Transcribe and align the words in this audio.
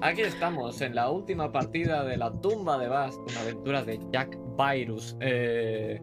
aquí 0.00 0.22
estamos 0.22 0.80
en 0.80 0.94
la 0.94 1.10
última 1.10 1.52
partida 1.52 2.04
de 2.04 2.16
la 2.16 2.32
tumba 2.40 2.78
de 2.78 2.88
Bast, 2.88 3.18
una 3.30 3.40
aventura 3.40 3.84
de 3.84 4.00
Jack 4.12 4.38
Virus. 4.56 5.16
Eh, 5.20 6.00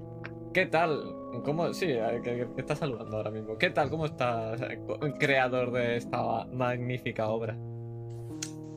¿Qué 0.54 0.66
tal? 0.68 1.16
¿Cómo? 1.44 1.74
Sí, 1.74 1.88
eh, 1.90 2.22
que, 2.24 2.48
estás 2.58 2.80
saludando 2.80 3.18
ahora 3.18 3.32
mismo. 3.32 3.58
¿Qué 3.58 3.70
tal? 3.70 3.90
¿Cómo 3.90 4.06
estás, 4.06 4.62
eh, 4.62 4.80
creador 5.20 5.72
de 5.72 5.98
esta 5.98 6.46
magnífica 6.46 7.28
obra? 7.28 7.58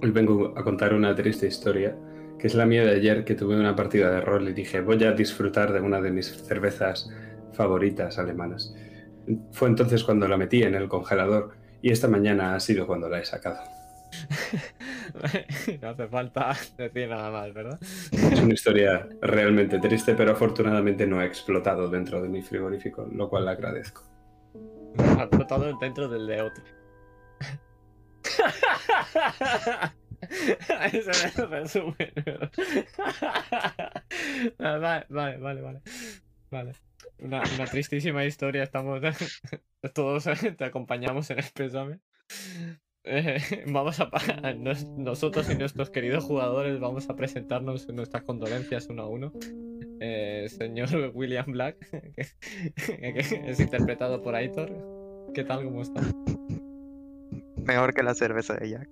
Hoy 0.02 0.10
vengo 0.10 0.54
a 0.56 0.62
contar 0.62 0.94
una 0.94 1.14
triste 1.14 1.46
historia, 1.46 1.96
que 2.38 2.46
es 2.46 2.54
la 2.54 2.66
mía 2.66 2.84
de 2.84 2.92
ayer, 2.92 3.24
que 3.24 3.34
tuve 3.34 3.58
una 3.58 3.74
partida 3.74 4.10
de 4.10 4.20
rol 4.20 4.48
y 4.48 4.52
dije, 4.52 4.80
voy 4.80 5.02
a 5.04 5.12
disfrutar 5.12 5.72
de 5.72 5.80
una 5.80 6.00
de 6.00 6.10
mis 6.10 6.26
cervezas 6.26 7.10
favoritas 7.52 8.18
alemanas. 8.18 8.74
Fue 9.52 9.68
entonces 9.68 10.04
cuando 10.04 10.28
la 10.28 10.36
metí 10.36 10.62
en 10.62 10.74
el 10.74 10.88
congelador 10.88 11.56
y 11.82 11.90
esta 11.90 12.08
mañana 12.08 12.54
ha 12.54 12.60
sido 12.60 12.86
cuando 12.86 13.08
la 13.08 13.20
he 13.20 13.24
sacado. 13.24 13.58
no 15.82 15.88
hace 15.88 16.08
falta 16.08 16.56
decir 16.78 17.08
nada 17.08 17.30
más, 17.30 17.52
¿verdad? 17.52 17.78
Es 17.80 18.40
una 18.40 18.54
historia 18.54 19.08
realmente 19.20 19.78
triste, 19.78 20.14
pero 20.14 20.32
afortunadamente 20.32 21.06
no 21.06 21.20
ha 21.20 21.24
explotado 21.24 21.88
dentro 21.88 22.20
de 22.22 22.28
mi 22.28 22.42
frigorífico, 22.42 23.08
lo 23.12 23.28
cual 23.28 23.44
le 23.46 23.52
agradezco. 23.52 24.02
Ha 25.18 25.22
explotado 25.24 25.76
dentro 25.78 26.08
del 26.08 26.26
de 26.26 26.42
otro. 26.42 26.64
Ese 30.92 31.10
es 31.10 31.38
el 31.38 31.50
resumen. 31.50 32.12
Ah, 34.58 34.78
vale, 34.78 35.06
vale, 35.08 35.36
vale, 35.38 35.60
vale. 35.60 35.82
Vale. 36.50 36.72
Una, 37.18 37.42
una 37.54 37.66
tristísima 37.66 38.24
historia. 38.24 38.62
Estamos 38.62 39.00
todos 39.94 40.24
te 40.56 40.64
acompañamos 40.64 41.30
en 41.30 41.38
el 41.38 41.44
pésame. 41.54 42.00
Vamos 43.66 44.00
a 44.00 44.10
nos- 44.58 44.86
nosotros 44.96 45.48
y 45.50 45.54
nuestros 45.54 45.90
queridos 45.90 46.24
jugadores 46.24 46.80
vamos 46.80 47.08
a 47.08 47.16
presentarnos 47.16 47.88
nuestras 47.88 48.24
condolencias 48.24 48.88
uno 48.88 49.02
a 49.02 49.08
uno. 49.08 49.32
Eh, 50.00 50.46
señor 50.48 50.88
William 51.14 51.46
Black, 51.46 51.76
que, 52.14 52.26
es 53.46 53.60
interpretado 53.60 54.22
por 54.22 54.34
Aitor. 54.34 54.70
¿Qué 55.34 55.44
tal? 55.44 55.64
¿Cómo 55.64 55.82
está? 55.82 56.00
Mejor 57.56 57.94
que 57.94 58.02
la 58.02 58.14
cerveza 58.14 58.54
de 58.54 58.70
Jack. 58.70 58.88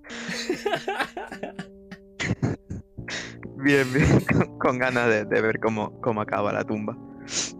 Bien, 3.57 3.85
bien. 3.93 4.57
Con, 4.59 4.77
ganas 4.77 5.27
de, 5.29 5.41
ver 5.41 5.59
cómo, 5.59 5.99
cómo 6.01 6.21
acaba 6.21 6.51
la 6.51 6.63
tumba. 6.63 6.97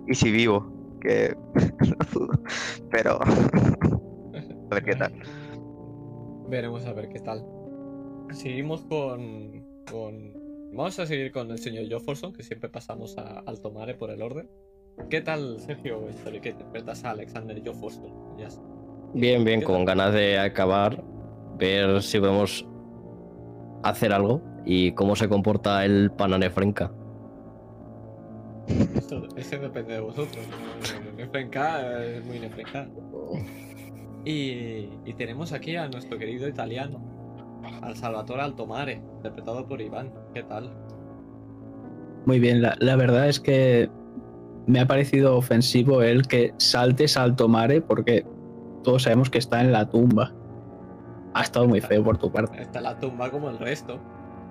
Y 0.08 0.14
si 0.14 0.32
vivo, 0.32 1.00
que. 1.02 1.36
Pero 2.92 3.20
a 3.22 4.76
ver 4.76 4.84
qué 4.84 4.96
tal. 4.96 5.14
Veremos 6.50 6.86
a 6.86 6.94
ver 6.94 7.10
qué 7.10 7.20
tal. 7.20 7.44
Seguimos 8.32 8.84
con, 8.86 9.66
con... 9.90 10.34
Vamos 10.74 11.00
a 11.00 11.06
seguir 11.06 11.32
con 11.32 11.52
el 11.52 11.58
señor 11.58 11.86
Jofferson, 11.92 12.34
que 12.34 12.44
siempre 12.44 12.70
pasamos 12.70 13.18
a 13.18 13.40
Alto 13.40 13.72
Mare 13.72 13.96
por 13.96 14.10
el 14.12 14.22
orden. 14.22 14.50
¿Qué 15.10 15.22
tal, 15.22 15.60
Sergio? 15.60 16.10
Historia 16.10 16.42
que 16.42 16.50
interpretas 16.50 17.04
a 17.06 17.12
Alexander 17.12 17.62
Jofferson. 17.66 18.38
Ya. 18.38 18.50
Bien, 19.14 19.44
bien, 19.44 19.60
¿Qué 19.62 19.66
con 19.66 19.78
tal? 19.78 19.86
ganas 19.86 20.14
de 20.14 20.38
acabar, 20.40 21.04
ver 21.58 22.02
si 22.02 22.20
podemos 22.20 22.68
hacer 23.84 24.12
algo 24.14 24.42
y 24.66 24.92
cómo 24.94 25.16
se 25.16 25.30
comporta 25.30 25.86
el 25.86 26.12
Panane 26.12 26.50
Frenka. 26.50 26.92
Eso, 28.96 29.28
ese 29.38 29.60
depende 29.60 29.94
de 29.94 30.00
vosotros. 30.00 30.46
Nefrenka 31.16 32.04
es 32.04 32.26
muy 32.26 32.40
Nefrenka. 32.40 32.88
Y, 34.26 34.90
y 35.06 35.14
tenemos 35.16 35.54
aquí 35.54 35.76
a 35.76 35.88
nuestro 35.88 36.18
querido 36.18 36.48
italiano, 36.48 37.00
al 37.82 37.96
Salvatore 37.96 38.42
Altomare, 38.42 39.02
interpretado 39.18 39.68
por 39.68 39.80
Iván. 39.82 40.12
¿Qué 40.34 40.44
tal? 40.44 40.74
Muy 42.26 42.40
bien, 42.40 42.62
la, 42.62 42.76
la 42.80 42.96
verdad 42.96 43.30
es 43.30 43.40
que 43.40 43.90
me 44.68 44.80
ha 44.80 44.88
parecido 44.88 45.38
ofensivo 45.38 46.02
el 46.02 46.28
que 46.28 46.54
saltes 46.58 47.18
al 47.18 47.36
tomare 47.36 47.82
porque 47.82 48.26
todos 48.84 49.04
sabemos 49.04 49.30
que 49.30 49.38
está 49.38 49.62
en 49.62 49.72
la 49.72 49.90
tumba. 49.90 50.34
Ha 51.34 51.42
estado 51.42 51.68
muy 51.68 51.82
feo 51.82 52.04
por 52.04 52.18
tu 52.18 52.32
parte. 52.32 52.62
Está 52.62 52.82
la 52.82 52.98
tumba 53.00 53.30
como 53.30 53.50
el 53.50 53.60
resto. 53.60 54.00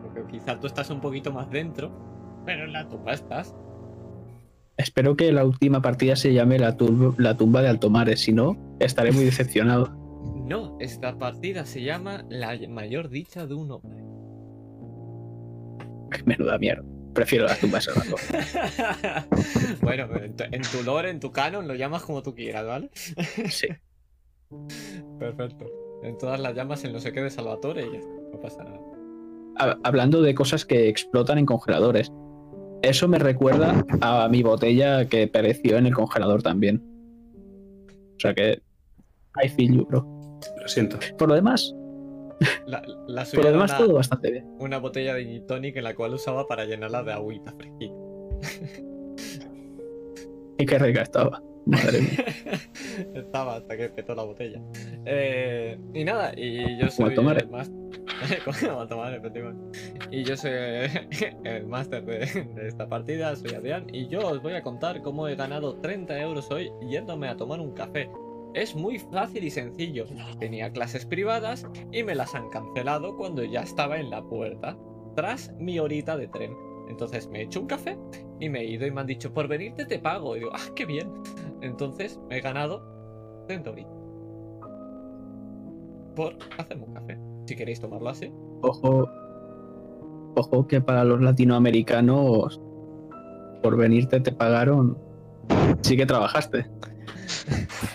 Porque 0.03 0.23
quizá 0.31 0.61
tú 0.61 0.67
estás 0.67 0.91
un 0.91 1.01
poquito 1.01 1.33
más 1.33 1.51
dentro, 1.51 1.91
pero 2.45 2.65
en 2.65 2.73
la 2.73 2.87
tumba 2.87 3.13
estás. 3.13 3.55
Espero 4.77 5.17
que 5.17 5.31
la 5.33 5.45
última 5.45 5.81
partida 5.83 6.17
se 6.17 6.33
llame 6.33 6.59
la, 6.59 6.77
tumba 6.77 7.63
de 7.63 7.69
Altomare, 7.69 8.17
si 8.17 8.33
no, 8.33 8.57
estaré 8.81 9.13
muy 9.13 9.25
decepcionado. 9.25 9.93
No, 10.45 10.77
esta 10.79 11.17
partida 11.17 11.65
se 11.65 11.83
llama 11.83 12.23
La 12.29 12.55
mayor 12.69 13.09
dicha 13.09 13.47
de 13.47 13.55
un 13.55 13.71
hombre. 13.71 14.03
Menuda 16.27 16.59
mierda. 16.59 16.85
Prefiero 17.15 17.47
la 17.47 17.55
tumba 17.57 17.79
de 17.79 17.83
Salvatore. 17.83 18.23
bueno, 19.83 20.07
en 20.17 20.37
tu, 20.37 20.45
en 20.45 20.61
tu 20.63 20.83
lore, 20.85 21.09
en 21.09 21.21
tu 21.21 21.31
canon, 21.33 21.67
lo 21.67 21.75
llamas 21.75 22.03
como 22.03 22.23
tú 22.23 22.35
quieras, 22.35 22.67
¿vale? 22.67 22.91
Sí. 23.49 23.69
Perfecto. 25.19 25.65
En 26.03 26.19
todas 26.19 26.39
las 26.41 26.55
llamas 26.55 26.85
el 26.85 26.93
no 26.93 27.01
sé 27.01 27.13
qué 27.13 27.23
de 27.23 27.31
Salvatore 27.31 27.87
y 27.87 27.93
ya 27.93 27.99
está, 28.01 28.13
no 28.33 28.41
pasa 28.41 28.65
nada. 28.65 28.81
Ha- 29.59 29.79
Hablando 29.83 30.21
de 30.21 30.35
cosas 30.35 30.67
que 30.67 30.89
explotan 30.89 31.39
en 31.39 31.47
congeladores. 31.47 32.13
Eso 32.85 33.09
me 33.09 33.19
recuerda 33.19 33.85
a 34.01 34.29
mi 34.29 34.43
botella 34.43 35.07
que 35.09 35.27
pereció 35.27 35.79
en 35.79 35.87
el 35.87 35.95
congelador 35.95 36.43
también. 36.43 36.83
O 38.17 38.21
sea 38.21 38.35
que. 38.35 38.61
I 39.43 39.49
feel 39.49 39.75
you, 39.75 39.87
bro. 39.87 40.07
Lo 40.61 40.69
siento. 40.69 40.99
Por 41.19 41.29
lo 41.29 41.35
demás, 41.35 41.75
La, 42.67 42.83
la 43.07 43.25
por 43.25 43.45
lo 43.45 43.53
demás 43.53 43.71
una, 43.71 43.79
todo 43.79 43.95
bastante 43.95 44.31
bien. 44.31 44.45
una 44.59 44.79
botella 44.79 45.15
de 45.15 45.25
gin 45.25 45.47
tonic 45.47 45.77
en 45.77 45.85
la 45.85 45.95
cual 45.95 46.15
usaba 46.15 46.47
para 46.47 46.67
llenarla 46.67 47.03
de 47.03 47.13
agüita 47.13 47.53
fresquita. 47.53 47.95
Y 50.57 50.67
qué 50.67 50.79
rica 50.79 51.03
estaba. 51.03 51.43
Madre 51.67 52.01
mía. 52.01 52.25
Estaba 53.15 53.57
hasta 53.57 53.77
que 53.77 53.89
petó 53.89 54.15
la 54.15 54.25
botella. 54.25 54.61
Eh, 55.07 55.79
y 55.95 56.05
nada, 56.05 56.33
y 56.37 56.79
yo 56.79 56.91
soy 56.91 57.15
el 57.15 57.49
máster. 57.49 57.75
Tomar, 58.89 59.15
efectivamente. 59.15 59.79
Y 60.11 60.25
yo 60.25 60.37
soy 60.37 60.53
el 61.45 61.67
máster 61.67 62.05
de, 62.05 62.19
de 62.55 62.69
esta 62.69 62.89
partida, 62.89 63.35
soy 63.37 63.55
Adrián, 63.55 63.87
y 63.93 64.09
yo 64.09 64.27
os 64.29 64.43
voy 64.43 64.55
a 64.55 64.63
contar 64.63 65.03
cómo 65.03 65.27
he 65.29 65.37
ganado 65.37 65.77
30 65.81 66.21
euros 66.21 66.51
hoy 66.51 66.71
yéndome 66.89 67.29
a 67.29 67.37
tomar 67.37 67.61
un 67.61 67.73
café. 67.73 68.11
Es 68.55 68.77
muy 68.77 68.99
fácil 68.99 69.43
y 69.45 69.51
sencillo. 69.51 70.07
Tenía 70.39 70.71
clases 70.71 71.05
privadas 71.07 71.67
y 71.91 72.05
me 72.05 72.15
las 72.15 72.35
han 72.35 72.49
cancelado 72.51 73.17
cuando 73.17 73.43
ya 73.43 73.63
estaba 73.63 73.99
en 73.99 74.11
la 74.11 74.23
puerta, 74.23 74.77
tras 75.17 75.53
mi 75.59 75.79
horita 75.81 76.17
de 76.17 76.29
tren. 76.29 76.55
Entonces 76.89 77.29
me 77.29 77.41
he 77.41 77.43
hecho 77.45 77.61
un 77.61 77.67
café 77.67 77.99
y 78.41 78.49
me 78.49 78.61
he 78.61 78.65
ido 78.65 78.87
y 78.87 78.91
me 78.91 79.01
han 79.01 79.07
dicho, 79.07 79.33
por 79.33 79.49
venirte 79.49 79.87
te 79.87 79.99
pago. 79.99 80.37
Y 80.37 80.41
digo, 80.41 80.51
ah, 80.55 80.71
qué 80.75 80.85
bien. 80.85 81.11
Entonces 81.61 82.21
me 82.29 82.39
he 82.39 82.41
ganado 82.41 82.83
30 83.47 83.71
euritos 83.71 84.05
por 86.15 86.37
hacerme 86.59 86.85
un 86.85 86.95
café. 86.95 87.19
Si 87.47 87.57
queréis 87.57 87.81
tomarlo 87.81 88.09
así. 88.09 88.33
Ojo. 88.63 89.09
Ojo 90.37 90.67
que 90.67 90.81
para 90.81 91.05
los 91.05 91.21
latinoamericanos. 91.21 92.61
Por 93.63 93.77
venirte 93.77 94.21
te 94.21 94.33
pagaron. 94.33 94.99
Sí 95.83 95.97
que 95.97 96.07
trabajaste. 96.07 96.67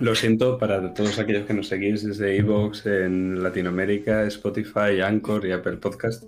Lo 0.00 0.14
siento 0.14 0.58
para 0.58 0.92
todos 0.94 1.18
aquellos 1.18 1.46
que 1.46 1.54
nos 1.54 1.68
seguís 1.68 2.04
desde 2.06 2.36
Evox 2.36 2.84
en 2.86 3.42
Latinoamérica, 3.42 4.24
Spotify, 4.24 5.00
Anchor 5.04 5.46
y 5.46 5.52
Apple 5.52 5.76
Podcast. 5.76 6.24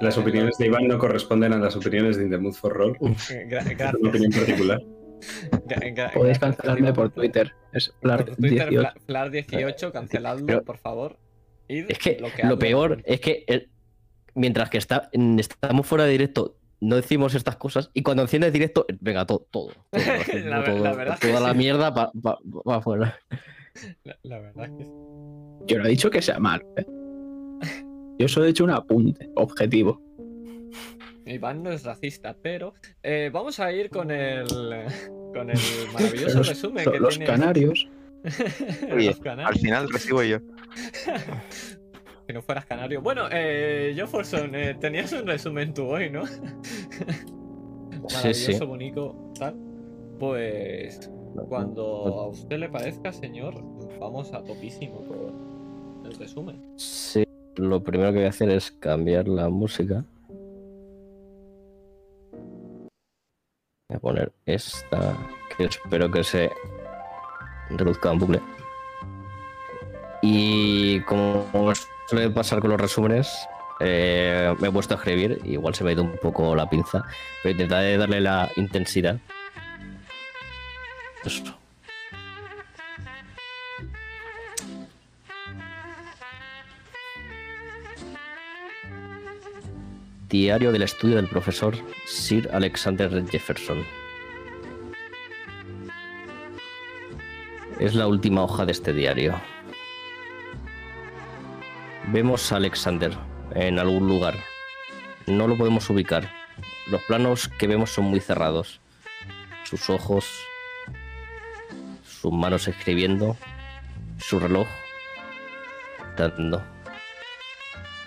Las 0.00 0.16
opiniones 0.18 0.56
de 0.58 0.66
Iván 0.66 0.88
no 0.88 0.98
corresponden 0.98 1.52
a 1.52 1.58
las 1.58 1.76
opiniones 1.76 2.16
de 2.16 2.24
In 2.24 2.30
the 2.30 2.38
Mood 2.38 2.54
for 2.54 2.72
Roll. 2.72 2.96
Eh, 3.30 3.46
gra- 3.48 3.60
Es 3.60 3.94
una 3.94 4.08
opinión 4.08 4.30
gracias. 4.30 4.44
particular. 4.44 4.80
Podéis 4.82 5.94
gracias, 5.94 6.38
cancelarme 6.40 6.92
por. 6.92 7.10
Twitter. 7.10 7.52
Es 7.72 7.88
Por 7.90 8.00
Flar 8.00 8.24
Twitter, 8.24 8.68
18. 8.70 8.80
Fla- 8.80 8.94
Flar18, 9.30 9.92
canceladlo, 9.92 10.46
Pero- 10.46 10.64
por 10.64 10.78
favor. 10.78 11.18
Id, 11.68 11.84
Es 11.88 11.98
que 11.98 12.18
lo 12.44 12.58
peor 12.58 13.02
es 13.04 13.20
que 13.20 13.44
el- 13.46 13.70
mientras 14.34 14.68
que 14.70 14.78
está, 14.78 15.10
estamos 15.38 15.86
fuera 15.86 16.04
de 16.04 16.10
directo, 16.12 16.56
no 16.82 16.96
decimos 16.96 17.34
estas 17.34 17.56
cosas 17.56 17.90
y 17.94 18.02
cuando 18.02 18.22
enciendes 18.22 18.52
directo, 18.52 18.84
venga, 19.00 19.24
todo, 19.24 19.46
todo. 19.50 19.68
todo, 19.90 20.02
La 20.44 20.64
todo- 20.64 20.78
la 20.78 20.94
verdad 20.94 21.18
toda 21.20 21.34
que 21.34 21.40
la 21.40 21.52
sí. 21.52 21.58
mierda 21.58 21.94
para 21.94 22.10
pa, 22.12 22.38
pa 22.64 22.76
afuera. 22.76 23.18
La, 24.04 24.18
la 24.22 24.38
verdad 24.40 24.66
es 24.66 24.72
que 24.76 24.84
sí. 24.84 24.90
Yo 25.66 25.78
no 25.78 25.84
he 25.86 25.88
dicho 25.88 26.10
que 26.10 26.20
sea 26.20 26.38
malo. 26.38 26.66
¿eh? 26.76 26.84
Yo 28.18 28.28
solo 28.28 28.46
he 28.46 28.50
hecho 28.50 28.64
un 28.64 28.70
apunte 28.70 29.30
objetivo. 29.36 30.02
Iván 31.24 31.62
no 31.62 31.70
es 31.70 31.84
racista, 31.84 32.36
pero 32.42 32.74
eh, 33.02 33.30
vamos 33.32 33.60
a 33.60 33.72
ir 33.72 33.88
con 33.88 34.10
el 34.10 34.46
con 35.32 35.50
el 35.50 35.58
maravilloso 35.94 36.38
Los, 36.38 36.48
resumen 36.48 36.84
que 36.90 36.98
los 36.98 37.10
tiene 37.16 37.26
canarios. 37.26 37.88
Oye, 38.92 39.06
los 39.06 39.16
Al 39.18 39.22
canarios. 39.22 39.60
final 39.62 39.88
recibo 39.90 40.22
yo. 40.24 40.38
Que 42.32 42.34
no 42.34 42.42
fueras 42.42 42.64
canario. 42.64 43.02
Bueno, 43.02 43.28
eh, 43.30 43.92
Jefferson, 43.94 44.54
eh, 44.54 44.74
tenías 44.74 45.12
un 45.12 45.26
resumen 45.26 45.74
tú 45.74 45.86
hoy, 45.86 46.10
¿no? 46.10 46.22
Sí, 48.08 48.16
Maravilloso, 48.16 48.52
sí. 48.52 48.64
bonito, 48.66 49.32
tal. 49.38 49.54
Pues 50.18 51.08
cuando 51.48 51.84
a 52.08 52.26
usted 52.26 52.58
le 52.58 52.68
parezca, 52.68 53.12
señor, 53.12 53.54
vamos 54.00 54.32
a 54.32 54.42
topísimo 54.42 55.04
con, 55.06 56.10
resumen. 56.18 56.60
Sí, 56.76 57.24
lo 57.54 57.80
primero 57.80 58.10
que 58.10 58.16
voy 58.18 58.26
a 58.26 58.30
hacer 58.30 58.50
es 58.50 58.72
cambiar 58.72 59.28
la 59.28 59.48
música. 59.48 60.04
Voy 63.88 63.96
a 63.96 63.98
poner 64.00 64.32
esta, 64.46 65.16
que 65.56 65.66
espero 65.66 66.10
que 66.10 66.24
se 66.24 66.50
reduzca 67.70 68.10
en 68.10 68.18
bucle. 68.18 68.40
Y 70.22 71.00
como 71.02 71.72
suele 72.12 72.28
pasar 72.28 72.60
con 72.60 72.68
los 72.68 72.78
resúmenes, 72.78 73.48
eh, 73.80 74.54
me 74.60 74.68
he 74.68 74.70
puesto 74.70 74.92
a 74.92 74.98
escribir, 74.98 75.40
igual 75.44 75.74
se 75.74 75.82
me 75.82 75.88
ha 75.88 75.92
ido 75.94 76.02
un 76.02 76.18
poco 76.18 76.54
la 76.54 76.68
pinza, 76.68 77.02
pero 77.42 77.52
intentaré 77.52 77.96
darle 77.96 78.20
la 78.20 78.50
intensidad. 78.56 79.18
Eso. 81.24 81.58
Diario 90.28 90.70
del 90.70 90.82
estudio 90.82 91.16
del 91.16 91.28
profesor 91.28 91.74
Sir 92.04 92.50
Alexander 92.52 93.24
Jefferson. 93.26 93.82
Es 97.80 97.94
la 97.94 98.06
última 98.06 98.42
hoja 98.42 98.66
de 98.66 98.72
este 98.72 98.92
diario. 98.92 99.40
Vemos 102.08 102.52
a 102.52 102.56
Alexander 102.56 103.16
en 103.54 103.78
algún 103.78 104.08
lugar. 104.08 104.34
No 105.26 105.46
lo 105.46 105.56
podemos 105.56 105.88
ubicar. 105.88 106.28
Los 106.88 107.02
planos 107.02 107.48
que 107.48 107.66
vemos 107.66 107.90
son 107.90 108.06
muy 108.06 108.20
cerrados. 108.20 108.80
Sus 109.64 109.88
ojos, 109.88 110.26
sus 112.04 112.32
manos 112.32 112.66
escribiendo, 112.68 113.36
su 114.18 114.40
reloj 114.40 114.66
dando. 116.16 116.62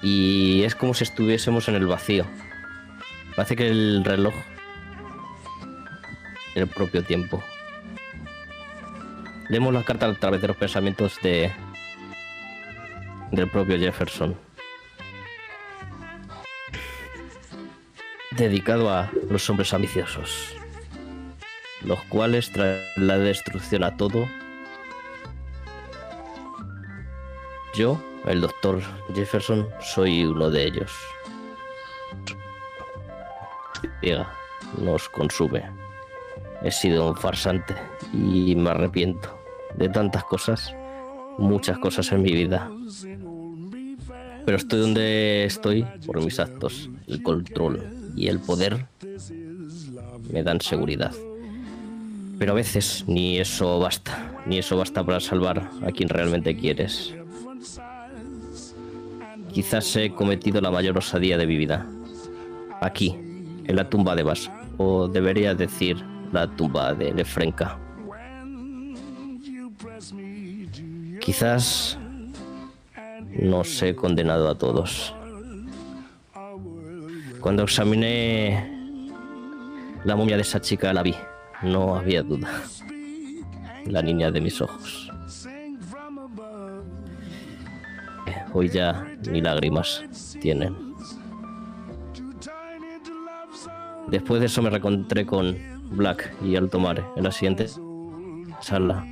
Y 0.01 0.63
es 0.63 0.75
como 0.75 0.93
si 0.93 1.03
estuviésemos 1.03 1.67
en 1.67 1.75
el 1.75 1.87
vacío. 1.87 2.25
Parece 3.35 3.55
que 3.55 3.67
el 3.67 4.03
reloj 4.03 4.33
el 6.55 6.67
propio 6.67 7.03
tiempo. 7.03 7.43
Leemos 9.49 9.73
la 9.73 9.83
carta 9.83 10.07
a 10.07 10.13
través 10.13 10.41
de 10.41 10.47
los 10.47 10.57
pensamientos 10.57 11.19
de 11.21 11.51
del 13.35 13.49
propio 13.49 13.77
Jefferson. 13.77 14.35
Dedicado 18.31 18.89
a 18.89 19.11
los 19.29 19.49
hombres 19.49 19.73
ambiciosos, 19.73 20.55
los 21.83 22.01
cuales 22.03 22.51
traen 22.51 22.81
la 22.97 23.17
destrucción 23.17 23.83
a 23.83 23.95
todo. 23.95 24.27
Yo, 27.75 28.01
el 28.25 28.41
doctor 28.41 28.81
Jefferson, 29.13 29.67
soy 29.81 30.25
uno 30.25 30.49
de 30.49 30.63
ellos. 30.63 30.91
Ciega, 34.01 34.33
nos 34.79 35.07
consume. 35.09 35.63
He 36.61 36.71
sido 36.71 37.09
un 37.09 37.15
farsante 37.15 37.75
y 38.13 38.55
me 38.55 38.71
arrepiento 38.71 39.37
de 39.75 39.89
tantas 39.89 40.23
cosas, 40.23 40.73
muchas 41.37 41.77
cosas 41.79 42.11
en 42.11 42.23
mi 42.23 42.31
vida. 42.31 42.69
Pero 44.45 44.57
estoy 44.57 44.79
donde 44.79 45.45
estoy 45.45 45.85
por 46.05 46.23
mis 46.23 46.39
actos, 46.39 46.89
el 47.07 47.23
control 47.23 47.83
y 48.15 48.27
el 48.27 48.39
poder 48.39 48.85
me 50.31 50.43
dan 50.43 50.61
seguridad. 50.61 51.13
Pero 52.37 52.51
a 52.51 52.55
veces 52.55 53.05
ni 53.07 53.39
eso 53.39 53.79
basta, 53.79 54.31
ni 54.45 54.59
eso 54.59 54.77
basta 54.77 55.03
para 55.05 55.19
salvar 55.19 55.69
a 55.85 55.91
quien 55.91 56.09
realmente 56.09 56.55
quieres. 56.55 57.15
Quizás 59.53 59.95
he 59.95 60.11
cometido 60.11 60.59
la 60.59 60.69
mayor 60.69 60.97
osadía 60.97 61.37
de 61.37 61.47
mi 61.47 61.55
vida. 61.55 61.87
Aquí, 62.81 63.15
en 63.65 63.75
la 63.75 63.89
tumba 63.89 64.15
de 64.15 64.23
Bas, 64.23 64.51
o 64.77 65.07
debería 65.07 65.55
decir 65.55 65.97
la 66.33 66.47
tumba 66.47 66.93
de 66.93 67.13
Lefrenka. 67.13 67.79
Quizás 71.21 71.97
nos 73.39 73.81
he 73.81 73.95
condenado 73.95 74.49
a 74.49 74.57
todos. 74.57 75.13
Cuando 77.41 77.63
examiné 77.63 78.71
la 80.03 80.15
momia 80.15 80.35
de 80.35 80.41
esa 80.41 80.61
chica 80.61 80.93
la 80.93 81.03
vi, 81.03 81.15
no 81.63 81.95
había 81.95 82.23
duda. 82.23 82.49
La 83.85 84.01
niña 84.01 84.31
de 84.31 84.41
mis 84.41 84.61
ojos. 84.61 85.11
Hoy 88.53 88.69
ya 88.69 89.05
ni 89.29 89.41
lágrimas 89.41 90.03
tienen. 90.39 90.75
Después 94.07 94.39
de 94.39 94.45
eso 94.45 94.61
me 94.61 94.69
reencontré 94.69 95.25
con 95.25 95.57
Black 95.91 96.33
y 96.43 96.55
Alto 96.55 96.79
Mare 96.79 97.03
en 97.15 97.23
la 97.23 97.31
siguiente 97.31 97.67
sala. 98.61 99.05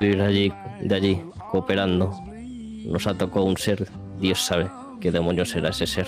Ir 0.00 0.20
allí, 0.20 0.52
de 0.82 0.94
allí, 0.94 1.22
cooperando. 1.50 2.12
Nos 2.84 3.06
atacó 3.06 3.42
un 3.42 3.56
ser, 3.56 3.88
Dios 4.18 4.44
sabe 4.44 4.70
qué 5.00 5.10
demonios 5.10 5.54
era 5.56 5.70
ese 5.70 5.86
ser. 5.86 6.06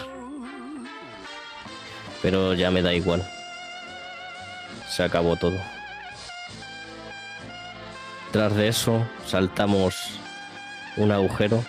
Pero 2.21 2.53
ya 2.53 2.71
me 2.71 2.83
da 2.83 2.93
igual. 2.93 3.27
Se 4.87 5.03
acabó 5.03 5.37
todo. 5.37 5.59
Tras 8.31 8.55
de 8.55 8.69
eso, 8.69 9.07
saltamos 9.27 10.21
un 10.99 11.13
agujero, 11.13 11.65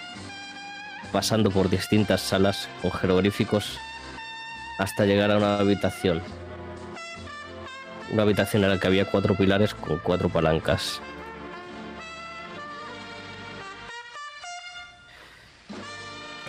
pasando 1.13 1.51
por 1.51 1.69
distintas 1.69 2.19
salas 2.19 2.67
con 2.81 2.91
jeroglíficos 2.91 3.79
hasta 4.77 5.05
llegar 5.05 5.31
a 5.31 5.37
una 5.37 5.57
habitación. 5.57 6.21
Una 8.11 8.23
habitación 8.23 8.65
en 8.65 8.71
la 8.71 8.79
que 8.79 8.87
había 8.87 9.05
cuatro 9.05 9.35
pilares 9.35 9.73
con 9.73 9.99
cuatro 9.99 10.27
palancas. 10.27 11.01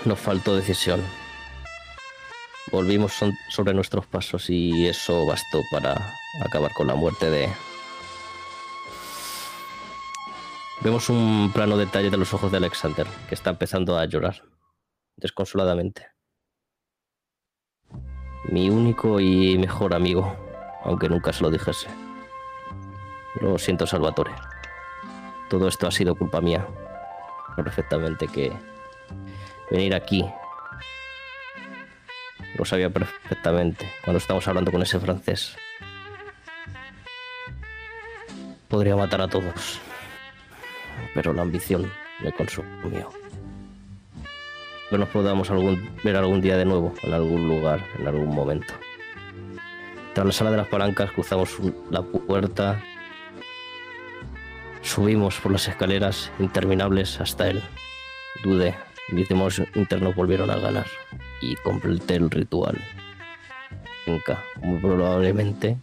Nos 0.04 0.18
faltó 0.18 0.54
decisión. 0.54 1.02
Volvimos 2.70 3.12
sobre 3.48 3.74
nuestros 3.74 4.06
pasos 4.06 4.50
y 4.50 4.86
eso 4.86 5.26
bastó 5.26 5.62
para 5.70 5.96
acabar 6.44 6.72
con 6.72 6.86
la 6.86 6.94
muerte 6.94 7.30
de... 7.30 7.48
Vemos 10.80 11.08
un 11.08 11.50
plano 11.52 11.76
detalle 11.76 12.10
de 12.10 12.16
los 12.16 12.32
ojos 12.34 12.52
de 12.52 12.58
Alexander, 12.58 13.06
que 13.28 13.34
está 13.34 13.50
empezando 13.50 13.98
a 13.98 14.04
llorar, 14.04 14.42
desconsoladamente. 15.16 16.06
Mi 18.44 18.70
único 18.70 19.18
y 19.18 19.58
mejor 19.58 19.94
amigo, 19.94 20.36
aunque 20.84 21.08
nunca 21.08 21.32
se 21.32 21.42
lo 21.42 21.50
dijese. 21.50 21.88
Lo 23.40 23.58
siento, 23.58 23.86
Salvatore. 23.86 24.32
Todo 25.50 25.68
esto 25.68 25.86
ha 25.86 25.90
sido 25.90 26.14
culpa 26.14 26.40
mía. 26.40 26.66
Perfectamente 27.56 28.28
que 28.28 28.52
venir 29.70 29.94
aquí. 29.94 30.24
Lo 32.56 32.64
sabía 32.64 32.90
perfectamente 32.90 33.90
cuando 34.04 34.18
estábamos 34.18 34.48
hablando 34.48 34.72
con 34.72 34.82
ese 34.82 34.98
francés. 34.98 35.56
Podría 38.68 38.96
matar 38.96 39.20
a 39.20 39.28
todos. 39.28 39.80
Pero 41.14 41.32
la 41.32 41.42
ambición 41.42 41.90
me 42.20 42.32
consumió. 42.32 43.10
Que 44.90 44.98
nos 44.98 45.08
podamos 45.08 45.50
ver 46.02 46.16
algún 46.16 46.40
día 46.40 46.56
de 46.56 46.64
nuevo, 46.64 46.94
en 47.02 47.12
algún 47.12 47.48
lugar, 47.48 47.84
en 47.98 48.08
algún 48.08 48.34
momento. 48.34 48.74
Tras 50.14 50.26
la 50.26 50.32
sala 50.32 50.50
de 50.50 50.56
las 50.56 50.68
palancas 50.68 51.12
cruzamos 51.12 51.56
la 51.90 52.02
puerta, 52.02 52.82
subimos 54.82 55.38
por 55.40 55.52
las 55.52 55.68
escaleras 55.68 56.32
interminables 56.38 57.20
hasta 57.20 57.48
él. 57.48 57.62
Dudé, 58.42 58.74
mis 59.08 59.28
demonios 59.28 59.62
internos 59.74 60.14
volvieron 60.14 60.50
a 60.50 60.56
ganar 60.56 60.86
y 61.40 61.56
completé 61.56 62.16
el 62.16 62.30
ritual. 62.30 62.76
Inca, 64.06 64.42
muy 64.62 64.78
probablemente 64.80 65.76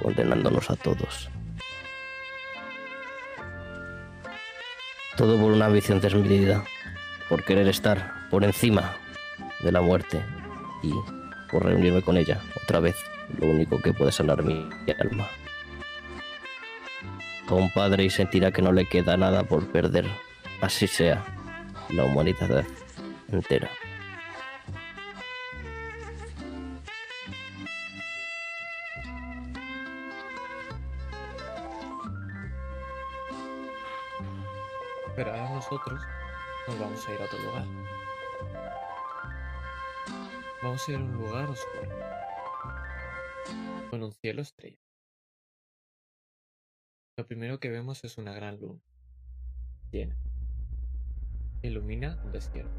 condenándonos 0.00 0.70
a 0.70 0.76
todos. 0.76 1.28
Todo 5.16 5.36
por 5.40 5.52
una 5.52 5.66
ambición 5.66 6.00
desmedida, 6.00 6.64
por 7.28 7.44
querer 7.44 7.66
estar 7.68 8.28
por 8.30 8.44
encima 8.44 8.96
de 9.60 9.72
la 9.72 9.80
muerte 9.80 10.22
y 10.82 10.92
por 11.50 11.64
reunirme 11.64 12.02
con 12.02 12.16
ella 12.16 12.40
otra 12.62 12.78
vez, 12.78 12.96
lo 13.40 13.48
único 13.48 13.80
que 13.80 13.92
puede 13.92 14.12
sanar 14.12 14.44
mi 14.44 14.68
alma. 15.00 15.26
A 17.48 17.54
un 17.54 17.72
padre 17.72 18.04
y 18.04 18.10
sentirá 18.10 18.52
que 18.52 18.62
no 18.62 18.72
le 18.72 18.84
queda 18.84 19.16
nada 19.16 19.42
por 19.42 19.66
perder, 19.66 20.06
así 20.60 20.86
sea 20.86 21.24
la 21.90 22.04
humanidad 22.04 22.66
entera. 23.28 23.70
Pero 35.16 35.30
ahora 35.32 35.50
nosotros 35.54 36.00
nos 36.68 36.78
vamos 36.78 37.08
a 37.08 37.12
ir 37.12 37.20
a 37.20 37.24
otro 37.24 37.38
lugar. 37.38 37.66
Vamos 40.62 40.88
a 40.88 40.90
ir 40.92 40.96
a 40.96 41.00
un 41.00 41.12
lugar 41.12 41.50
oscuro. 41.50 41.88
Con 43.90 44.02
un 44.02 44.12
cielo 44.12 44.42
estrellado. 44.42 44.82
Lo 47.16 47.26
primero 47.26 47.58
que 47.58 47.68
vemos 47.68 48.04
es 48.04 48.16
una 48.18 48.32
gran 48.32 48.60
luna. 48.60 48.80
Llena. 49.90 50.27
Ilumina 51.60 52.16
un 52.24 52.30
desierto. 52.30 52.70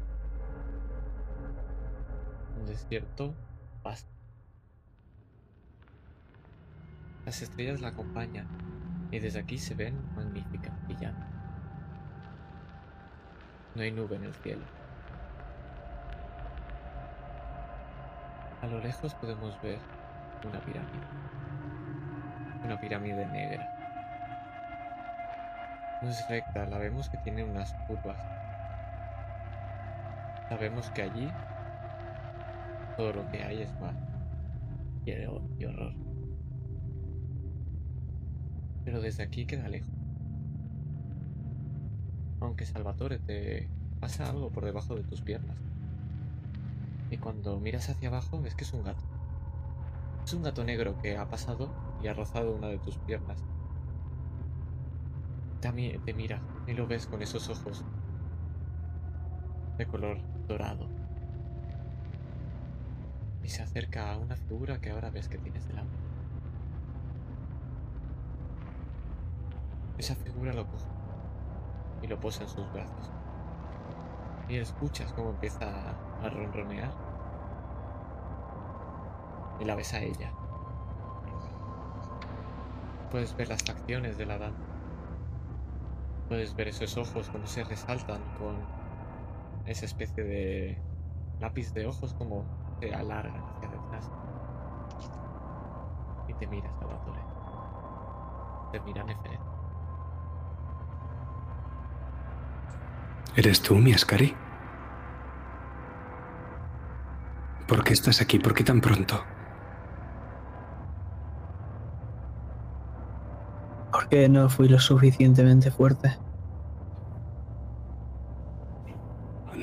Un 2.58 2.64
desierto 2.64 3.34
vasto. 3.82 4.10
Las 7.26 7.42
estrellas 7.42 7.82
la 7.82 7.88
acompañan 7.88 8.46
y 9.10 9.18
desde 9.18 9.40
aquí 9.40 9.58
se 9.58 9.74
ven 9.74 9.94
magníficas, 10.14 10.72
brillando. 10.86 11.26
No 13.74 13.82
hay 13.82 13.92
nube 13.92 14.16
en 14.16 14.24
el 14.24 14.34
cielo. 14.36 14.64
A 18.62 18.66
lo 18.66 18.80
lejos 18.80 19.14
podemos 19.16 19.60
ver 19.60 19.78
una 20.42 20.60
pirámide. 20.60 21.06
Una 22.64 22.80
pirámide 22.80 23.26
negra. 23.26 23.68
No 26.00 26.08
es 26.08 26.26
recta, 26.30 26.64
la 26.64 26.78
vemos 26.78 27.10
que 27.10 27.18
tiene 27.18 27.44
unas 27.44 27.74
curvas. 27.86 28.39
Sabemos 30.50 30.90
que 30.90 31.02
allí 31.02 31.30
todo 32.96 33.12
lo 33.12 33.30
que 33.30 33.44
hay 33.44 33.62
es 33.62 33.72
mal 33.80 33.96
y, 35.06 35.64
horror. 35.64 35.94
Pero 38.84 39.00
desde 39.00 39.22
aquí 39.22 39.46
queda 39.46 39.68
lejos. 39.68 39.94
Aunque 42.40 42.66
Salvatore 42.66 43.20
te 43.20 43.70
pasa 44.00 44.28
algo 44.28 44.50
por 44.50 44.64
debajo 44.64 44.96
de 44.96 45.04
tus 45.04 45.22
piernas. 45.22 45.56
Y 47.12 47.18
cuando 47.18 47.60
miras 47.60 47.88
hacia 47.88 48.08
abajo 48.08 48.42
ves 48.42 48.56
que 48.56 48.64
es 48.64 48.72
un 48.72 48.82
gato. 48.82 49.04
Es 50.24 50.34
un 50.34 50.42
gato 50.42 50.64
negro 50.64 50.98
que 51.00 51.16
ha 51.16 51.28
pasado 51.30 51.70
y 52.02 52.08
ha 52.08 52.12
rozado 52.12 52.56
una 52.56 52.66
de 52.66 52.78
tus 52.78 52.98
piernas. 52.98 53.38
También 55.60 56.02
te 56.04 56.12
mira 56.12 56.42
y 56.66 56.72
lo 56.72 56.88
ves 56.88 57.06
con 57.06 57.22
esos 57.22 57.48
ojos 57.48 57.84
de 59.78 59.86
color 59.86 60.29
dorado. 60.50 60.86
Y 63.42 63.48
se 63.48 63.62
acerca 63.62 64.12
a 64.12 64.18
una 64.18 64.36
figura 64.36 64.80
que 64.80 64.90
ahora 64.90 65.10
ves 65.10 65.28
que 65.28 65.38
tienes 65.38 65.66
delante. 65.66 65.96
Esa 69.96 70.14
figura 70.16 70.52
lo 70.52 70.66
coge 70.66 70.84
y 72.02 72.06
lo 72.06 72.18
posa 72.20 72.42
en 72.42 72.48
sus 72.48 72.70
brazos. 72.72 73.10
Y 74.48 74.56
escuchas 74.56 75.12
cómo 75.12 75.30
empieza 75.30 75.66
a 76.22 76.28
ronronear. 76.28 76.90
Y 79.60 79.64
la 79.64 79.74
ves 79.74 79.94
a 79.94 80.00
ella. 80.00 80.32
Puedes 83.10 83.36
ver 83.36 83.48
las 83.48 83.62
facciones 83.62 84.18
de 84.18 84.26
la 84.26 84.38
dama. 84.38 84.56
Puedes 86.28 86.54
ver 86.54 86.68
esos 86.68 86.96
ojos 86.96 87.28
cuando 87.28 87.46
se 87.46 87.64
resaltan 87.64 88.20
con 88.38 88.79
esa 89.66 89.86
especie 89.86 90.24
de 90.24 90.78
lápiz 91.40 91.72
de 91.72 91.86
ojos 91.86 92.14
como 92.14 92.44
se 92.80 92.94
alargan 92.94 93.42
hacia 93.56 93.68
detrás. 93.68 94.10
Y 96.28 96.34
te 96.34 96.46
mira, 96.46 96.70
Salvatore. 96.78 97.20
Te 98.72 98.80
mira 98.80 99.04
Neferet. 99.04 99.40
¿Eres 103.36 103.62
tú, 103.62 103.76
mi 103.76 103.92
Ascari? 103.92 104.34
¿Por 107.66 107.84
qué 107.84 107.92
estás 107.92 108.20
aquí? 108.20 108.38
¿Por 108.40 108.52
qué 108.52 108.64
tan 108.64 108.80
pronto? 108.80 109.22
¿Por 113.92 114.08
qué 114.08 114.28
no 114.28 114.48
fui 114.48 114.68
lo 114.68 114.80
suficientemente 114.80 115.70
fuerte? 115.70 116.16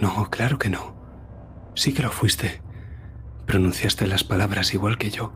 No, 0.01 0.26
claro 0.37 0.59
que 0.59 0.69
no. 0.69 0.93
Sí 1.73 1.95
que 1.95 2.03
lo 2.03 2.11
fuiste. 2.11 2.61
Pronunciaste 3.47 4.05
las 4.05 4.23
palabras 4.23 4.71
igual 4.75 4.99
que 4.99 5.09
yo. 5.09 5.33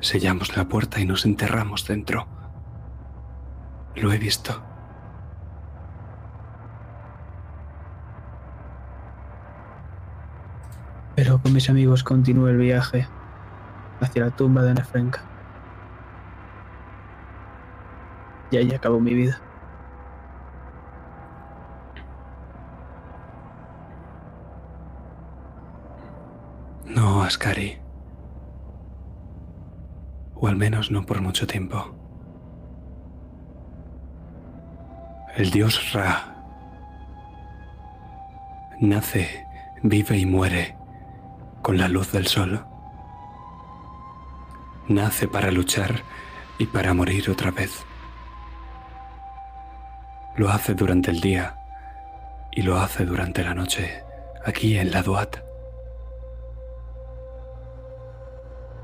Sellamos 0.00 0.58
la 0.58 0.68
puerta 0.68 1.00
y 1.00 1.06
nos 1.06 1.24
enterramos 1.24 1.86
dentro. 1.86 2.26
Lo 3.94 4.12
he 4.12 4.18
visto. 4.18 4.62
Pero 11.14 11.40
con 11.40 11.54
mis 11.54 11.70
amigos 11.70 12.04
continué 12.04 12.50
el 12.50 12.58
viaje 12.58 13.08
hacia 14.02 14.26
la 14.26 14.30
tumba 14.32 14.62
de 14.64 14.74
Nefrenka. 14.74 15.22
Y 18.50 18.58
ahí 18.58 18.74
acabó 18.74 19.00
mi 19.00 19.14
vida. 19.14 19.40
No, 26.96 27.15
Ascari. 27.26 27.78
O 30.34 30.48
al 30.48 30.56
menos 30.56 30.90
no 30.90 31.04
por 31.04 31.20
mucho 31.20 31.46
tiempo. 31.46 31.94
El 35.36 35.50
dios 35.50 35.92
Ra 35.92 36.36
nace, 38.80 39.46
vive 39.82 40.18
y 40.18 40.26
muere 40.26 40.76
con 41.62 41.78
la 41.78 41.88
luz 41.88 42.12
del 42.12 42.26
sol. 42.26 42.64
Nace 44.88 45.26
para 45.26 45.50
luchar 45.50 46.02
y 46.58 46.66
para 46.66 46.94
morir 46.94 47.30
otra 47.30 47.50
vez. 47.50 47.84
Lo 50.36 50.50
hace 50.50 50.74
durante 50.74 51.10
el 51.10 51.20
día 51.20 51.58
y 52.52 52.62
lo 52.62 52.78
hace 52.78 53.04
durante 53.04 53.42
la 53.42 53.54
noche, 53.54 54.02
aquí 54.44 54.78
en 54.78 54.90
la 54.90 55.02
Duat. 55.02 55.45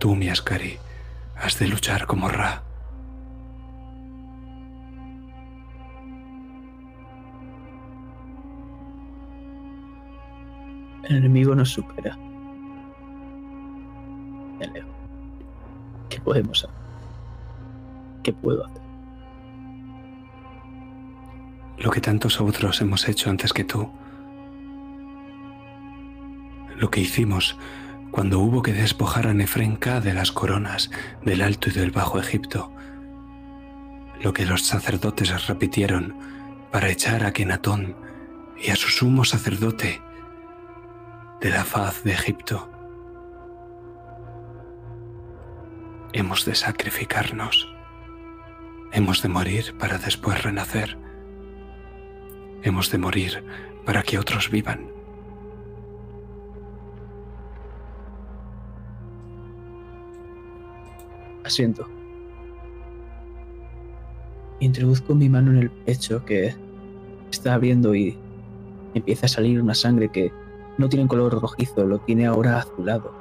Tú, 0.02 0.16
mi 0.16 0.28
Ascari, 0.28 0.78
has 1.36 1.60
de 1.60 1.68
luchar 1.68 2.08
como 2.08 2.28
Ra. 2.28 2.60
El 11.04 11.18
enemigo 11.18 11.54
nos 11.54 11.70
supera. 11.70 12.18
¿Qué 16.08 16.20
podemos 16.22 16.64
hacer? 16.64 16.76
¿Qué 18.24 18.32
puedo 18.32 18.66
hacer? 18.66 18.82
Lo 21.78 21.92
que 21.92 22.00
tantos 22.00 22.40
otros 22.40 22.80
hemos 22.80 23.08
hecho 23.08 23.30
antes 23.30 23.52
que 23.52 23.62
tú. 23.62 23.88
Lo 26.76 26.90
que 26.90 27.02
hicimos 27.02 27.56
cuando 28.12 28.40
hubo 28.40 28.62
que 28.62 28.74
despojar 28.74 29.26
a 29.26 29.32
Nefrenka 29.32 30.00
de 30.00 30.12
las 30.12 30.32
coronas 30.32 30.90
del 31.24 31.40
Alto 31.40 31.70
y 31.70 31.72
del 31.72 31.90
Bajo 31.90 32.20
Egipto. 32.20 32.70
Lo 34.20 34.34
que 34.34 34.44
los 34.44 34.62
sacerdotes 34.62 35.48
repitieron 35.48 36.14
para 36.70 36.90
echar 36.90 37.24
a 37.24 37.32
Kenatón 37.32 37.96
y 38.62 38.70
a 38.70 38.76
su 38.76 38.88
sumo 38.88 39.24
sacerdote 39.24 40.02
de 41.40 41.50
la 41.50 41.64
faz 41.64 42.04
de 42.04 42.12
Egipto. 42.12 42.70
Hemos 46.12 46.44
de 46.44 46.54
sacrificarnos. 46.54 47.74
Hemos 48.92 49.22
de 49.22 49.30
morir 49.30 49.74
para 49.78 49.96
después 49.96 50.42
renacer. 50.42 50.98
Hemos 52.62 52.90
de 52.90 52.98
morir 52.98 53.42
para 53.86 54.02
que 54.02 54.18
otros 54.18 54.50
vivan. 54.50 55.01
Asiento. 61.44 61.88
Introduzco 64.60 65.14
mi 65.14 65.28
mano 65.28 65.50
en 65.50 65.58
el 65.58 65.70
pecho 65.70 66.24
que 66.24 66.54
está 67.30 67.54
abriendo 67.54 67.94
y 67.94 68.18
empieza 68.94 69.26
a 69.26 69.28
salir 69.28 69.60
una 69.60 69.74
sangre 69.74 70.08
que 70.08 70.32
no 70.78 70.88
tiene 70.88 71.08
color 71.08 71.40
rojizo, 71.40 71.84
lo 71.84 71.98
tiene 71.98 72.26
ahora 72.26 72.58
azulado. 72.58 73.12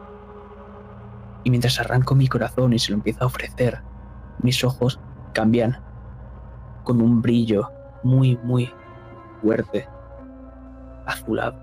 Y 1.43 1.49
mientras 1.49 1.79
arranco 1.79 2.13
mi 2.13 2.27
corazón 2.27 2.73
y 2.73 2.79
se 2.79 2.91
lo 2.91 2.97
empiezo 2.97 3.23
a 3.23 3.27
ofrecer, 3.27 3.81
mis 4.43 4.63
ojos 4.63 4.99
cambian 5.33 5.77
con 6.83 7.01
un 7.01 7.21
brillo 7.21 7.69
muy, 8.03 8.37
muy 8.43 8.71
fuerte, 9.41 9.87
azulado. 11.05 11.57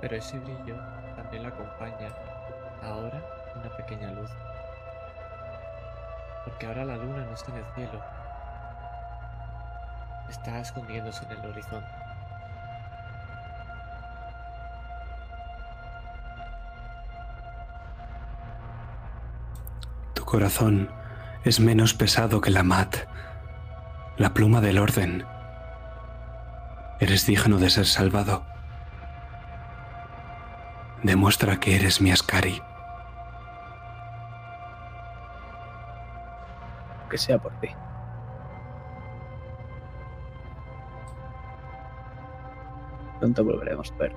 Pero 0.00 0.16
ese 0.16 0.38
brillo 0.38 0.76
también 1.16 1.42
lo 1.42 1.48
acompaña 1.48 2.12
ahora 2.82 3.22
una 3.56 3.76
pequeña 3.76 4.12
luz 4.12 4.30
porque 6.46 6.66
ahora 6.66 6.84
la 6.84 6.96
luna 6.96 7.24
no 7.24 7.34
está 7.34 7.50
en 7.50 7.58
el 7.58 7.74
cielo. 7.74 8.00
Está 10.30 10.60
escondiéndose 10.60 11.24
en 11.24 11.32
el 11.32 11.50
horizonte. 11.50 11.88
Tu 20.14 20.24
corazón 20.24 20.88
es 21.44 21.58
menos 21.58 21.94
pesado 21.94 22.40
que 22.40 22.50
la 22.50 22.62
mat, 22.62 22.94
la 24.16 24.32
pluma 24.32 24.60
del 24.60 24.78
orden. 24.78 25.26
Eres 27.00 27.26
digno 27.26 27.58
de 27.58 27.70
ser 27.70 27.86
salvado. 27.86 28.44
Demuestra 31.02 31.58
que 31.58 31.74
eres 31.74 32.00
mi 32.00 32.12
Ascari. 32.12 32.62
Que 37.08 37.18
sea 37.18 37.38
por 37.38 37.52
ti. 37.60 37.68
Pronto 43.20 43.44
volveremos 43.44 43.92
a 43.92 43.96
ver. 43.96 44.12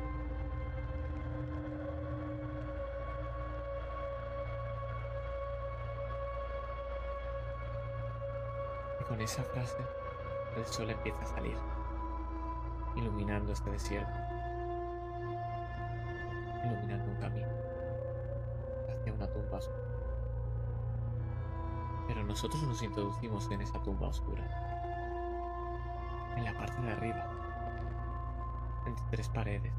Y 8.99 9.03
con 9.03 9.21
esa 9.21 9.43
frase, 9.43 9.77
el 10.57 10.65
sol 10.65 10.89
empieza 10.89 11.21
a 11.21 11.27
salir, 11.27 11.57
iluminando 12.95 13.53
este 13.53 13.69
desierto, 13.69 14.11
iluminando 16.65 17.11
un 17.11 17.17
camino 17.17 17.47
hacia 18.89 19.13
una 19.13 19.27
tumba 19.27 19.59
oscura. 19.59 20.08
Pero 22.09 22.23
nosotros 22.23 22.63
nos 22.63 22.81
introducimos 22.81 23.51
en 23.51 23.61
esa 23.61 23.79
tumba 23.83 24.07
oscura, 24.07 24.43
en 26.35 26.43
la 26.43 26.57
parte 26.57 26.81
de 26.81 26.91
arriba, 26.91 27.29
entre 28.87 29.05
tres 29.11 29.29
paredes, 29.29 29.71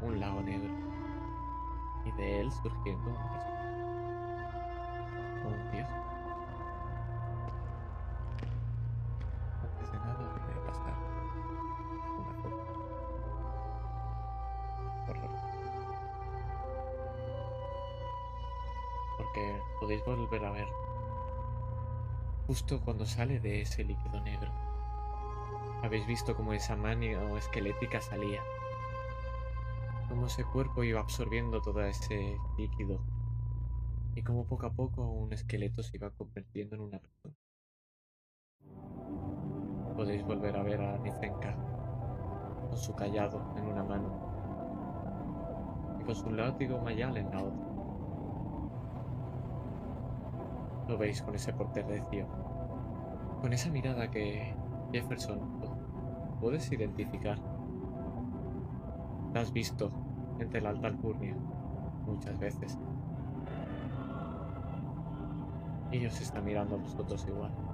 un 0.00 0.18
lago 0.18 0.40
negro, 0.40 0.72
y 2.06 2.12
de 2.12 2.40
él 2.40 2.50
surgiendo 2.50 3.10
un 3.10 3.12
mismo, 3.12 3.52
un 5.50 5.70
dios. 5.70 6.07
Justo 22.48 22.80
cuando 22.80 23.04
sale 23.04 23.40
de 23.40 23.60
ese 23.60 23.84
líquido 23.84 24.20
negro. 24.22 24.50
Habéis 25.82 26.06
visto 26.06 26.34
cómo 26.34 26.54
esa 26.54 26.76
mano 26.76 27.36
esquelética 27.36 28.00
salía. 28.00 28.40
Cómo 30.08 30.28
ese 30.28 30.44
cuerpo 30.44 30.82
iba 30.82 30.98
absorbiendo 30.98 31.60
todo 31.60 31.82
ese 31.82 32.38
líquido. 32.56 33.04
Y 34.14 34.22
cómo 34.22 34.46
poco 34.46 34.64
a 34.64 34.72
poco 34.72 35.02
un 35.02 35.30
esqueleto 35.34 35.82
se 35.82 35.98
iba 35.98 36.08
convirtiendo 36.10 36.74
en 36.74 36.80
una 36.80 36.98
persona. 36.98 37.34
Podéis 39.94 40.24
volver 40.24 40.56
a 40.56 40.62
ver 40.62 40.80
a 40.80 40.96
Nizenka 40.96 41.54
con 42.66 42.78
su 42.78 42.94
callado 42.94 43.54
en 43.58 43.66
una 43.66 43.84
mano 43.84 44.24
y 46.00 46.04
con 46.04 46.16
su 46.16 46.30
látigo 46.30 46.78
mayal 46.80 47.14
en 47.18 47.30
la 47.30 47.42
otra. 47.42 47.67
Lo 50.88 50.96
veis 50.96 51.22
con 51.22 51.34
ese 51.34 51.52
porterrecio, 51.52 52.26
con 53.42 53.52
esa 53.52 53.70
mirada 53.70 54.10
que 54.10 54.54
Jefferson 54.90 55.38
puedes 56.40 56.72
identificar. 56.72 57.38
La 59.34 59.40
has 59.40 59.52
visto 59.52 59.90
entre 60.38 60.60
la 60.60 60.70
alta 60.70 60.86
alcurnia 60.88 61.36
muchas 62.06 62.38
veces. 62.38 62.78
Y 65.92 66.04
os 66.06 66.20
está 66.20 66.40
mirando 66.40 66.76
a 66.76 66.78
vosotros 66.78 67.26
igual. 67.28 67.67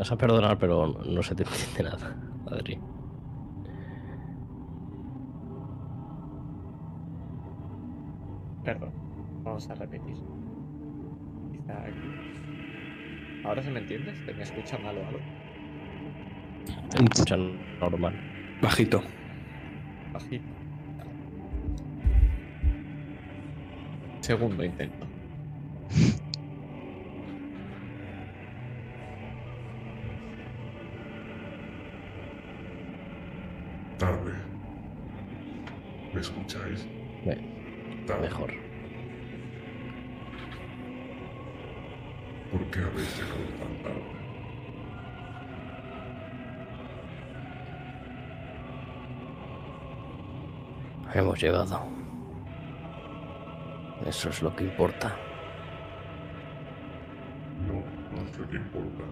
Vas 0.00 0.12
a 0.12 0.16
perdonar, 0.16 0.56
pero 0.58 0.86
no 0.86 1.22
se 1.22 1.34
te 1.34 1.42
entiende 1.42 1.82
nada, 1.82 2.16
Adri. 2.50 2.78
Perdón, 8.64 8.92
vamos 9.44 9.68
a 9.68 9.74
repetir. 9.74 10.16
Quizá 11.52 11.82
aquí. 11.82 13.44
¿Ahora 13.44 13.62
se 13.62 13.70
me 13.70 13.80
entiende? 13.80 14.14
¿Se 14.24 14.32
me 14.32 14.42
escucha 14.42 14.78
mal 14.78 14.96
o 14.96 15.06
algo? 15.06 15.20
Te 16.90 17.04
escuchan 17.04 17.78
normal. 17.78 18.14
Bajito. 18.62 19.02
Bajito. 20.12 20.44
Segundo 24.20 24.64
intento. 24.64 25.09
¿Me 36.20 36.26
escucháis? 36.26 36.86
Mejor. 37.24 38.52
¿Por 42.52 42.70
qué 42.70 42.78
habéis 42.80 43.16
llegado 43.16 43.46
tan 43.58 43.82
tarde? 43.82 44.02
Hemos 51.14 51.40
llegado. 51.40 51.88
Eso 54.04 54.28
es 54.28 54.42
lo 54.42 54.54
que 54.54 54.64
importa. 54.64 55.16
No, 57.66 57.82
no 58.14 58.28
es 58.28 58.38
lo 58.38 58.46
que 58.46 58.56
importa. 58.56 59.04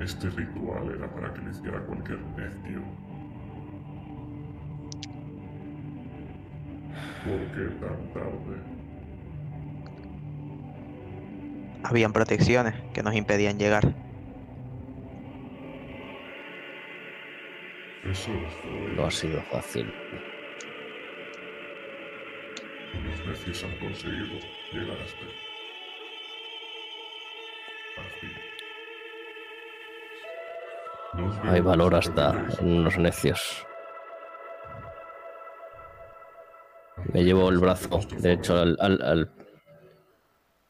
Este 0.00 0.28
ritual 0.28 0.90
era 0.94 1.10
para 1.14 1.32
que 1.32 1.40
lo 1.40 1.50
hiciera 1.50 1.80
cualquier 1.86 2.20
necio. 2.36 3.07
¿Por 7.28 7.40
qué 7.52 7.64
tan 7.78 8.12
tarde? 8.14 8.56
Habían 11.82 12.12
protecciones 12.14 12.74
que 12.94 13.02
nos 13.02 13.14
impedían 13.14 13.58
llegar. 13.58 13.94
Eso 18.10 18.30
fue. 18.62 18.94
No 18.96 19.04
ha 19.04 19.10
sido 19.10 19.42
fácil. 19.42 19.92
Los 23.04 23.26
necios 23.26 23.64
han 23.64 23.78
conseguido 23.78 24.38
llegar 24.72 24.96
hasta 24.96 25.24
aquí. 28.06 28.32
Os 31.22 31.42
veo 31.42 31.52
Hay 31.52 31.60
valor 31.60 31.94
hasta 31.94 32.46
en 32.60 32.78
unos 32.78 32.96
necios. 32.96 33.67
Me 37.18 37.24
llevo 37.24 37.48
el 37.48 37.58
brazo 37.58 37.98
derecho 38.20 38.56
al, 38.56 38.76
al- 38.78 39.28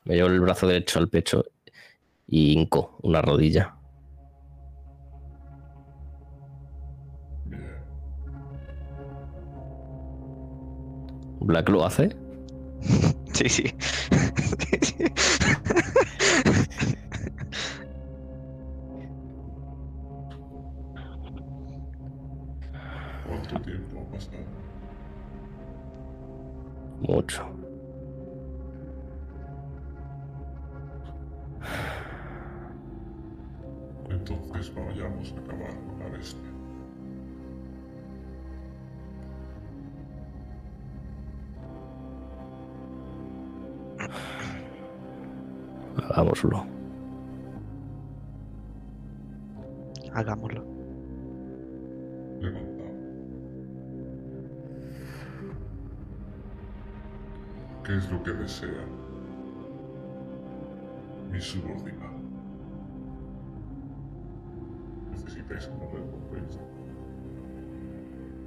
Me 0.07 0.15
llevo 0.15 0.29
el 0.31 0.41
brazo 0.41 0.67
derecho 0.67 0.99
al 0.99 1.11
pecho 1.11 1.45
y 2.27 2.53
hinco 2.53 2.99
una 3.03 3.21
rodilla. 3.21 3.75
¿Black 11.41 11.69
lo 11.69 11.85
hace? 11.85 12.09
Sí, 13.35 13.49
sí. 13.49 13.65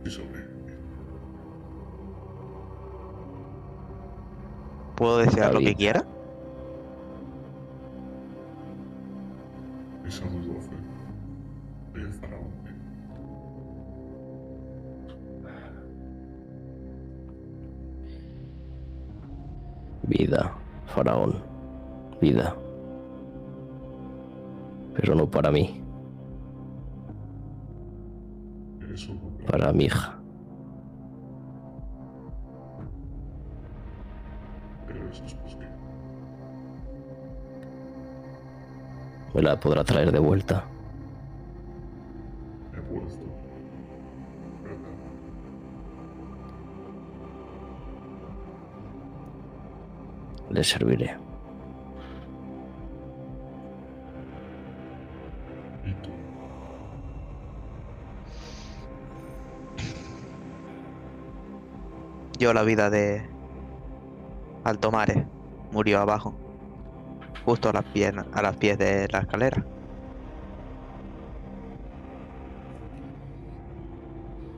Y 0.06 0.10
sobrevivir. 0.10 0.80
¿Puedo 4.96 5.18
desear 5.20 5.54
lo 5.54 5.60
que 5.60 5.76
quiera? 5.76 6.06
Esa 10.06 10.26
doce 10.26 10.70
del 11.94 12.14
faraón. 12.14 12.52
Vida, 20.04 20.54
faraón. 20.88 21.36
Vida. 22.22 22.56
Pero 24.94 25.16
no 25.16 25.30
para 25.30 25.52
mí, 25.52 25.81
para 29.52 29.74
mi 29.74 29.84
hija. 29.84 30.18
Me 39.34 39.42
la 39.42 39.60
podrá 39.60 39.84
traer 39.84 40.12
de 40.14 40.20
vuelta. 40.20 40.64
Le 50.50 50.64
serviré. 50.64 51.31
Yo 62.42 62.56
la 62.56 62.64
vida 62.64 62.90
de 62.90 63.22
Altomare 64.64 65.28
murió 65.72 66.00
abajo, 66.00 66.34
justo 67.46 67.70
a 67.70 67.74
las 67.74 67.86
pies, 67.86 68.16
a 68.34 68.42
las 68.42 68.58
pies 68.58 68.80
de 68.80 69.08
la 69.12 69.20
escalera. 69.20 69.64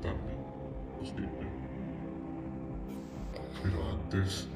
También 0.01 0.37
posible. 0.97 1.27
Pero 3.61 3.77
antes 3.91 4.47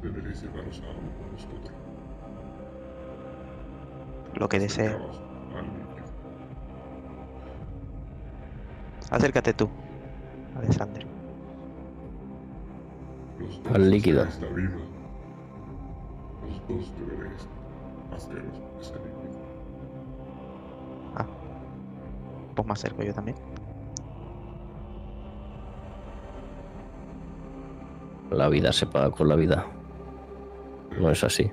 deberéis 0.00 0.40
llegaros 0.40 0.80
a 0.82 0.88
algo 0.88 1.00
con 1.18 1.32
vosotros. 1.32 1.74
Lo 4.34 4.48
que 4.48 4.60
líquido. 4.60 5.10
Acércate 9.10 9.52
tú, 9.52 9.68
Dos 13.88 13.94
líquido. 13.94 14.24
deseáis 14.24 14.42
la 14.42 14.56
vida. 14.56 14.76
Los 16.42 16.68
dos 16.68 16.92
deberéis 16.98 17.48
haceros 18.14 18.62
ese 18.80 18.92
líquido. 18.92 19.40
Ah. 21.16 21.26
Pues 22.54 22.66
me 22.66 22.72
acerco 22.74 23.02
yo 23.02 23.14
también. 23.14 23.36
La 28.30 28.50
vida 28.50 28.72
se 28.74 28.84
paga 28.84 29.10
con 29.10 29.26
la 29.26 29.36
vida. 29.36 29.64
No 31.00 31.10
es 31.10 31.24
así. 31.24 31.50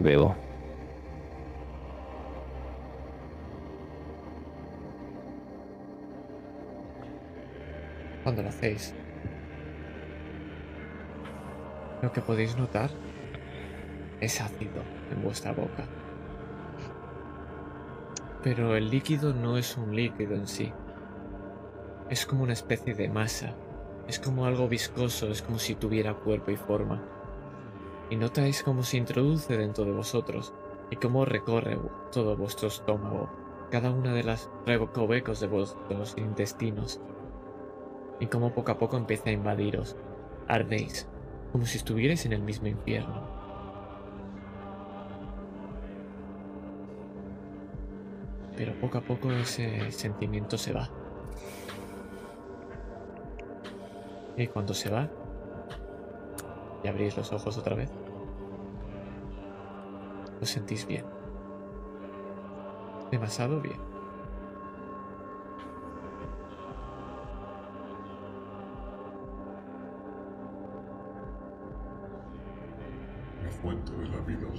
Bebo. 0.00 0.47
Cuando 8.28 8.42
lo 8.42 8.50
hacéis, 8.50 8.94
lo 12.02 12.12
que 12.12 12.20
podéis 12.20 12.58
notar 12.58 12.90
es 14.20 14.42
ácido 14.42 14.82
en 15.10 15.22
vuestra 15.22 15.52
boca. 15.52 15.86
Pero 18.42 18.76
el 18.76 18.90
líquido 18.90 19.32
no 19.32 19.56
es 19.56 19.78
un 19.78 19.96
líquido 19.96 20.34
en 20.34 20.46
sí. 20.46 20.70
Es 22.10 22.26
como 22.26 22.42
una 22.42 22.52
especie 22.52 22.92
de 22.92 23.08
masa. 23.08 23.54
Es 24.06 24.18
como 24.18 24.44
algo 24.44 24.68
viscoso, 24.68 25.30
es 25.30 25.40
como 25.40 25.58
si 25.58 25.74
tuviera 25.74 26.12
cuerpo 26.12 26.50
y 26.50 26.56
forma. 26.56 27.02
Y 28.10 28.16
notáis 28.16 28.62
cómo 28.62 28.82
se 28.82 28.98
introduce 28.98 29.56
dentro 29.56 29.86
de 29.86 29.92
vosotros 29.92 30.52
y 30.90 30.96
cómo 30.96 31.24
recorre 31.24 31.78
todo 32.12 32.36
vuestro 32.36 32.68
estómago, 32.68 33.30
cada 33.70 33.90
una 33.90 34.12
de 34.12 34.24
las 34.24 34.50
recovecos 34.66 35.40
de 35.40 35.46
vuestros 35.46 36.14
intestinos 36.18 37.00
y 38.20 38.26
cómo 38.26 38.52
poco 38.52 38.72
a 38.72 38.78
poco 38.78 38.96
empieza 38.96 39.30
a 39.30 39.32
invadiros. 39.32 39.96
Ardéis, 40.46 41.08
como 41.52 41.66
si 41.66 41.78
estuvierais 41.78 42.24
en 42.26 42.32
el 42.32 42.42
mismo 42.42 42.68
infierno. 42.68 43.22
Pero 48.56 48.72
poco 48.80 48.98
a 48.98 49.00
poco 49.02 49.30
ese 49.30 49.90
sentimiento 49.92 50.58
se 50.58 50.72
va. 50.72 50.90
Y 54.36 54.46
cuando 54.46 54.74
se 54.74 54.90
va, 54.90 55.08
y 56.82 56.88
abrís 56.88 57.16
los 57.16 57.32
ojos 57.32 57.58
otra 57.58 57.74
vez, 57.74 57.90
os 60.40 60.48
sentís 60.48 60.86
bien. 60.86 61.04
Demasiado 63.10 63.60
bien. 63.60 63.97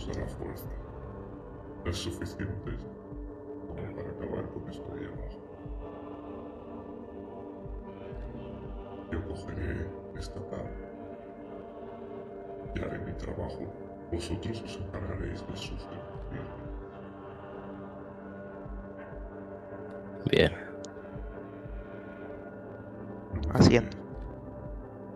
Dará 0.08 0.28
fuerza. 0.28 0.70
Es 1.86 1.98
suficiente 1.98 2.72
como 3.68 3.96
para 3.96 4.10
acabar 4.10 4.50
con 4.50 4.70
esto 4.70 4.86
ahí 4.94 5.06
abajo. 5.06 5.40
Yo 9.12 9.28
cogeré 9.28 9.88
esta 10.18 10.40
tarde 10.50 10.90
y 12.76 12.80
haré 12.82 13.00
mi 13.00 13.14
trabajo. 13.14 13.74
Vosotros 14.12 14.62
os 14.64 14.78
encargaréis 14.78 15.46
de 15.48 15.56
sustituirme. 15.56 16.00
Bien. 20.32 20.54
Haciendo. 23.54 23.98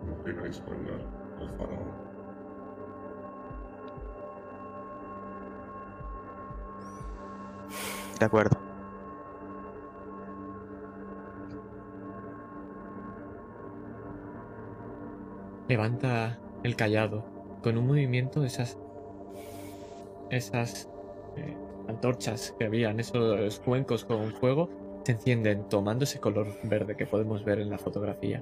No 0.06 0.24
queráis 0.24 0.62
bailar 0.66 1.00
al 1.40 1.50
faraón. 1.50 2.03
De 8.24 8.26
acuerdo. 8.26 8.56
levanta 15.68 16.38
el 16.62 16.74
callado. 16.74 17.22
Con 17.62 17.76
un 17.76 17.86
movimiento 17.86 18.40
de 18.40 18.46
esas 18.46 18.78
esas 20.30 20.88
eh, 21.36 21.54
antorchas 21.86 22.54
que 22.58 22.64
habían 22.64 22.98
esos 22.98 23.60
cuencos 23.60 24.06
con 24.06 24.32
fuego 24.32 24.70
se 25.04 25.12
encienden 25.12 25.68
tomando 25.68 26.04
ese 26.04 26.18
color 26.18 26.46
verde 26.62 26.96
que 26.96 27.04
podemos 27.04 27.44
ver 27.44 27.58
en 27.58 27.68
la 27.68 27.76
fotografía. 27.76 28.40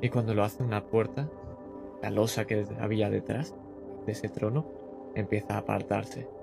Y 0.00 0.08
cuando 0.08 0.34
lo 0.34 0.42
hace 0.42 0.64
una 0.64 0.86
puerta 0.86 1.28
la 2.02 2.10
losa 2.10 2.46
que 2.46 2.66
había 2.80 3.10
detrás 3.10 3.54
de 4.06 4.10
ese 4.10 4.28
trono 4.28 4.66
empieza 5.14 5.54
a 5.54 5.58
apartarse 5.58 6.41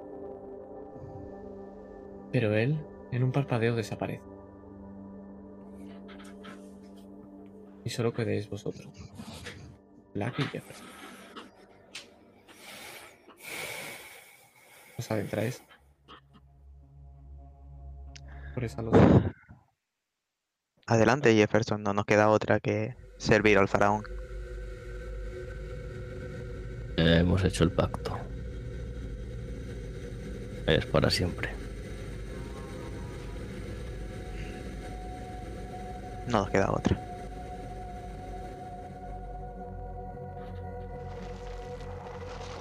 pero 2.32 2.54
él 2.56 2.80
en 3.12 3.24
un 3.24 3.32
parpadeo 3.32 3.76
desaparece 3.76 4.24
y 7.84 7.89
solo 7.89 8.13
quedéis 8.13 8.50
vosotros 8.50 8.88
Black 10.13 10.39
y 10.39 10.44
Jefferson. 10.44 10.88
¿Os 14.98 15.12
adentráis? 15.12 15.63
Por 18.54 18.63
esa 18.63 18.82
luz. 18.82 18.98
Adelante, 20.88 21.34
Jefferson, 21.34 21.84
no 21.84 21.94
nos 21.94 22.06
queda 22.06 22.30
otra 22.30 22.60
que 22.60 22.96
servir 23.18 23.58
al 23.58 23.68
faraón. 23.68 24.04
Hemos 26.98 27.44
hecho 27.46 27.63
el 27.63 27.72
pacto. 27.72 28.18
Es 30.68 30.86
para 30.88 31.10
siempre. 31.10 31.59
No 36.30 36.42
nos 36.42 36.50
queda 36.52 36.70
otra. 36.72 36.96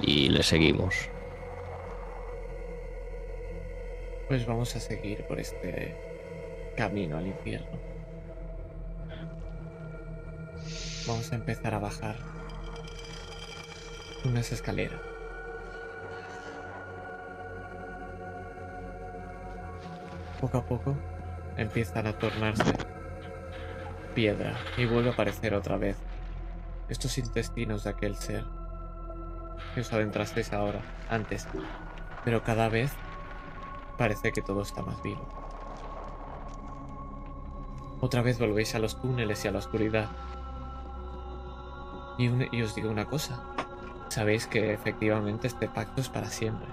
Y 0.00 0.30
le 0.30 0.42
seguimos. 0.42 0.94
Pues 4.26 4.46
vamos 4.46 4.74
a 4.74 4.80
seguir 4.80 5.26
por 5.26 5.38
este 5.38 5.94
camino 6.76 7.18
al 7.18 7.26
infierno. 7.26 7.78
Vamos 11.06 11.30
a 11.32 11.34
empezar 11.34 11.74
a 11.74 11.78
bajar 11.78 12.16
unas 14.24 14.50
escaleras. 14.50 15.00
Poco 20.40 20.56
a 20.56 20.64
poco 20.64 20.94
empiezan 21.56 22.06
a 22.06 22.12
tornarse 22.12 22.87
piedra 24.18 24.56
y 24.76 24.84
vuelve 24.84 25.10
a 25.10 25.12
aparecer 25.12 25.54
otra 25.54 25.76
vez 25.76 25.96
estos 26.88 27.18
intestinos 27.18 27.84
de 27.84 27.90
aquel 27.90 28.16
ser 28.16 28.44
que 29.72 29.82
os 29.82 29.92
adentrasteis 29.92 30.52
ahora, 30.52 30.80
antes. 31.08 31.46
Pero 32.24 32.42
cada 32.42 32.68
vez 32.68 32.90
parece 33.96 34.32
que 34.32 34.42
todo 34.42 34.62
está 34.62 34.82
más 34.82 35.00
vivo. 35.04 35.22
Otra 38.00 38.22
vez 38.22 38.40
volvéis 38.40 38.74
a 38.74 38.80
los 38.80 39.00
túneles 39.00 39.44
y 39.44 39.48
a 39.48 39.52
la 39.52 39.60
oscuridad. 39.60 40.08
Y, 42.18 42.56
y 42.56 42.62
os 42.62 42.74
digo 42.74 42.90
una 42.90 43.04
cosa. 43.04 43.40
Sabéis 44.08 44.48
que 44.48 44.72
efectivamente 44.72 45.46
este 45.46 45.68
pacto 45.68 46.00
es 46.00 46.08
para 46.08 46.26
siempre. 46.26 46.66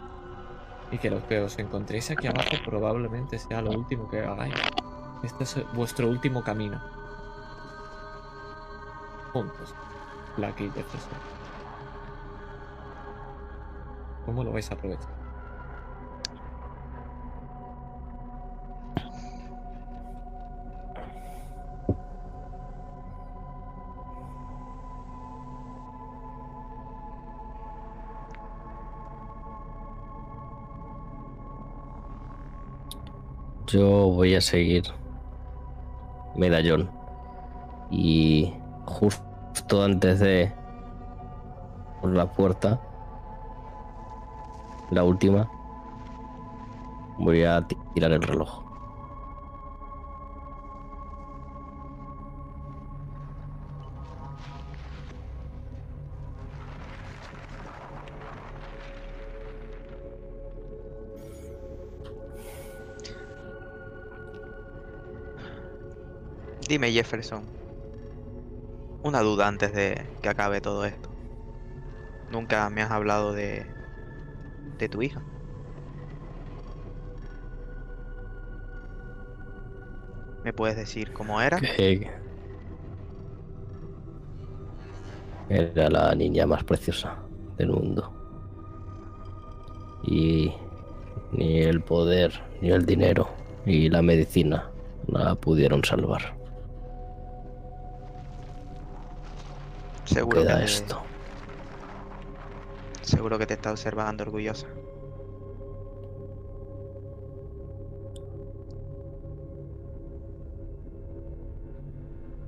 Y 0.92 0.98
que 0.98 1.12
lo 1.12 1.28
que 1.28 1.42
os 1.42 1.60
encontréis 1.60 2.10
aquí 2.10 2.26
abajo 2.26 2.58
probablemente 2.66 3.38
sea 3.38 3.62
lo 3.62 3.70
último 3.70 4.10
que 4.10 4.26
hagáis. 4.26 4.56
Este 5.22 5.44
es 5.44 5.74
vuestro 5.76 6.08
último 6.08 6.44
camino. 6.44 7.05
Juntos. 9.36 9.76
Black 10.38 10.62
y 10.62 10.70
Jefferson. 10.70 11.12
¿Cómo 14.26 14.46
lo 14.46 14.54
vais 14.54 14.72
a 14.72 14.76
aprovechar? 14.76 15.10
Yo 33.68 34.12
voy 34.12 34.36
a 34.36 34.40
seguir 34.40 34.86
medallón. 36.38 36.90
Y 37.92 38.54
justo 38.86 39.25
antes 39.84 40.20
de 40.20 40.52
por 42.02 42.12
la 42.12 42.32
puerta, 42.32 42.80
la 44.92 45.04
última, 45.04 45.50
voy 47.18 47.44
a 47.44 47.66
tirar 47.94 48.12
el 48.12 48.22
reloj. 48.22 48.64
Dime, 66.68 66.92
Jefferson. 66.92 67.55
Una 69.06 69.22
duda 69.22 69.48
antes 69.48 69.72
de 69.72 70.04
que 70.24 70.30
acabe 70.30 70.62
todo 70.62 70.84
esto. 70.84 71.10
Nunca 72.32 72.68
me 72.72 72.82
has 72.82 72.90
hablado 72.90 73.34
de. 73.34 73.64
de 74.80 74.90
tu 74.90 75.04
hija. 75.04 75.22
¿Me 80.44 80.54
puedes 80.54 80.76
decir 80.76 81.14
cómo 81.14 81.40
era? 81.40 81.60
Que 81.60 82.10
era 85.50 85.88
la 85.92 86.16
niña 86.16 86.48
más 86.48 86.64
preciosa 86.64 87.16
del 87.58 87.70
mundo. 87.70 88.12
Y 90.02 90.52
ni 91.32 91.60
el 91.60 91.82
poder, 91.82 92.42
ni 92.60 92.72
el 92.72 92.88
dinero, 92.88 93.30
ni 93.68 93.88
la 93.88 94.02
medicina 94.02 94.68
la 95.06 95.36
pudieron 95.36 95.84
salvar. 95.84 96.45
Seguro 100.06 100.46
que, 100.46 100.48
Queda 100.48 100.58
te, 100.58 100.66
esto. 100.66 101.04
seguro 103.02 103.38
que 103.40 103.48
te 103.48 103.56
está 103.56 103.72
observando 103.72 104.24
orgullosa. 104.24 104.68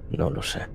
No 0.10 0.30
lo 0.30 0.42
sé. 0.42 0.68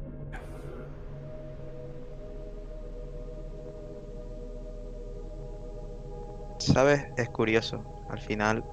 ¿Sabes? 6.59 7.05
Es 7.17 7.29
curioso. 7.31 7.85
Al 8.09 8.21
final, 8.21 8.65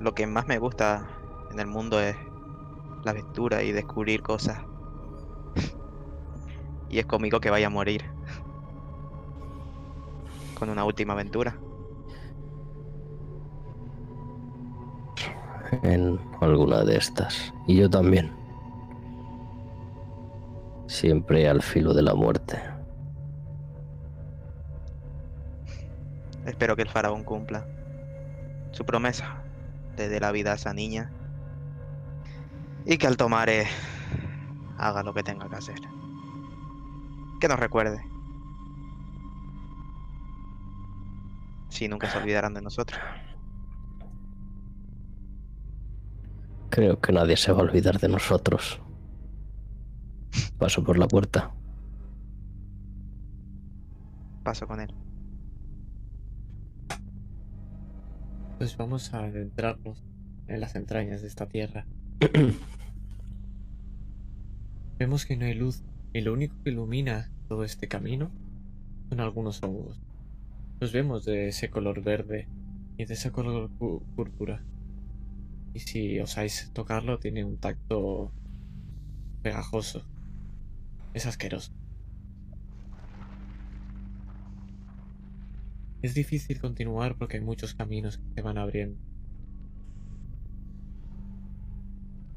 lo 0.00 0.14
que 0.14 0.26
más 0.26 0.46
me 0.46 0.58
gusta 0.58 1.08
en 1.50 1.58
el 1.60 1.66
mundo 1.66 2.00
es 2.00 2.16
la 3.04 3.10
aventura 3.12 3.62
y 3.62 3.72
descubrir 3.72 4.22
cosas. 4.22 4.58
Y 6.94 7.00
es 7.00 7.06
cómico 7.06 7.40
que 7.40 7.50
vaya 7.50 7.66
a 7.66 7.70
morir. 7.70 8.04
Con 10.56 10.70
una 10.70 10.84
última 10.84 11.14
aventura. 11.14 11.56
En 15.82 16.20
alguna 16.40 16.84
de 16.84 16.96
estas. 16.96 17.52
Y 17.66 17.78
yo 17.78 17.90
también. 17.90 18.32
Siempre 20.86 21.48
al 21.48 21.62
filo 21.62 21.94
de 21.94 22.02
la 22.02 22.14
muerte. 22.14 22.62
Espero 26.46 26.76
que 26.76 26.82
el 26.82 26.88
faraón 26.88 27.24
cumpla 27.24 27.66
su 28.70 28.84
promesa 28.84 29.42
de 29.96 30.08
de 30.08 30.20
la 30.20 30.30
vida 30.30 30.52
a 30.52 30.54
esa 30.54 30.72
niña. 30.72 31.10
Y 32.86 32.98
que 32.98 33.08
Altomare 33.08 33.66
haga 34.78 35.02
lo 35.02 35.12
que 35.12 35.24
tenga 35.24 35.48
que 35.48 35.56
hacer. 35.56 35.80
Que 37.44 37.48
nos 37.48 37.60
recuerde. 37.60 38.00
Si 41.68 41.88
nunca 41.88 42.10
se 42.10 42.16
olvidarán 42.16 42.54
de 42.54 42.62
nosotros. 42.62 42.98
Creo 46.70 47.02
que 47.02 47.12
nadie 47.12 47.36
se 47.36 47.52
va 47.52 47.58
a 47.58 47.64
olvidar 47.64 47.98
de 47.98 48.08
nosotros. 48.08 48.80
Paso 50.56 50.82
por 50.82 50.96
la 50.96 51.06
puerta. 51.06 51.52
Paso 54.42 54.66
con 54.66 54.80
él. 54.80 54.94
Pues 58.56 58.74
vamos 58.78 59.12
a 59.12 59.18
adentrarnos 59.18 60.02
en 60.46 60.62
las 60.62 60.76
entrañas 60.76 61.20
de 61.20 61.28
esta 61.28 61.46
tierra. 61.46 61.84
Vemos 64.98 65.26
que 65.26 65.36
no 65.36 65.44
hay 65.44 65.52
luz 65.52 65.84
y 66.14 66.22
lo 66.22 66.32
único 66.32 66.54
que 66.62 66.70
ilumina 66.70 67.33
todo 67.54 67.62
este 67.62 67.86
camino 67.86 68.32
son 69.08 69.20
algunos 69.20 69.62
hongos. 69.62 70.00
Los 70.80 70.92
vemos 70.92 71.24
de 71.24 71.48
ese 71.48 71.70
color 71.70 72.02
verde 72.02 72.48
y 72.98 73.04
de 73.04 73.14
ese 73.14 73.30
color 73.30 73.70
pu- 73.78 74.02
púrpura. 74.16 74.60
Y 75.74 75.80
si 75.80 76.18
osáis 76.20 76.70
tocarlo 76.72 77.18
tiene 77.18 77.44
un 77.44 77.58
tacto 77.58 78.32
pegajoso. 79.42 80.02
Es 81.14 81.24
asqueroso. 81.26 81.72
Es 86.02 86.14
difícil 86.14 86.60
continuar 86.60 87.16
porque 87.18 87.38
hay 87.38 87.42
muchos 87.42 87.74
caminos 87.74 88.18
que 88.18 88.34
se 88.36 88.42
van 88.42 88.58
abriendo. 88.58 88.96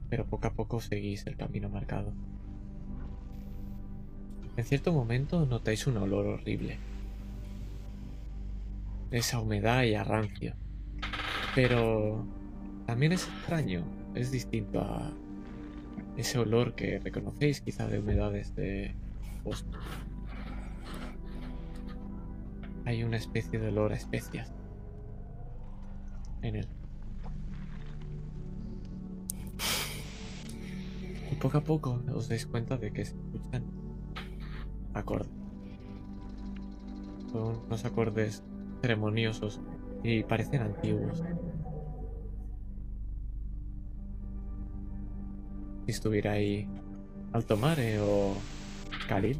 Pero 0.10 0.26
poco 0.28 0.48
a 0.48 0.54
poco 0.54 0.82
seguís 0.82 1.28
el 1.28 1.38
camino 1.38 1.70
marcado. 1.70 2.12
En 4.58 4.66
cierto 4.66 4.92
momento 4.92 5.46
notáis 5.46 5.86
un 5.86 5.98
olor 5.98 6.26
horrible. 6.26 6.80
Esa 9.12 9.40
humedad 9.40 9.84
y 9.84 9.94
a 9.94 10.04
rancio. 10.04 10.56
Pero 11.54 12.26
también 12.88 13.12
es 13.12 13.28
extraño, 13.28 13.84
es 14.16 14.32
distinto 14.32 14.82
a 14.82 15.14
ese 16.18 16.40
olor 16.40 16.74
que 16.74 16.98
reconocéis 16.98 17.62
quizá 17.62 17.88
de 17.88 18.00
humedades 18.00 18.56
de 18.56 18.96
bosque. 19.44 19.70
Hay 22.86 23.04
una 23.04 23.18
especie 23.18 23.60
de 23.60 23.68
olor 23.68 23.92
a 23.92 23.96
especias 23.96 24.52
en 26.42 26.56
él. 26.56 26.68
Y 31.32 31.36
poco 31.36 31.60
a 31.60 31.62
poco 31.62 32.02
os 32.12 32.28
dais 32.28 32.48
cuenta 32.48 32.78
de 32.78 32.92
que 32.92 33.06
se 33.06 33.16
escuchan 33.16 33.77
acordes. 34.98 35.30
Son 37.32 37.62
unos 37.66 37.86
acordes 37.86 38.44
ceremoniosos 38.82 39.60
y 40.04 40.24
parecen 40.24 40.62
antiguos. 40.62 41.24
Si 45.86 45.92
estuviera 45.92 46.34
ahí 46.34 46.68
Altomare 47.34 48.00
o 48.00 48.36
Khalil, 49.08 49.40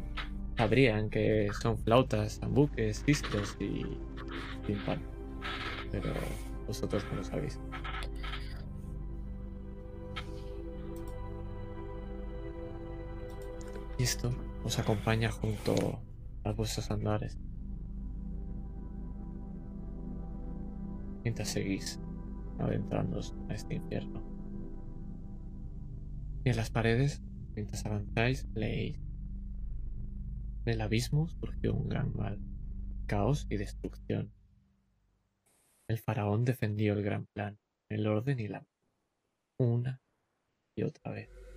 sabrían 0.56 1.10
que 1.10 1.48
son 1.60 1.78
flautas, 1.78 2.38
zambuques, 2.40 3.04
discos 3.04 3.56
y 3.60 3.84
timpán. 4.66 5.00
Pero 5.90 6.12
vosotros 6.66 7.04
no 7.10 7.18
lo 7.18 7.24
sabéis. 7.24 7.60
Y 13.98 14.04
esto 14.04 14.32
os 14.64 14.78
acompaña 14.78 15.30
junto 15.30 16.00
a 16.44 16.52
vuestros 16.52 16.90
andares. 16.90 17.38
Mientras 21.22 21.48
seguís 21.48 22.00
adentrándoos 22.58 23.34
a 23.48 23.54
este 23.54 23.74
infierno. 23.76 24.22
Y 26.44 26.50
en 26.50 26.56
las 26.56 26.70
paredes, 26.70 27.22
mientras 27.54 27.84
avanzáis, 27.86 28.46
leéis. 28.54 29.00
Del 30.64 30.80
abismo 30.80 31.28
surgió 31.28 31.74
un 31.74 31.88
gran 31.88 32.14
mal, 32.14 32.40
caos 33.06 33.46
y 33.50 33.56
destrucción. 33.56 34.32
El 35.88 35.98
faraón 35.98 36.44
defendió 36.44 36.92
el 36.92 37.02
gran 37.02 37.26
plan, 37.26 37.58
el 37.88 38.06
orden 38.06 38.38
y 38.38 38.48
la 38.48 38.66
una 39.58 40.02
y 40.76 40.82
otra 40.82 41.12
vez. 41.12 41.47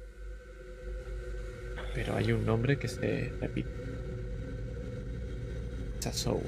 Pero 1.93 2.15
hay 2.15 2.31
un 2.31 2.45
nombre 2.45 2.77
que 2.77 2.87
se 2.87 3.31
repite. 3.39 3.69
Sasowa. 5.99 6.39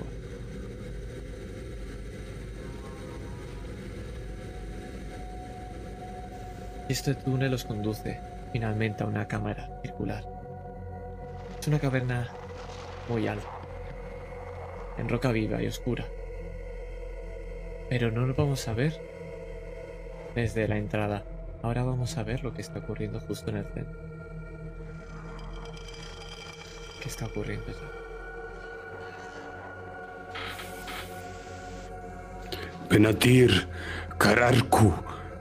Este 6.89 7.15
túnel 7.15 7.53
os 7.53 7.63
conduce 7.63 8.19
finalmente 8.51 9.03
a 9.03 9.07
una 9.07 9.27
cámara 9.27 9.69
circular. 9.81 10.23
Es 11.59 11.67
una 11.67 11.79
caverna 11.79 12.29
muy 13.09 13.27
alta, 13.27 13.47
en 14.97 15.09
roca 15.09 15.31
viva 15.31 15.61
y 15.61 15.67
oscura. 15.67 16.05
Pero 17.89 18.11
no 18.11 18.25
lo 18.25 18.33
vamos 18.33 18.67
a 18.67 18.73
ver 18.73 19.01
desde 20.35 20.67
la 20.67 20.77
entrada. 20.77 21.23
Ahora 21.61 21.83
vamos 21.83 22.17
a 22.17 22.23
ver 22.23 22.43
lo 22.43 22.53
que 22.53 22.61
está 22.61 22.79
ocurriendo 22.79 23.19
justo 23.21 23.49
en 23.49 23.57
el 23.57 23.65
centro. 23.73 24.12
¿Qué 27.03 27.09
está 27.09 27.25
ocurriendo 27.25 27.65
ya? 27.67 27.91
Benatir, 32.89 33.67
Kararku, 34.17 34.93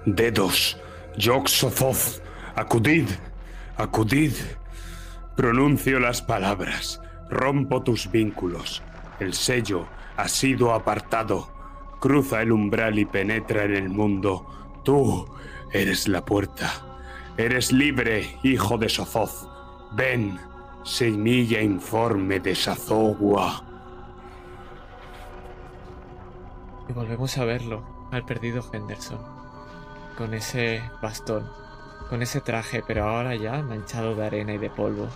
Dedos, 0.04 0.76
Yoxozoz, 1.16 2.20
acudid, 2.56 3.06
acudid. 3.76 4.32
Pronuncio 5.36 6.00
las 6.00 6.20
palabras, 6.20 7.00
rompo 7.30 7.84
tus 7.84 8.10
vínculos. 8.10 8.82
El 9.20 9.32
sello 9.32 9.86
ha 10.16 10.26
sido 10.26 10.74
apartado. 10.74 11.48
Cruza 12.00 12.42
el 12.42 12.50
umbral 12.50 12.98
y 12.98 13.04
penetra 13.04 13.62
en 13.66 13.76
el 13.76 13.88
mundo. 13.88 14.80
Tú 14.82 15.32
eres 15.72 16.08
la 16.08 16.24
puerta. 16.24 16.72
Eres 17.36 17.70
libre, 17.70 18.36
hijo 18.42 18.78
de 18.78 18.88
Sozoz. 18.88 19.46
Ven, 19.92 20.40
semilla 20.84 21.60
informe 21.60 22.40
de 22.40 22.54
Sazogua. 22.54 23.62
Y 26.88 26.92
volvemos 26.92 27.38
a 27.38 27.44
verlo, 27.44 28.08
al 28.10 28.24
perdido 28.24 28.62
Henderson. 28.72 29.20
Con 30.18 30.34
ese 30.34 30.82
bastón, 31.00 31.48
con 32.10 32.22
ese 32.22 32.40
traje, 32.40 32.82
pero 32.86 33.08
ahora 33.08 33.34
ya 33.36 33.62
manchado 33.62 34.14
de 34.14 34.26
arena 34.26 34.54
y 34.54 34.58
de 34.58 34.70
polvo. 34.70 35.08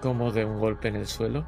Como 0.00 0.30
de 0.30 0.44
un 0.44 0.58
golpe 0.58 0.88
en 0.88 0.96
el 0.96 1.06
suelo, 1.06 1.44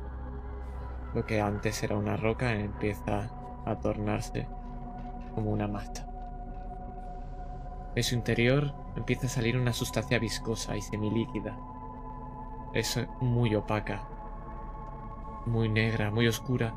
lo 1.14 1.24
que 1.24 1.40
antes 1.40 1.82
era 1.82 1.96
una 1.96 2.16
roca 2.16 2.52
empieza 2.52 3.30
a 3.64 3.76
tornarse 3.76 4.48
como 5.34 5.52
una 5.52 5.68
masa. 5.68 6.06
De 7.94 8.02
su 8.02 8.14
interior 8.14 8.74
empieza 8.96 9.26
a 9.26 9.30
salir 9.30 9.56
una 9.56 9.72
sustancia 9.72 10.18
viscosa 10.18 10.76
y 10.76 10.82
semilíquida. 10.82 11.56
Es 12.74 12.98
muy 13.20 13.54
opaca, 13.54 14.08
muy 15.44 15.68
negra, 15.68 16.10
muy 16.10 16.26
oscura. 16.26 16.74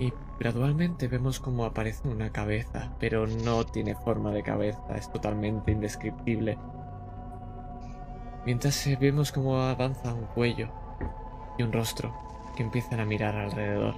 Y 0.00 0.12
gradualmente 0.40 1.06
vemos 1.06 1.38
cómo 1.38 1.64
aparece 1.64 2.08
una 2.08 2.32
cabeza, 2.32 2.92
pero 2.98 3.28
no 3.28 3.64
tiene 3.64 3.94
forma 3.94 4.32
de 4.32 4.42
cabeza, 4.42 4.96
es 4.96 5.10
totalmente 5.12 5.70
indescriptible. 5.70 6.58
Mientras 8.44 8.84
eh, 8.88 8.98
vemos 9.00 9.30
cómo 9.30 9.60
avanza 9.60 10.12
un 10.12 10.26
cuello 10.26 10.68
y 11.58 11.62
un 11.62 11.72
rostro 11.72 12.12
que 12.56 12.64
empiezan 12.64 12.98
a 12.98 13.04
mirar 13.04 13.36
alrededor. 13.36 13.94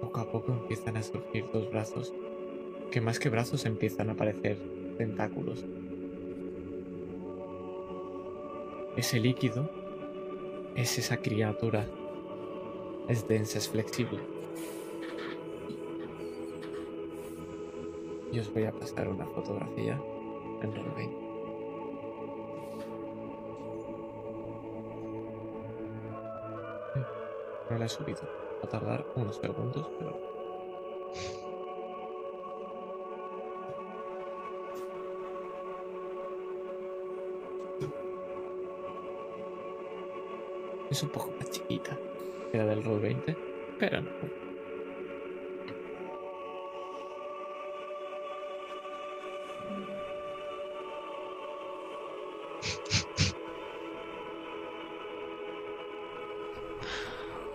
Poco 0.00 0.20
a 0.20 0.30
poco 0.32 0.52
empiezan 0.52 0.96
a 0.96 1.02
surgir 1.02 1.48
dos 1.52 1.70
brazos, 1.70 2.12
que 2.90 3.00
más 3.00 3.20
que 3.20 3.28
brazos 3.28 3.64
empiezan 3.64 4.10
a 4.10 4.12
aparecer 4.12 4.81
tentáculos. 5.02 5.64
Ese 8.96 9.18
líquido 9.18 9.68
es 10.76 10.96
esa 10.96 11.16
criatura. 11.16 11.88
Es 13.08 13.26
densa, 13.26 13.58
es 13.58 13.68
flexible. 13.68 14.20
Y 18.30 18.38
os 18.38 18.52
voy 18.54 18.64
a 18.64 18.72
pasar 18.72 19.08
una 19.08 19.26
fotografía 19.26 20.00
en 20.62 20.72
Roll20. 20.72 21.22
No 27.70 27.78
la 27.78 27.86
he 27.86 27.88
subido. 27.88 28.20
Va 28.62 28.66
a 28.66 28.68
tardar 28.68 29.04
unos 29.16 29.36
segundos, 29.36 29.84
pero. 29.98 31.41
Es 40.92 41.02
un 41.02 41.08
poco 41.08 41.32
más 41.38 41.50
chiquita 41.50 41.98
que 42.50 42.58
la 42.58 42.66
del 42.66 42.84
Roll 42.84 43.00
20, 43.00 43.34
pero 43.78 44.02
no. 44.02 44.10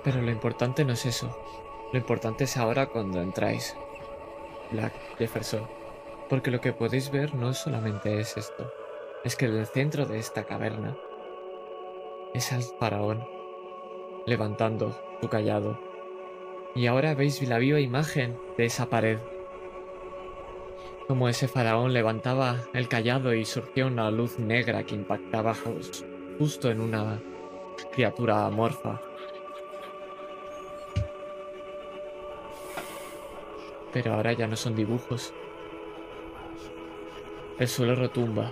Pero 0.04 0.22
lo 0.24 0.32
importante 0.32 0.84
no 0.84 0.94
es 0.94 1.06
eso. 1.06 1.30
Lo 1.94 2.00
importante 2.00 2.46
es 2.46 2.58
ahora 2.58 2.88
cuando 2.88 3.22
entráis. 3.22 3.78
Black 4.72 4.94
Jefferson. 5.20 5.68
Porque 6.28 6.50
lo 6.50 6.60
que 6.60 6.74
podéis 6.74 7.12
ver 7.12 7.36
no 7.36 7.54
solamente 7.54 8.20
es 8.20 8.36
esto. 8.36 8.74
Es 9.24 9.36
que 9.36 9.46
en 9.46 9.58
el 9.58 9.68
centro 9.68 10.08
de 10.08 10.18
esta 10.18 10.44
caverna 10.46 10.98
es 12.38 12.54
al 12.54 12.62
faraón 12.64 13.28
levantando 14.26 14.96
su 15.22 15.28
callado. 15.30 15.78
Y 16.76 16.88
ahora 16.88 17.16
veis 17.16 17.42
la 17.48 17.58
viva 17.58 17.80
imagen 17.80 18.38
de 18.58 18.66
esa 18.66 18.88
pared. 18.90 19.20
Como 21.08 21.30
ese 21.30 21.48
faraón 21.48 21.94
levantaba 21.94 22.58
el 22.74 22.88
callado 22.88 23.34
y 23.34 23.46
surgía 23.46 23.86
una 23.86 24.12
luz 24.12 24.38
negra 24.40 24.84
que 24.84 24.96
impactaba 24.96 25.54
jus- 25.56 26.06
justo 26.38 26.70
en 26.70 26.82
una 26.82 27.22
criatura 27.94 28.46
amorfa. 28.46 29.02
Pero 33.94 34.14
ahora 34.14 34.34
ya 34.34 34.48
no 34.48 34.56
son 34.56 34.76
dibujos. 34.76 35.34
El 37.58 37.68
suelo 37.68 37.96
retumba. 37.96 38.52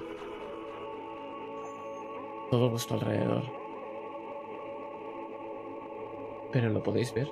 Todo 2.49 2.69
vuestro 2.69 2.95
alrededor. 2.95 3.43
Pero 6.55 6.69
lo 6.69 6.81
podéis 6.81 7.13
ver. 7.13 7.27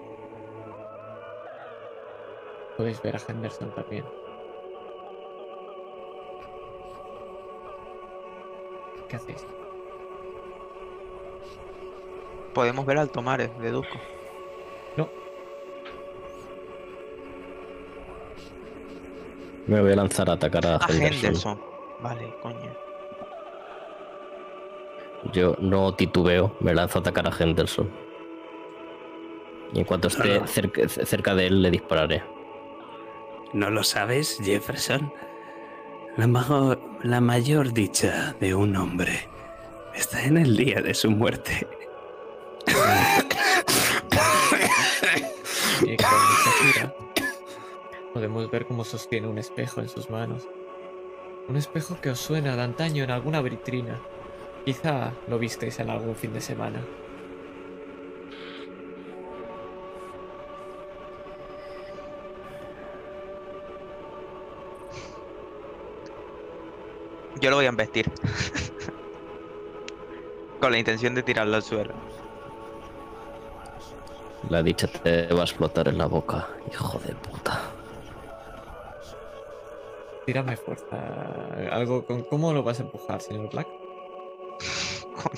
Podéis 2.75 3.01
ver 3.01 3.15
a 3.15 3.19
Henderson 3.25 3.73
también. 3.73 4.03
¿Qué 9.07 9.15
hacéis? 9.15 9.45
Podemos 12.53 12.85
ver 12.85 12.97
al 12.97 13.09
Tomares, 13.11 13.57
deduzco. 13.59 13.97
No, 14.97 15.07
Me 19.67 19.79
voy 19.79 19.93
a 19.93 19.95
lanzar 19.95 20.29
a 20.29 20.33
atacar 20.33 20.65
a 20.65 20.75
Ah, 20.75 20.87
Henderson. 20.89 21.23
Henderson. 21.27 21.61
Vale, 22.01 22.35
coño. 22.41 22.75
Yo 25.31 25.55
no 25.59 25.95
titubeo, 25.95 26.57
me 26.59 26.73
lanzo 26.73 26.99
a 26.99 27.01
atacar 27.01 27.25
a 27.25 27.31
Henderson. 27.39 28.02
Y 29.73 29.79
en 29.79 29.85
cuanto 29.85 30.07
esté 30.07 30.45
cerca, 30.47 30.87
cerca 30.87 31.35
de 31.35 31.47
él, 31.47 31.61
le 31.61 31.71
dispararé. 31.71 32.23
¿No 33.53 33.69
lo 33.69 33.83
sabes, 33.83 34.39
Jefferson? 34.43 35.13
La, 36.17 36.27
mago- 36.27 36.77
la 37.03 37.21
mayor 37.21 37.73
dicha 37.73 38.35
de 38.39 38.53
un 38.55 38.75
hombre 38.75 39.27
está 39.95 40.23
en 40.25 40.37
el 40.37 40.55
día 40.55 40.81
de 40.81 40.93
su 40.93 41.09
muerte. 41.11 41.67
y 45.81 45.97
gira 45.97 46.93
podemos 48.13 48.49
ver 48.51 48.65
cómo 48.67 48.83
sostiene 48.83 49.27
un 49.27 49.39
espejo 49.39 49.81
en 49.81 49.89
sus 49.89 50.09
manos. 50.11 50.47
Un 51.47 51.57
espejo 51.57 51.97
que 51.99 52.11
os 52.11 52.19
suena 52.19 52.55
de 52.55 52.61
antaño 52.61 53.03
en 53.03 53.09
alguna 53.11 53.41
vitrina. 53.41 53.99
Quizá 54.65 55.11
lo 55.27 55.39
visteis 55.39 55.79
en 55.79 55.89
algún 55.89 56.15
fin 56.15 56.31
de 56.31 56.39
semana. 56.41 56.79
Yo 67.43 67.49
lo 67.49 67.57
voy 67.57 67.65
a 67.65 67.69
embestir. 67.69 68.09
Con 70.61 70.71
la 70.71 70.77
intención 70.77 71.13
de 71.13 71.23
tirarlo 71.23 71.57
al 71.57 71.61
suelo. 71.61 71.93
La 74.49 74.63
dicha 74.63 74.87
te 74.87 75.27
va 75.27 75.41
a 75.41 75.43
explotar 75.43 75.89
en 75.89 75.97
la 75.97 76.05
boca, 76.05 76.47
hijo 76.71 76.99
de 76.99 77.13
puta. 77.15 77.59
Tírame 80.25 80.55
fuerza. 80.55 80.85
Algo 81.69 82.05
con 82.05 82.23
cómo 82.23 82.53
lo 82.53 82.63
vas 82.63 82.79
a 82.79 82.83
empujar, 82.83 83.19
señor 83.19 83.49
Black. 83.51 83.67
Con, 85.13 85.33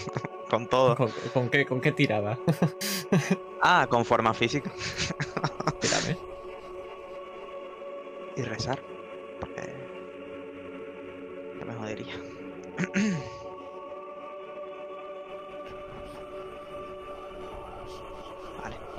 con 0.50 0.68
todo. 0.68 0.96
¿Con, 0.96 1.12
con 1.34 1.50
qué 1.50 1.66
con 1.66 1.82
qué 1.82 1.92
tirada? 1.92 2.38
Ah, 3.68 3.88
con 3.90 4.06
forma 4.06 4.32
física. 4.36 4.72
Tírame. 5.80 6.20
Y 8.36 8.44
rezar. 8.44 8.80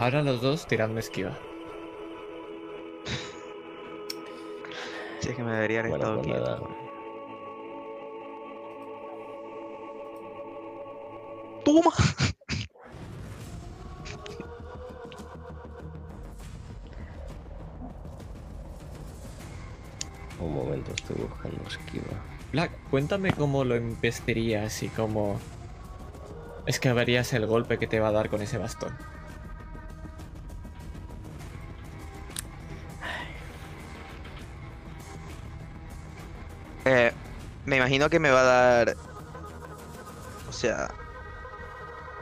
Ahora 0.07 0.22
los 0.22 0.40
dos 0.40 0.68
tiradme 0.68 1.00
esquiva. 1.00 1.36
Si 5.18 5.30
es 5.30 5.34
que 5.34 5.42
me 5.42 5.50
debería 5.52 5.80
haber 5.80 5.90
Bueno, 5.90 6.20
estado 6.20 6.22
nada. 6.28 6.59
quieto. 6.59 6.76
¡Toma! 11.64 11.90
Un 20.38 20.54
momento, 20.54 20.92
estoy 20.94 21.16
buscando 21.16 21.64
esquiva. 21.66 22.04
Black, 22.52 22.70
cuéntame 22.90 23.32
cómo 23.32 23.64
lo 23.64 23.74
embestirías 23.74 24.84
y 24.84 24.88
cómo 24.88 25.40
esquivarías 26.64 27.32
el 27.32 27.46
golpe 27.46 27.78
que 27.78 27.88
te 27.88 27.98
va 27.98 28.11
a 28.11 28.12
dar 28.12 28.30
con 28.30 28.40
ese 28.40 28.57
bastón. 28.57 28.96
Me 37.77 37.83
imagino 37.83 38.09
que 38.09 38.18
me 38.18 38.31
va 38.31 38.41
a 38.41 38.45
dar. 38.45 38.97
O 40.49 40.53
sea. 40.53 40.89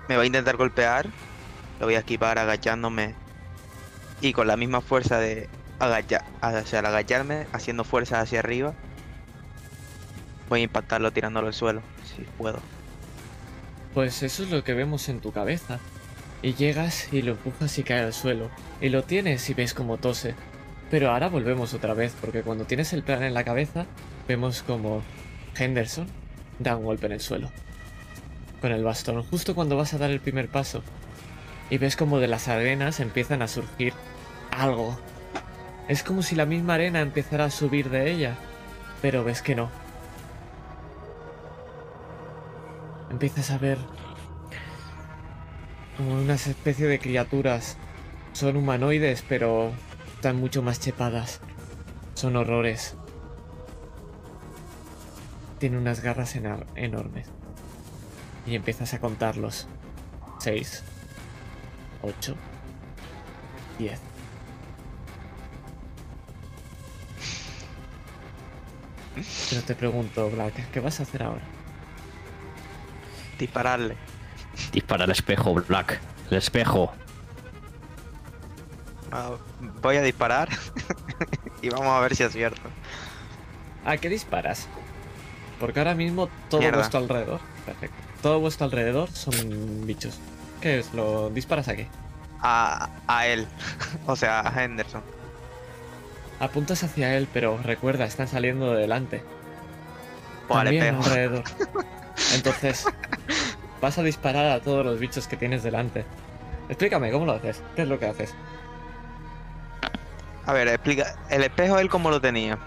Me 0.08 0.16
va 0.16 0.24
a 0.24 0.26
intentar 0.26 0.56
golpear. 0.56 1.06
Lo 1.78 1.86
voy 1.86 1.94
a 1.94 2.00
esquivar 2.00 2.40
agachándome. 2.40 3.14
Y 4.20 4.32
con 4.32 4.48
la 4.48 4.56
misma 4.56 4.80
fuerza 4.80 5.18
de 5.18 5.48
agachar. 5.78 6.24
O 6.42 6.66
sea, 6.66 6.80
al 6.80 6.86
agacharme, 6.86 7.46
haciendo 7.52 7.84
fuerza 7.84 8.20
hacia 8.20 8.40
arriba. 8.40 8.74
Voy 10.48 10.60
a 10.60 10.64
impactarlo 10.64 11.12
tirándolo 11.12 11.46
al 11.46 11.54
suelo. 11.54 11.82
Si 12.04 12.22
puedo. 12.36 12.58
Pues 13.94 14.24
eso 14.24 14.42
es 14.42 14.50
lo 14.50 14.64
que 14.64 14.74
vemos 14.74 15.08
en 15.08 15.20
tu 15.20 15.30
cabeza. 15.30 15.78
Y 16.42 16.54
llegas 16.54 17.12
y 17.12 17.22
lo 17.22 17.32
empujas 17.32 17.78
y 17.78 17.84
cae 17.84 18.00
al 18.00 18.12
suelo. 18.12 18.50
Y 18.80 18.88
lo 18.88 19.04
tienes 19.04 19.48
y 19.50 19.54
ves 19.54 19.72
como 19.72 19.98
tose. 19.98 20.34
Pero 20.90 21.12
ahora 21.12 21.28
volvemos 21.28 21.74
otra 21.74 21.94
vez, 21.94 22.12
porque 22.20 22.42
cuando 22.42 22.64
tienes 22.64 22.92
el 22.92 23.04
plan 23.04 23.22
en 23.22 23.34
la 23.34 23.44
cabeza, 23.44 23.86
vemos 24.26 24.64
como 24.64 25.02
Henderson 25.56 26.06
da 26.58 26.76
un 26.76 26.84
golpe 26.84 27.06
en 27.06 27.12
el 27.12 27.20
suelo. 27.20 27.50
Con 28.60 28.72
el 28.72 28.84
bastón, 28.84 29.22
justo 29.24 29.54
cuando 29.54 29.76
vas 29.76 29.94
a 29.94 29.98
dar 29.98 30.10
el 30.10 30.20
primer 30.20 30.48
paso. 30.48 30.82
Y 31.70 31.78
ves 31.78 31.96
como 31.96 32.18
de 32.18 32.28
las 32.28 32.48
arenas 32.48 33.00
empiezan 33.00 33.42
a 33.42 33.48
surgir 33.48 33.92
algo. 34.50 34.98
Es 35.88 36.02
como 36.02 36.22
si 36.22 36.34
la 36.34 36.46
misma 36.46 36.74
arena 36.74 37.00
empezara 37.00 37.46
a 37.46 37.50
subir 37.50 37.90
de 37.90 38.10
ella. 38.10 38.36
Pero 39.02 39.24
ves 39.24 39.42
que 39.42 39.54
no. 39.54 39.70
Empiezas 43.10 43.50
a 43.50 43.58
ver 43.58 43.78
como 45.96 46.14
una 46.14 46.34
especie 46.34 46.86
de 46.86 46.98
criaturas. 46.98 47.76
Son 48.32 48.56
humanoides, 48.56 49.24
pero 49.28 49.72
están 50.14 50.36
mucho 50.36 50.62
más 50.62 50.80
chepadas. 50.80 51.40
Son 52.14 52.36
horrores. 52.36 52.96
Tienen 55.64 55.80
unas 55.80 56.02
garras 56.02 56.36
enormes. 56.36 57.26
Y 58.46 58.54
empiezas 58.54 58.92
a 58.92 59.00
contarlos. 59.00 59.66
6, 60.40 60.82
8, 62.02 62.36
10. 63.78 64.00
Pero 69.48 69.62
te 69.62 69.74
pregunto, 69.74 70.28
Black, 70.28 70.70
¿qué 70.70 70.80
vas 70.80 71.00
a 71.00 71.04
hacer 71.04 71.22
ahora? 71.22 71.40
Dispararle. 73.38 73.96
Dispara 74.70 75.04
el 75.04 75.12
espejo, 75.12 75.54
Black. 75.54 75.98
El 76.30 76.36
espejo. 76.36 76.92
Ah, 79.10 79.30
voy 79.80 79.96
a 79.96 80.02
disparar. 80.02 80.50
y 81.62 81.70
vamos 81.70 81.86
a 81.86 82.00
ver 82.00 82.14
si 82.14 82.22
acierto. 82.22 82.68
¿A 83.86 83.96
qué 83.96 84.10
disparas? 84.10 84.68
Porque 85.60 85.78
ahora 85.78 85.94
mismo 85.94 86.28
todo 86.48 86.60
Mierda. 86.60 86.78
vuestro 86.78 87.00
alrededor. 87.00 87.40
Perfecto. 87.64 87.96
Todo 88.22 88.40
vuestro 88.40 88.64
alrededor 88.66 89.10
son 89.10 89.86
bichos. 89.86 90.18
¿Qué 90.60 90.78
es? 90.80 90.92
¿Lo 90.94 91.30
disparas 91.30 91.68
a 91.68 91.76
qué? 91.76 91.88
A, 92.40 92.88
a 93.06 93.26
él. 93.26 93.46
o 94.06 94.16
sea, 94.16 94.40
a 94.40 94.64
Henderson. 94.64 95.02
Apuntas 96.40 96.82
hacia 96.82 97.16
él, 97.16 97.28
pero 97.32 97.58
recuerda, 97.62 98.04
están 98.04 98.28
saliendo 98.28 98.72
de 98.74 98.80
delante. 98.82 99.22
O 100.48 100.56
al 100.56 100.64
También 100.64 100.84
espejo. 100.84 101.04
alrededor. 101.04 101.44
Entonces, 102.34 102.84
vas 103.80 103.98
a 103.98 104.02
disparar 104.02 104.46
a 104.46 104.60
todos 104.60 104.84
los 104.84 104.98
bichos 104.98 105.26
que 105.28 105.36
tienes 105.36 105.62
delante. 105.62 106.04
Explícame, 106.68 107.10
¿cómo 107.12 107.26
lo 107.26 107.32
haces? 107.32 107.62
¿Qué 107.76 107.82
es 107.82 107.88
lo 107.88 107.98
que 107.98 108.06
haces? 108.06 108.34
A 110.46 110.52
ver, 110.52 110.68
explica. 110.68 111.14
El 111.30 111.42
espejo 111.42 111.78
él 111.78 111.88
cómo 111.88 112.10
lo 112.10 112.20
tenía. 112.20 112.58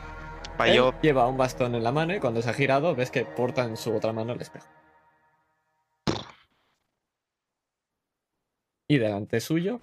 Para 0.58 0.72
Él 0.72 0.78
yo. 0.78 0.94
lleva 1.02 1.28
un 1.28 1.38
bastón 1.38 1.76
en 1.76 1.84
la 1.84 1.92
mano 1.92 2.16
y 2.16 2.20
cuando 2.20 2.42
se 2.42 2.50
ha 2.50 2.54
girado 2.54 2.96
ves 2.96 3.12
que 3.12 3.26
porta 3.26 3.64
en 3.64 3.78
su 3.78 3.96
otra 3.96 4.12
mano 4.14 4.34
el 4.34 4.42
espejo. 4.42 4.68
Y 8.90 8.98
delante 8.98 9.40
suyo, 9.42 9.82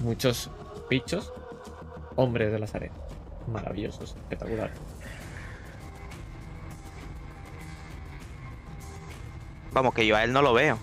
muchos 0.00 0.50
bichos, 0.88 1.32
hombres 2.16 2.50
de 2.50 2.58
las 2.58 2.74
arenas. 2.74 2.98
Maravillosos, 3.46 4.16
espectacular. 4.16 4.70
Vamos, 9.72 9.94
que 9.94 10.06
yo 10.06 10.16
a 10.16 10.24
él 10.24 10.32
no 10.32 10.42
lo 10.42 10.52
veo. 10.52 10.78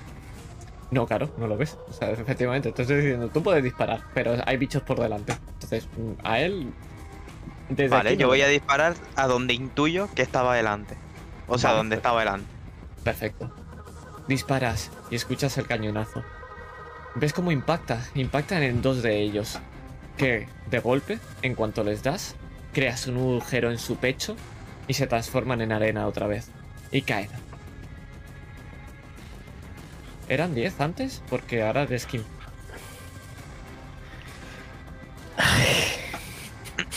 No, 0.91 1.05
claro, 1.05 1.29
no 1.37 1.47
lo 1.47 1.57
ves. 1.57 1.77
O 1.89 1.91
sea, 1.91 2.11
efectivamente, 2.11 2.71
te 2.71 2.83
estoy 2.83 2.97
diciendo, 2.97 3.29
tú 3.29 3.43
puedes 3.43 3.63
disparar, 3.63 4.01
pero 4.13 4.35
hay 4.45 4.57
bichos 4.57 4.83
por 4.83 4.99
delante. 4.99 5.33
Entonces, 5.53 5.87
a 6.23 6.39
él. 6.39 6.71
Desde 7.69 7.89
Vale, 7.89 8.09
aquí 8.09 8.17
yo 8.17 8.27
no 8.27 8.31
voy 8.31 8.41
a 8.41 8.47
disparar 8.47 8.95
a 9.15 9.27
donde 9.27 9.53
intuyo 9.53 10.09
que 10.13 10.21
estaba 10.21 10.55
delante. 10.55 10.95
O 11.47 11.57
sea, 11.57 11.71
Vale, 11.71 11.77
donde 11.79 11.95
estaba 11.97 12.21
el 12.21 12.27
antes. 12.29 12.49
Perfecto. 13.03 13.53
Disparas 14.27 14.91
y 15.09 15.15
escuchas 15.15 15.57
el 15.57 15.67
cañonazo. 15.67 16.23
Ves 17.15 17.33
cómo 17.33 17.51
impacta. 17.51 18.05
Impactan 18.15 18.63
en 18.63 18.81
dos 18.81 19.01
de 19.01 19.21
ellos. 19.21 19.59
Que, 20.17 20.47
de 20.69 20.79
golpe, 20.79 21.19
en 21.41 21.55
cuanto 21.55 21.83
les 21.83 22.03
das, 22.03 22.35
creas 22.73 23.07
un 23.07 23.17
agujero 23.17 23.71
en 23.71 23.77
su 23.77 23.97
pecho 23.97 24.35
y 24.87 24.93
se 24.93 25.07
transforman 25.07 25.61
en 25.61 25.71
arena 25.71 26.07
otra 26.07 26.27
vez. 26.27 26.49
Y 26.91 27.01
caen. 27.01 27.29
¿Eran 30.29 30.53
10 30.53 30.81
antes? 30.81 31.21
Porque 31.29 31.63
ahora 31.63 31.85
de 31.85 31.99
skin. 31.99 32.23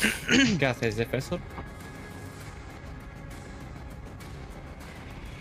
¿Qué 0.59 0.67
haces, 0.67 0.97
Jefferson? 0.97 1.41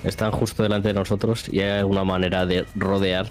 Están 0.03 0.32
justo 0.32 0.64
delante 0.64 0.89
de 0.89 0.93
nosotros 0.93 1.49
y 1.49 1.60
hay 1.60 1.80
alguna 1.80 2.03
manera 2.03 2.45
de 2.45 2.66
rodear. 2.76 3.28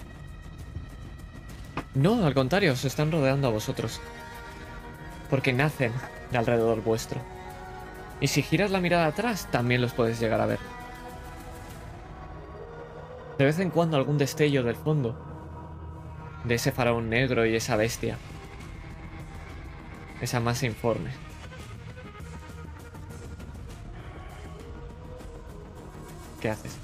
No, 1.95 2.25
al 2.25 2.33
contrario, 2.33 2.75
se 2.75 2.87
están 2.87 3.11
rodeando 3.11 3.47
a 3.47 3.51
vosotros. 3.51 3.99
Porque 5.29 5.51
nacen 5.51 5.91
de 6.31 6.37
alrededor 6.37 6.83
vuestro. 6.83 7.19
Y 8.21 8.27
si 8.27 8.43
giras 8.43 8.71
la 8.71 8.81
mirada 8.81 9.07
atrás, 9.07 9.47
también 9.51 9.81
los 9.81 9.93
puedes 9.93 10.19
llegar 10.19 10.41
a 10.41 10.45
ver. 10.45 10.59
De 13.37 13.45
vez 13.45 13.59
en 13.59 13.71
cuando 13.71 13.97
algún 13.97 14.17
destello 14.17 14.63
del 14.63 14.75
fondo. 14.75 15.17
De 16.43 16.55
ese 16.55 16.71
faraón 16.71 17.09
negro 17.09 17.45
y 17.45 17.55
esa 17.55 17.75
bestia. 17.75 18.17
Esa 20.21 20.39
masa 20.39 20.65
informe. 20.65 21.11
¿Qué 26.41 26.49
haces? 26.49 26.77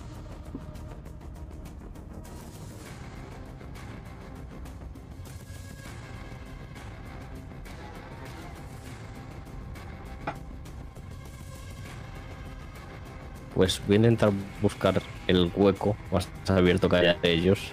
Pues 13.54 13.82
voy 13.88 13.96
a 13.96 13.98
intentar 13.98 14.32
buscar 14.62 15.02
el 15.28 15.52
hueco 15.56 15.96
más 16.12 16.28
abierto 16.48 16.90
que 16.90 16.98
haya 16.98 17.14
de 17.16 17.32
ellos 17.32 17.72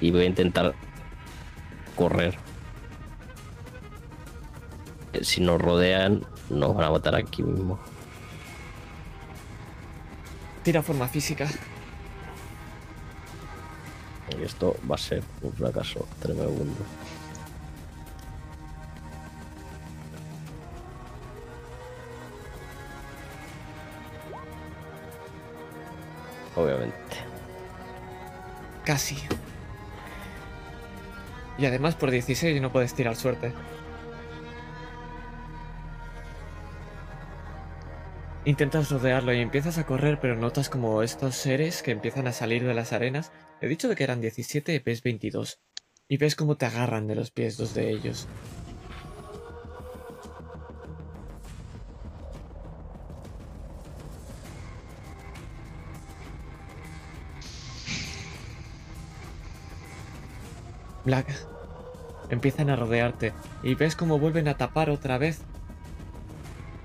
y 0.00 0.10
voy 0.10 0.22
a 0.22 0.26
intentar 0.26 0.74
correr. 1.96 2.45
Eh, 5.16 5.24
Si 5.24 5.40
nos 5.40 5.60
rodean, 5.60 6.24
nos 6.50 6.74
van 6.74 6.84
a 6.86 6.90
matar 6.90 7.14
aquí 7.14 7.42
mismo. 7.42 7.78
Tira 10.62 10.82
forma 10.82 11.06
física. 11.08 11.46
Y 14.38 14.42
esto 14.42 14.76
va 14.90 14.96
a 14.96 14.98
ser 14.98 15.22
un 15.42 15.52
fracaso 15.52 16.06
tremendo. 16.20 16.84
Obviamente. 26.56 26.96
Casi. 28.84 29.16
Y 31.58 31.66
además 31.66 31.94
por 31.94 32.10
16 32.10 32.60
no 32.60 32.72
puedes 32.72 32.94
tirar 32.94 33.16
suerte. 33.16 33.52
Intentas 38.46 38.92
rodearlo 38.92 39.34
y 39.34 39.40
empiezas 39.40 39.76
a 39.76 39.86
correr, 39.86 40.20
pero 40.20 40.36
notas 40.36 40.68
como 40.68 41.02
estos 41.02 41.34
seres 41.34 41.82
que 41.82 41.90
empiezan 41.90 42.28
a 42.28 42.32
salir 42.32 42.64
de 42.64 42.74
las 42.74 42.92
arenas. 42.92 43.32
He 43.60 43.66
dicho 43.66 43.88
de 43.88 43.96
que 43.96 44.04
eran 44.04 44.20
17, 44.20 44.80
ves 44.86 45.02
22. 45.02 45.58
Y 46.06 46.16
ves 46.16 46.36
cómo 46.36 46.56
te 46.56 46.64
agarran 46.64 47.08
de 47.08 47.16
los 47.16 47.32
pies 47.32 47.56
dos 47.56 47.74
de 47.74 47.90
ellos. 47.90 48.28
Black. 61.04 61.26
Empiezan 62.30 62.70
a 62.70 62.76
rodearte 62.76 63.32
y 63.64 63.74
ves 63.74 63.96
cómo 63.96 64.20
vuelven 64.20 64.46
a 64.46 64.56
tapar 64.56 64.88
otra 64.88 65.18
vez 65.18 65.40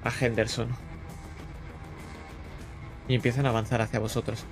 a 0.04 0.12
Henderson. 0.20 0.91
Y 3.12 3.16
empiezan 3.16 3.46
a 3.46 3.50
avanzar 3.50 3.82
hacia 3.82 4.00
vosotros. 4.00 4.46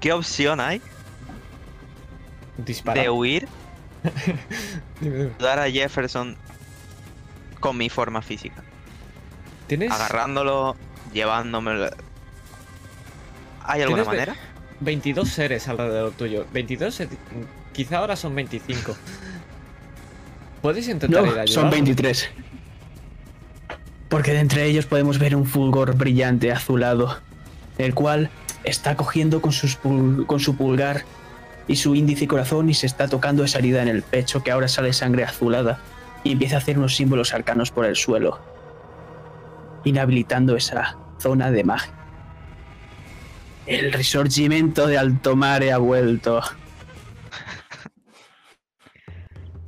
¿Qué 0.00 0.12
opción 0.12 0.60
hay 0.60 0.80
Dispara. 2.56 3.02
de 3.02 3.10
huir, 3.10 3.48
dar 5.38 5.58
a 5.58 5.70
Jefferson 5.70 6.36
con 7.60 7.76
mi 7.76 7.88
forma 7.88 8.22
física? 8.22 8.62
¿Tienes 9.66 9.92
Agarrándolo, 9.92 10.76
llevándome. 11.12 11.90
¿Hay 13.64 13.82
alguna 13.82 14.04
¿Tienes 14.04 14.20
ve- 14.20 14.26
manera? 14.26 14.36
22 14.80 15.28
seres 15.28 15.68
alrededor 15.68 16.12
tuyo? 16.12 16.46
22, 16.52 17.00
eh, 17.00 17.08
quizá 17.72 17.98
ahora 17.98 18.16
son 18.16 18.34
25. 18.34 18.96
¿Puedes 20.62 20.88
intentar 20.88 21.22
ir 21.24 21.28
a 21.30 21.32
son 21.32 21.40
ayudarlo? 21.66 21.70
23. 21.70 22.28
Porque 24.08 24.32
de 24.32 24.40
entre 24.40 24.64
ellos 24.66 24.86
podemos 24.86 25.18
ver 25.18 25.36
un 25.36 25.44
fulgor 25.46 25.94
brillante 25.96 26.50
azulado, 26.50 27.18
el 27.76 27.94
cual 27.94 28.30
está 28.64 28.96
cogiendo 28.96 29.40
con, 29.40 29.52
sus 29.52 29.78
pul- 29.80 30.26
con 30.26 30.40
su 30.40 30.56
pulgar 30.56 31.04
y 31.66 31.76
su 31.76 31.94
índice 31.94 32.24
y 32.24 32.26
corazón 32.26 32.70
y 32.70 32.74
se 32.74 32.86
está 32.86 33.08
tocando 33.08 33.44
esa 33.44 33.58
herida 33.58 33.82
en 33.82 33.88
el 33.88 34.02
pecho 34.02 34.42
que 34.42 34.50
ahora 34.50 34.68
sale 34.68 34.92
sangre 34.94 35.24
azulada 35.24 35.78
y 36.24 36.32
empieza 36.32 36.56
a 36.56 36.58
hacer 36.58 36.78
unos 36.78 36.96
símbolos 36.96 37.34
arcanos 37.34 37.70
por 37.70 37.84
el 37.84 37.94
suelo, 37.96 38.40
inhabilitando 39.84 40.56
esa 40.56 40.96
zona 41.20 41.50
de 41.50 41.64
magia. 41.64 41.92
El 43.66 43.92
resurgimiento 43.92 44.86
de 44.86 44.96
Altomare 44.96 45.72
ha 45.72 45.78
vuelto. 45.78 46.40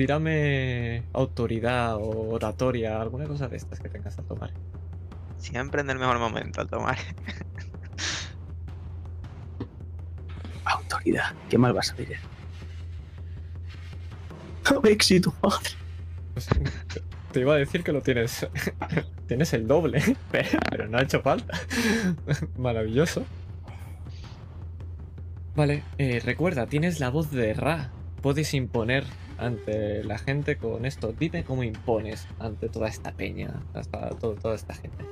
Tírame 0.00 1.02
autoridad 1.12 1.96
o 1.96 2.30
oratoria, 2.30 3.02
alguna 3.02 3.26
cosa 3.26 3.48
de 3.48 3.58
estas 3.58 3.80
que 3.80 3.90
tengas 3.90 4.18
a 4.18 4.22
tomar. 4.22 4.50
Siempre 5.36 5.82
en 5.82 5.90
el 5.90 5.98
mejor 5.98 6.18
momento 6.18 6.62
al 6.62 6.68
tomar. 6.68 6.96
Autoridad. 10.64 11.34
¿Qué 11.50 11.58
mal 11.58 11.74
vas 11.74 11.90
a 11.92 11.96
salir? 11.96 12.16
Éxito, 14.84 15.34
madre. 15.42 15.68
Pues, 16.32 16.48
te 17.32 17.40
iba 17.40 17.52
a 17.52 17.58
decir 17.58 17.84
que 17.84 17.92
lo 17.92 18.00
tienes. 18.00 18.48
tienes 19.26 19.52
el 19.52 19.68
doble, 19.68 20.02
pero, 20.32 20.60
pero 20.70 20.88
no 20.88 20.96
ha 20.96 21.02
hecho 21.02 21.20
falta. 21.20 21.60
Maravilloso. 22.56 23.26
Vale, 25.54 25.82
eh, 25.98 26.22
recuerda, 26.24 26.64
tienes 26.68 27.00
la 27.00 27.10
voz 27.10 27.30
de 27.30 27.52
Ra. 27.52 27.92
Puedes 28.22 28.54
imponer 28.54 29.04
ante 29.40 30.04
la 30.04 30.18
gente 30.18 30.56
con 30.56 30.84
esto. 30.86 31.12
Dime 31.18 31.44
cómo 31.44 31.62
impones 31.64 32.26
ante 32.38 32.68
toda 32.68 32.88
esta 32.88 33.12
peña, 33.12 33.54
hasta 33.74 34.10
to- 34.10 34.34
toda 34.34 34.54
esta 34.54 34.74
gente. 34.74 35.04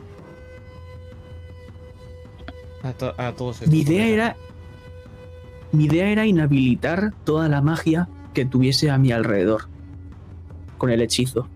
A, 2.82 2.92
to- 2.92 3.14
a 3.18 3.32
todos 3.32 3.56
estos 3.56 3.70
Mi 3.72 3.80
idea 3.80 4.06
era. 4.06 4.36
Mi 5.72 5.84
idea 5.84 6.08
era 6.08 6.24
inhabilitar 6.26 7.12
toda 7.24 7.48
la 7.48 7.60
magia 7.60 8.08
que 8.32 8.44
tuviese 8.46 8.90
a 8.90 8.98
mi 8.98 9.12
alrededor. 9.12 9.68
Con 10.78 10.90
el 10.90 11.02
hechizo. 11.02 11.48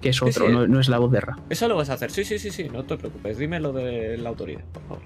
Que 0.00 0.10
es 0.10 0.22
otro, 0.22 0.46
sí. 0.46 0.52
No, 0.52 0.66
no 0.68 0.78
es 0.78 0.88
la 0.88 0.98
voz 0.98 1.10
de 1.10 1.20
Ra. 1.20 1.36
Eso 1.50 1.66
lo 1.66 1.74
vas 1.76 1.90
a 1.90 1.94
hacer, 1.94 2.10
sí, 2.12 2.24
sí, 2.24 2.38
sí, 2.38 2.50
sí, 2.50 2.68
no 2.72 2.84
te 2.84 2.96
preocupes. 2.96 3.38
Dime 3.38 3.58
lo 3.58 3.72
de 3.72 4.16
la 4.18 4.28
autoridad, 4.28 4.62
por 4.72 4.82
favor. 4.84 5.02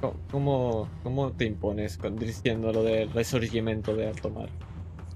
¿Cómo- 0.00 0.16
¿Cómo, 0.30 0.88
cómo 1.02 1.32
te 1.32 1.44
impones 1.46 1.96
con- 1.96 2.16
diciendo 2.16 2.72
lo 2.72 2.84
del 2.84 3.10
resurgimiento 3.12 3.96
de 3.96 4.06
Alto 4.08 4.30
Mar? 4.30 4.48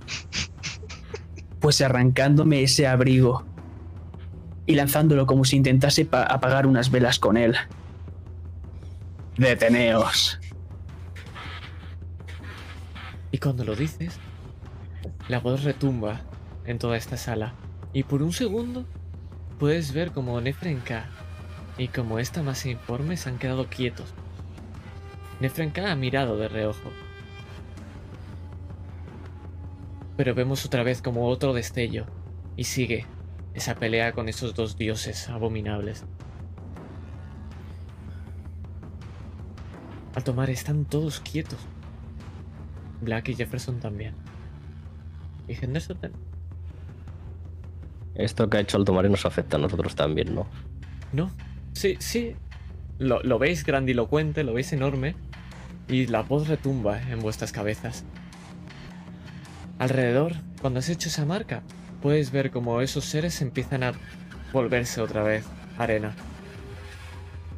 Pues 1.66 1.80
arrancándome 1.80 2.62
ese 2.62 2.86
abrigo. 2.86 3.44
Y 4.66 4.76
lanzándolo 4.76 5.26
como 5.26 5.44
si 5.44 5.56
intentase 5.56 6.04
pa- 6.04 6.22
apagar 6.22 6.64
unas 6.64 6.92
velas 6.92 7.18
con 7.18 7.36
él. 7.36 7.56
Deteneos. 9.36 10.38
Y 13.32 13.38
cuando 13.38 13.64
lo 13.64 13.74
dices, 13.74 14.16
la 15.26 15.40
voz 15.40 15.64
retumba 15.64 16.20
en 16.66 16.78
toda 16.78 16.96
esta 16.96 17.16
sala. 17.16 17.52
Y 17.92 18.04
por 18.04 18.22
un 18.22 18.32
segundo 18.32 18.86
puedes 19.58 19.92
ver 19.92 20.12
como 20.12 20.40
Nefrenka 20.40 21.06
y 21.78 21.88
como 21.88 22.20
esta 22.20 22.44
masa 22.44 22.68
informe 22.68 23.16
se 23.16 23.28
han 23.28 23.38
quedado 23.38 23.66
quietos. 23.66 24.14
Nefrenka 25.40 25.90
ha 25.90 25.96
mirado 25.96 26.36
de 26.36 26.46
reojo. 26.46 26.92
Pero 30.16 30.34
vemos 30.34 30.64
otra 30.64 30.82
vez 30.82 31.02
como 31.02 31.28
otro 31.28 31.52
destello. 31.52 32.06
Y 32.56 32.64
sigue 32.64 33.06
esa 33.54 33.74
pelea 33.74 34.12
con 34.12 34.28
esos 34.28 34.54
dos 34.54 34.76
dioses 34.76 35.28
abominables. 35.28 36.04
Al 40.14 40.24
tomar 40.24 40.48
están 40.48 40.86
todos 40.86 41.20
quietos. 41.20 41.58
Black 43.02 43.28
y 43.28 43.34
Jefferson 43.34 43.78
también. 43.78 44.14
Y 45.46 45.52
Henderson 45.52 45.98
también. 45.98 46.22
Esto 48.14 48.48
que 48.48 48.56
ha 48.56 48.60
hecho 48.60 48.78
Alto 48.78 48.94
Mare 48.94 49.10
nos 49.10 49.26
afecta 49.26 49.58
a 49.58 49.60
nosotros 49.60 49.94
también, 49.94 50.34
¿no? 50.34 50.46
No, 51.12 51.30
sí, 51.74 51.96
sí. 51.98 52.34
Lo, 52.98 53.22
lo 53.22 53.38
veis 53.38 53.64
grandilocuente, 53.64 54.42
lo 54.42 54.54
veis 54.54 54.72
enorme. 54.72 55.14
Y 55.88 56.06
la 56.06 56.22
voz 56.22 56.48
retumba 56.48 57.00
en 57.10 57.20
vuestras 57.20 57.52
cabezas. 57.52 58.04
Alrededor, 59.78 60.32
cuando 60.60 60.78
has 60.78 60.88
hecho 60.88 61.08
esa 61.08 61.26
marca, 61.26 61.62
puedes 62.00 62.30
ver 62.30 62.50
como 62.50 62.80
esos 62.80 63.04
seres 63.04 63.42
empiezan 63.42 63.82
a 63.82 63.92
volverse 64.52 65.00
otra 65.00 65.22
vez 65.22 65.44
arena. 65.76 66.14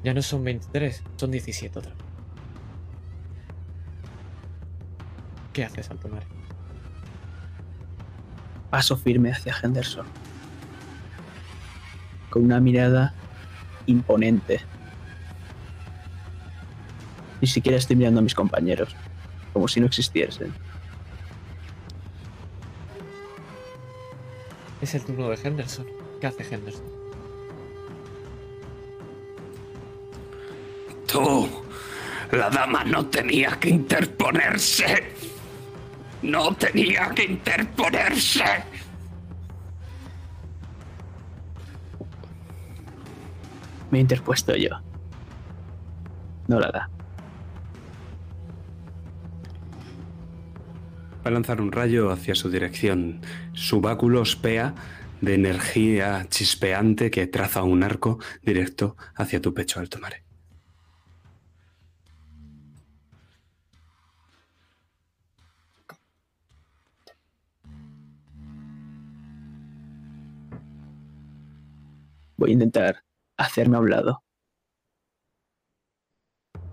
Ya 0.03 0.15
no 0.15 0.23
son 0.23 0.43
23, 0.45 1.03
son 1.17 1.31
17 1.31 1.79
otra 1.79 1.93
vez. 1.93 2.05
¿Qué 5.53 5.65
haces, 5.65 5.91
Alto 5.91 6.09
Mare? 6.09 6.27
Paso 8.71 8.97
firme 8.97 9.33
hacia 9.33 9.55
Henderson. 9.63 10.07
Con 12.31 12.45
una 12.45 12.61
mirada 12.61 13.15
imponente. 13.87 14.61
Ni 17.41 17.47
siquiera 17.47 17.79
estoy 17.79 17.97
mirando 17.97 18.21
a 18.21 18.23
mis 18.23 18.35
compañeros, 18.35 18.95
como 19.53 19.69
si 19.69 19.81
no 19.81 19.87
existiesen. 19.87 20.53
Es 24.81 24.95
el 24.95 25.05
turno 25.05 25.29
de 25.29 25.39
Henderson. 25.43 25.87
¿Qué 26.21 26.27
hace 26.27 26.55
Henderson? 26.55 26.85
Tú, 31.07 31.49
la 32.33 32.51
dama 32.51 32.85
no 32.85 33.07
tenía 33.07 33.59
que 33.59 33.71
interponerse. 33.71 35.15
No 36.23 36.55
tenía 36.55 37.11
que 37.11 37.25
interponerse. 37.25 38.45
Me 43.91 43.99
he 43.99 44.01
interpuesto 44.03 44.55
yo. 44.55 44.71
No 46.47 46.61
la 46.61 46.71
da. 46.71 46.91
Va 51.25 51.31
a 51.31 51.31
lanzar 51.31 51.61
un 51.61 51.73
rayo 51.73 52.11
hacia 52.11 52.35
su 52.35 52.51
dirección. 52.51 53.21
Su 53.59 53.81
báculo 53.81 54.21
ospea 54.21 54.73
de 55.21 55.35
energía 55.35 56.25
chispeante 56.29 57.11
que 57.11 57.27
traza 57.27 57.65
un 57.65 57.83
arco 57.83 58.19
directo 58.41 58.97
hacia 59.17 59.43
tu 59.43 59.53
pecho, 59.53 59.81
Alto 59.81 59.99
Mare. 59.99 60.23
Voy 72.37 72.51
a 72.51 72.53
intentar 72.53 73.03
hacerme 73.37 73.77
a 73.77 73.81
un 73.81 73.91
lado. 73.91 74.23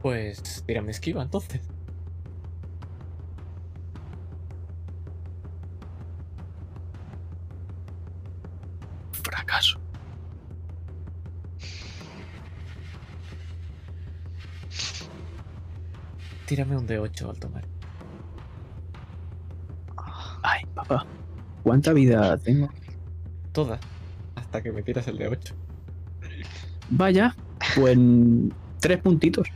Pues 0.04 0.64
tírame 0.68 0.92
esquiva 0.92 1.24
entonces. 1.24 1.62
Tírame 16.46 16.78
un 16.78 16.88
D8, 16.88 17.30
Alto 17.30 17.50
Mare. 17.50 17.68
Ay, 20.44 20.64
papá. 20.76 21.06
¿Cuánta 21.64 21.92
vida 21.94 22.38
tengo? 22.38 22.70
Toda. 23.52 23.80
Hasta 24.36 24.62
que 24.62 24.72
me 24.72 24.84
tiras 24.84 25.08
el 25.08 25.18
D8. 25.18 25.54
Vaya, 26.90 27.36
pues 27.76 27.98
tres 28.80 29.00
puntitos. 29.00 29.48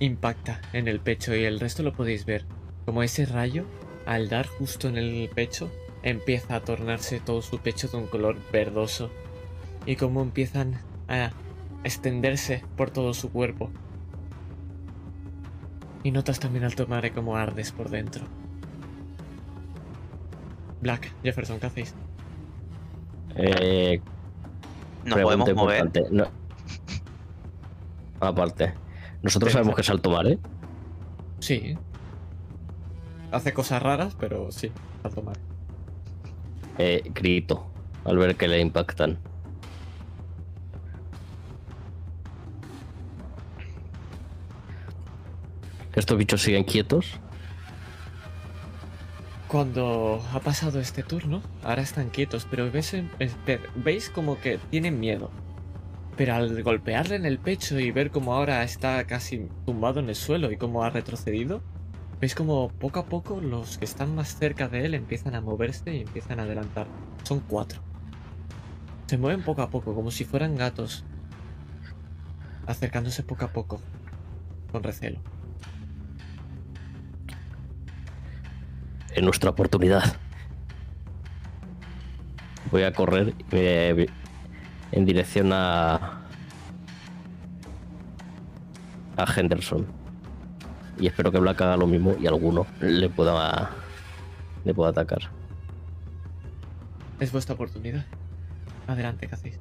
Impacta 0.00 0.60
en 0.72 0.88
el 0.88 0.98
pecho 0.98 1.34
y 1.34 1.44
el 1.44 1.60
resto 1.60 1.84
lo 1.84 1.92
podéis 1.92 2.26
ver. 2.26 2.44
Como 2.84 3.04
ese 3.04 3.26
rayo, 3.26 3.64
al 4.06 4.28
dar 4.28 4.46
justo 4.46 4.88
en 4.88 4.96
el 4.96 5.30
pecho, 5.32 5.70
empieza 6.02 6.56
a 6.56 6.60
tornarse 6.60 7.20
todo 7.20 7.42
su 7.42 7.58
pecho 7.60 7.86
de 7.88 7.98
un 7.98 8.06
color 8.08 8.36
verdoso. 8.52 9.10
Y 9.86 9.94
como 9.94 10.20
empiezan 10.20 10.80
a 11.06 11.30
extenderse 11.84 12.64
por 12.76 12.90
todo 12.90 13.14
su 13.14 13.30
cuerpo. 13.30 13.70
Y 16.06 16.12
notas 16.12 16.38
también 16.38 16.62
al 16.62 16.76
tomar 16.76 17.10
como 17.12 17.36
ardes 17.36 17.72
por 17.72 17.90
dentro. 17.90 18.24
Black, 20.80 21.10
Jefferson, 21.24 21.58
¿qué 21.58 21.66
hacéis? 21.66 21.94
Eh, 23.34 24.00
Nos 25.04 25.18
podemos 25.18 25.52
mover. 25.52 25.90
No. 26.12 26.28
Aparte, 28.20 28.72
nosotros 29.20 29.52
sabemos 29.52 29.74
que 29.74 29.80
es 29.80 29.90
Alto 29.90 30.10
Mare. 30.10 30.38
Sí. 31.40 31.76
Hace 33.32 33.52
cosas 33.52 33.82
raras, 33.82 34.16
pero 34.16 34.52
sí, 34.52 34.70
al 35.02 35.12
tomar. 35.12 35.36
Eh, 36.78 37.02
grito 37.12 37.66
al 38.04 38.16
ver 38.16 38.36
que 38.36 38.46
le 38.46 38.60
impactan. 38.60 39.18
Estos 45.96 46.16
bichos 46.18 46.42
siguen 46.42 46.64
quietos. 46.64 47.18
Cuando 49.48 50.22
ha 50.32 50.40
pasado 50.40 50.78
este 50.80 51.02
turno, 51.02 51.40
ahora 51.62 51.82
están 51.82 52.10
quietos, 52.10 52.46
pero 52.50 52.66
espe- 52.70 53.60
veis 53.76 54.10
como 54.10 54.38
que 54.38 54.58
tienen 54.70 55.00
miedo. 55.00 55.30
Pero 56.16 56.34
al 56.34 56.62
golpearle 56.62 57.16
en 57.16 57.26
el 57.26 57.38
pecho 57.38 57.78
y 57.78 57.90
ver 57.90 58.10
como 58.10 58.34
ahora 58.34 58.62
está 58.62 59.04
casi 59.06 59.48
tumbado 59.64 60.00
en 60.00 60.08
el 60.08 60.14
suelo 60.14 60.50
y 60.50 60.56
como 60.56 60.82
ha 60.84 60.90
retrocedido, 60.90 61.62
veis 62.20 62.34
como 62.34 62.68
poco 62.68 63.00
a 63.00 63.06
poco 63.06 63.40
los 63.40 63.78
que 63.78 63.84
están 63.84 64.14
más 64.14 64.36
cerca 64.36 64.68
de 64.68 64.84
él 64.84 64.94
empiezan 64.94 65.34
a 65.34 65.40
moverse 65.40 65.94
y 65.94 66.00
empiezan 66.00 66.40
a 66.40 66.42
adelantar. 66.42 66.86
Son 67.22 67.40
cuatro. 67.40 67.82
Se 69.06 69.16
mueven 69.18 69.42
poco 69.44 69.62
a 69.62 69.70
poco, 69.70 69.94
como 69.94 70.10
si 70.10 70.24
fueran 70.24 70.56
gatos. 70.56 71.04
Acercándose 72.66 73.22
poco 73.22 73.44
a 73.44 73.52
poco. 73.52 73.80
Con 74.72 74.82
recelo. 74.82 75.20
En 79.16 79.24
nuestra 79.24 79.50
oportunidad. 79.50 80.16
Voy 82.70 82.82
a 82.82 82.92
correr 82.92 83.34
eh, 83.52 84.06
en 84.92 85.04
dirección 85.06 85.52
a. 85.52 86.20
a 89.16 89.24
Henderson. 89.36 89.86
Y 91.00 91.06
espero 91.06 91.32
que 91.32 91.38
Black 91.38 91.60
haga 91.62 91.76
lo 91.76 91.86
mismo 91.86 92.14
y 92.20 92.26
alguno 92.26 92.66
le 92.80 93.08
pueda. 93.08 93.70
le 94.64 94.74
pueda 94.74 94.90
atacar. 94.90 95.30
Es 97.20 97.32
vuestra 97.32 97.54
oportunidad. 97.54 98.04
Adelante, 98.86 99.26
¿qué 99.26 99.34
hacéis? 99.34 99.58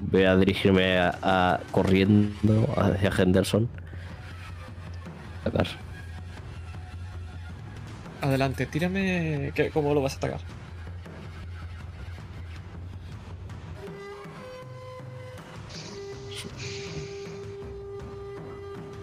Voy 0.00 0.24
a 0.24 0.36
dirigirme 0.36 0.98
a, 0.98 1.18
a- 1.22 1.60
corriendo 1.72 2.66
hacia 2.76 3.10
Henderson. 3.16 3.68
Atacar. 5.50 5.66
Adelante, 8.22 8.66
tírame. 8.66 9.52
¿qué- 9.54 9.70
¿Cómo 9.70 9.94
lo 9.94 10.02
vas 10.02 10.14
a 10.14 10.16
atacar? 10.18 10.40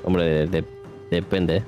Hombre, 0.04 0.24
de- 0.24 0.48
de- 0.48 0.66
depende. 1.12 1.64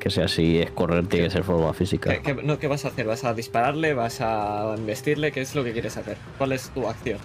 Que 0.00 0.10
sea 0.10 0.26
si 0.26 0.58
es 0.58 0.70
correr, 0.72 1.06
tiene 1.06 1.26
que 1.26 1.30
ser 1.30 1.44
forma 1.44 1.72
física. 1.74 2.10
¿Qué, 2.10 2.22
qué- 2.34 2.42
no, 2.42 2.58
¿Qué 2.58 2.66
vas 2.66 2.84
a 2.84 2.88
hacer? 2.88 3.06
¿Vas 3.06 3.24
a 3.24 3.34
dispararle? 3.34 3.94
¿Vas 3.94 4.20
a 4.20 4.74
investirle? 4.76 5.30
¿Qué 5.30 5.42
es 5.42 5.54
lo 5.54 5.62
que 5.62 5.72
quieres 5.72 5.96
hacer? 5.96 6.16
¿Cuál 6.38 6.52
es 6.52 6.70
tu 6.70 6.88
acción? 6.88 7.18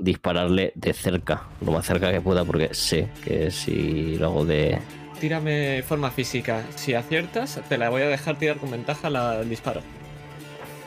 Dispararle 0.00 0.72
de 0.76 0.92
cerca, 0.94 1.42
lo 1.60 1.72
más 1.72 1.84
cerca 1.84 2.10
que 2.12 2.20
pueda, 2.20 2.44
porque 2.44 2.72
sé 2.72 3.08
que 3.24 3.50
si 3.50 4.16
lo 4.16 4.26
hago 4.26 4.44
de 4.46 4.78
tírame 5.18 5.82
forma 5.82 6.10
física. 6.10 6.64
Si 6.76 6.94
aciertas, 6.94 7.60
te 7.68 7.76
la 7.78 7.90
voy 7.90 8.02
a 8.02 8.08
dejar 8.08 8.38
tirar 8.38 8.58
con 8.58 8.70
ventaja 8.70 9.10
la, 9.10 9.42
disparo. 9.42 9.82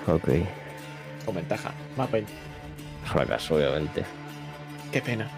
Ok. 0.07 0.29
Con 1.25 1.35
ventaja. 1.35 1.73
Más 1.97 2.09
pena. 2.09 2.27
Fracaso, 3.05 3.55
obviamente. 3.55 4.05
Qué 4.91 5.01
pena. 5.01 5.29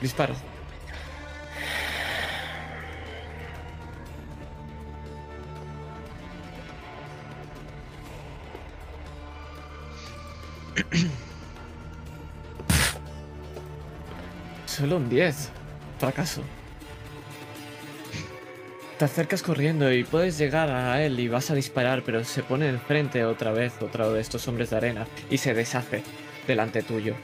Disparo. 0.00 0.34
Solo 14.66 14.96
un 14.96 15.08
10. 15.08 15.50
Fracaso. 15.98 16.42
Te 18.98 19.04
acercas 19.04 19.44
corriendo 19.44 19.92
y 19.92 20.02
puedes 20.02 20.38
llegar 20.38 20.70
a 20.70 21.00
él 21.00 21.20
y 21.20 21.28
vas 21.28 21.52
a 21.52 21.54
disparar, 21.54 22.02
pero 22.02 22.24
se 22.24 22.42
pone 22.42 22.68
enfrente 22.68 23.24
otra 23.24 23.52
vez 23.52 23.80
otro 23.80 24.12
de 24.12 24.20
estos 24.20 24.48
hombres 24.48 24.70
de 24.70 24.76
arena 24.76 25.06
y 25.30 25.38
se 25.38 25.54
deshace 25.54 26.02
delante 26.48 26.82
tuyo. 26.82 27.14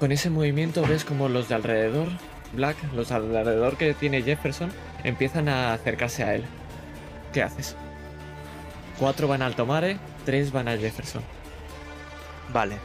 Con 0.00 0.10
ese 0.10 0.30
movimiento 0.30 0.82
ves 0.84 1.04
como 1.04 1.28
los 1.28 1.48
de 1.48 1.54
alrededor, 1.54 2.08
Black, 2.52 2.76
los 2.92 3.10
de 3.10 3.14
alrededor 3.14 3.76
que 3.76 3.94
tiene 3.94 4.22
Jefferson, 4.22 4.72
empiezan 5.04 5.48
a 5.48 5.74
acercarse 5.74 6.24
a 6.24 6.34
él. 6.34 6.44
¿Qué 7.32 7.44
haces? 7.44 7.76
Cuatro 8.98 9.28
van 9.28 9.42
al 9.42 9.54
Tomare, 9.54 9.96
tres 10.24 10.50
van 10.50 10.66
a 10.66 10.76
Jefferson. 10.76 11.22
Vale. 12.52 12.78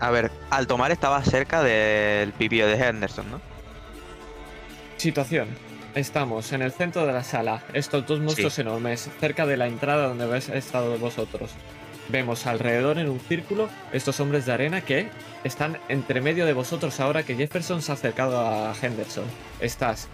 A 0.00 0.10
ver, 0.10 0.30
Altomar 0.50 0.90
estaba 0.90 1.22
cerca 1.24 1.62
del 1.62 2.32
pipio 2.32 2.66
de 2.66 2.74
Henderson, 2.74 3.30
¿no? 3.30 3.51
Situación. 5.02 5.48
Estamos 5.96 6.52
en 6.52 6.62
el 6.62 6.70
centro 6.70 7.04
de 7.04 7.12
la 7.12 7.24
sala, 7.24 7.64
estos 7.72 8.06
dos 8.06 8.20
monstruos 8.20 8.56
enormes, 8.60 9.10
cerca 9.18 9.46
de 9.46 9.56
la 9.56 9.66
entrada 9.66 10.06
donde 10.06 10.22
habéis 10.22 10.48
estado 10.48 10.96
vosotros. 10.96 11.50
Vemos 12.08 12.46
alrededor 12.46 12.98
en 12.98 13.08
un 13.08 13.18
círculo 13.18 13.68
estos 13.92 14.20
hombres 14.20 14.46
de 14.46 14.52
arena 14.52 14.82
que 14.82 15.08
están 15.42 15.76
entre 15.88 16.20
medio 16.20 16.46
de 16.46 16.52
vosotros 16.52 17.00
ahora 17.00 17.24
que 17.24 17.34
Jefferson 17.34 17.82
se 17.82 17.90
ha 17.90 17.96
acercado 17.96 18.40
a 18.46 18.72
Henderson. 18.80 19.24
Estás 19.58 20.06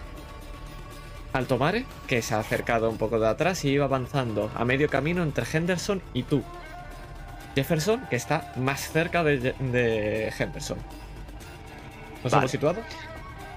Altomare, 1.33 1.85
que 2.07 2.23
se 2.23 2.33
ha 2.33 2.39
acercado 2.39 2.89
un 2.89 2.97
poco 2.97 3.19
de 3.19 3.27
atrás 3.27 3.63
y 3.65 3.69
iba 3.69 3.85
avanzando 3.85 4.49
a 4.55 4.65
medio 4.65 4.89
camino 4.89 5.21
entre 5.21 5.45
Henderson 5.53 6.01
y 6.15 6.23
tú. 6.23 6.41
Jefferson, 7.53 8.07
que 8.09 8.15
está 8.15 8.53
más 8.55 8.91
cerca 8.91 9.23
de, 9.23 9.37
de 9.37 10.33
Henderson. 10.35 10.79
¿Nos 12.23 12.31
Vale. 12.33 12.41
hemos 12.41 12.51
situado? 12.51 12.81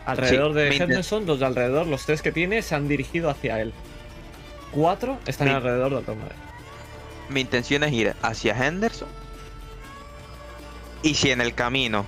Alrededor 0.06 0.52
de 0.52 0.74
Henderson, 0.76 1.26
los 1.26 1.38
de 1.40 1.46
alrededor, 1.46 1.86
los 1.86 2.04
tres 2.06 2.22
que 2.22 2.32
tiene, 2.32 2.62
se 2.62 2.74
han 2.74 2.88
dirigido 2.88 3.30
hacia 3.30 3.60
él. 3.60 3.72
Cuatro 4.72 5.18
están 5.26 5.48
Mi- 5.48 5.54
alrededor 5.54 5.90
de 5.92 5.96
Altomare. 5.98 6.34
Mi 7.28 7.40
intención 7.40 7.84
es 7.84 7.92
ir 7.92 8.14
hacia 8.22 8.56
Henderson. 8.56 9.08
Y 11.02 11.14
si 11.14 11.30
en 11.30 11.40
el 11.40 11.54
camino, 11.54 12.04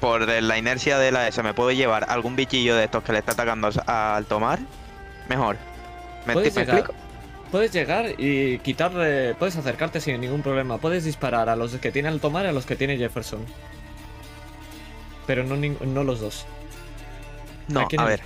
por 0.00 0.26
la 0.28 0.58
inercia 0.58 0.98
de 0.98 1.12
la 1.12 1.28
S, 1.28 1.42
me 1.42 1.54
puedo 1.54 1.70
llevar 1.72 2.06
algún 2.08 2.36
bichillo 2.36 2.76
de 2.76 2.84
estos 2.84 3.02
que 3.04 3.12
le 3.12 3.18
está 3.18 3.32
atacando 3.32 3.68
a 3.86 4.16
Altomar, 4.16 4.58
mejor. 5.28 5.56
¿Me, 6.26 6.34
Puedes 6.34 6.54
llegar, 6.54 6.78
explico? 6.78 7.00
puedes 7.50 7.72
llegar 7.72 8.14
y 8.18 8.58
quitarle. 8.58 9.34
Puedes 9.34 9.56
acercarte 9.56 10.00
sin 10.00 10.20
ningún 10.20 10.42
problema. 10.42 10.78
Puedes 10.78 11.04
disparar 11.04 11.48
a 11.48 11.56
los 11.56 11.72
que 11.76 11.90
tiene 11.90 12.08
Altomare 12.08 12.48
y 12.48 12.50
a 12.50 12.52
los 12.52 12.66
que 12.66 12.76
tiene 12.76 12.96
Jefferson. 12.98 13.44
Pero 15.26 15.44
no 15.44 16.04
los 16.04 16.20
dos. 16.20 16.46
No, 17.70 17.88
a 17.98 18.04
ver. 18.04 18.20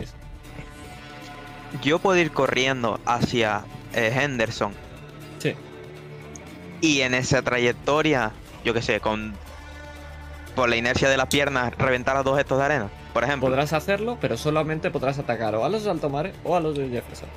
Yo 1.82 1.98
puedo 1.98 2.18
ir 2.18 2.30
corriendo 2.32 3.00
hacia 3.04 3.64
eh, 3.94 4.12
Henderson 4.14 4.72
Sí. 5.38 5.54
y 6.80 7.00
en 7.02 7.14
esa 7.14 7.42
trayectoria, 7.42 8.32
yo 8.64 8.72
qué 8.74 8.82
sé, 8.82 9.00
con 9.00 9.34
por 10.54 10.68
la 10.68 10.76
inercia 10.76 11.08
de 11.08 11.16
las 11.16 11.26
piernas, 11.26 11.74
reventar 11.76 12.16
a 12.16 12.22
dos 12.22 12.38
estos 12.38 12.58
de 12.58 12.64
arena, 12.64 12.88
por 13.12 13.24
ejemplo. 13.24 13.48
Podrás 13.48 13.72
hacerlo, 13.72 14.18
pero 14.20 14.36
solamente 14.36 14.90
podrás 14.92 15.18
atacar 15.18 15.56
o 15.56 15.64
a 15.64 15.68
los 15.68 15.82
de 15.82 15.90
Altomare 15.90 16.32
o 16.44 16.54
a 16.56 16.60
los 16.60 16.76
de 16.78 16.88
Jefferson. 16.88 17.28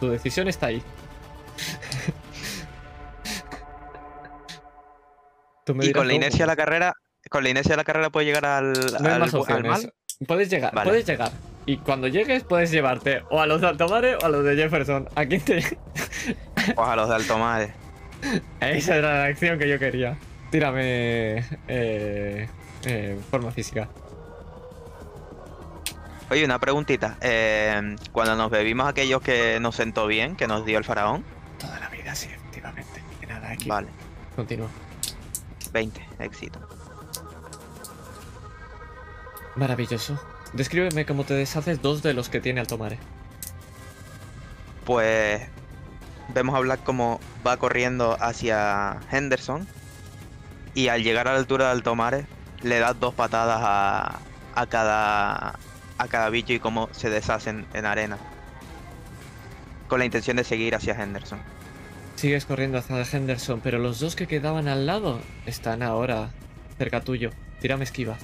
Tu 0.00 0.08
decisión 0.08 0.48
está 0.48 0.66
ahí. 0.66 0.82
Tú 5.64 5.74
me 5.74 5.84
Y 5.84 5.88
dirás 5.88 6.00
con 6.00 6.06
la 6.08 6.12
cómo. 6.12 6.16
inercia 6.16 6.44
de 6.44 6.46
la 6.46 6.56
carrera, 6.56 6.92
con 7.30 7.42
la 7.42 7.50
inercia 7.50 7.72
de 7.72 7.76
la 7.78 7.84
carrera 7.84 8.10
puedo 8.10 8.24
llegar 8.26 8.44
al, 8.46 8.72
No 9.00 9.08
al, 9.08 9.22
al 9.22 9.64
mal. 9.64 9.92
Puedes 10.26 10.48
llegar, 10.50 10.74
Vale. 10.74 10.88
puedes 10.90 11.06
llegar. 11.06 11.30
Y 11.66 11.78
cuando 11.78 12.06
llegues 12.08 12.44
puedes 12.44 12.70
llevarte 12.70 13.22
o 13.30 13.40
a 13.40 13.46
los 13.46 13.60
de 13.60 13.66
Altomare 13.66 14.16
o 14.16 14.24
a 14.24 14.28
los 14.28 14.44
de 14.44 14.56
Jefferson. 14.56 15.08
¿A 15.14 15.26
quién 15.26 15.40
te...? 15.42 15.62
Pues 16.74 16.78
a 16.88 16.96
los 16.96 17.08
de 17.08 17.14
alto 17.14 17.38
madre. 17.38 17.72
Esa 18.60 18.96
era 18.96 19.14
la 19.18 19.24
acción 19.24 19.58
que 19.58 19.68
yo 19.68 19.78
quería. 19.78 20.16
Tírame... 20.50 21.38
Eh, 21.68 22.48
eh, 22.84 23.18
forma 23.30 23.50
física. 23.50 23.88
Oye, 26.30 26.44
una 26.44 26.58
preguntita. 26.58 27.18
eh, 27.20 27.96
cuando 28.12 28.36
nos 28.36 28.50
bebimos 28.50 28.88
aquellos 28.88 29.20
que 29.20 29.58
nos 29.60 29.76
sentó 29.76 30.06
bien, 30.06 30.34
que 30.36 30.46
nos 30.46 30.64
dio 30.64 30.78
el 30.78 30.84
faraón, 30.84 31.24
Toda 31.58 31.78
la 31.80 31.88
vida, 31.88 32.14
sí, 32.14 32.28
efectivamente. 32.28 33.02
Nada, 33.28 33.50
aquí. 33.50 33.68
vale, 33.68 33.88
Continúa. 34.34 34.68
20, 35.72 36.00
éxito. 36.20 36.60
Maravilloso. 39.56 40.20
Descríbeme 40.52 41.06
cómo 41.06 41.24
te 41.24 41.34
deshaces 41.34 41.82
dos 41.82 42.02
de 42.02 42.14
los 42.14 42.28
que 42.28 42.40
tiene 42.40 42.60
Altomare. 42.60 42.98
Pues 44.84 45.42
vemos 46.34 46.54
a 46.54 46.60
Black 46.60 46.82
como 46.84 47.20
va 47.46 47.56
corriendo 47.56 48.16
hacia 48.20 49.00
Henderson 49.10 49.66
y 50.74 50.88
al 50.88 51.02
llegar 51.02 51.26
a 51.28 51.32
la 51.32 51.38
altura 51.38 51.66
de 51.66 51.70
Altomare 51.72 52.26
le 52.62 52.78
da 52.78 52.92
dos 52.92 53.14
patadas 53.14 53.60
a, 53.62 54.18
a 54.54 54.66
cada 54.66 55.58
a 55.98 56.08
cada 56.08 56.28
bicho 56.30 56.52
y 56.52 56.60
cómo 56.60 56.88
se 56.92 57.10
deshacen 57.10 57.66
en 57.72 57.86
arena. 57.86 58.18
Con 59.88 59.98
la 59.98 60.04
intención 60.04 60.36
de 60.36 60.44
seguir 60.44 60.74
hacia 60.74 60.94
Henderson. 60.94 61.38
Sigues 62.16 62.44
corriendo 62.44 62.78
hacia 62.78 63.02
Henderson, 63.02 63.60
pero 63.60 63.78
los 63.78 64.00
dos 64.00 64.16
que 64.16 64.26
quedaban 64.26 64.68
al 64.68 64.86
lado 64.86 65.20
están 65.46 65.82
ahora 65.82 66.30
cerca 66.78 67.00
tuyo. 67.00 67.30
Tírame 67.60 67.84
esquiva. 67.84 68.18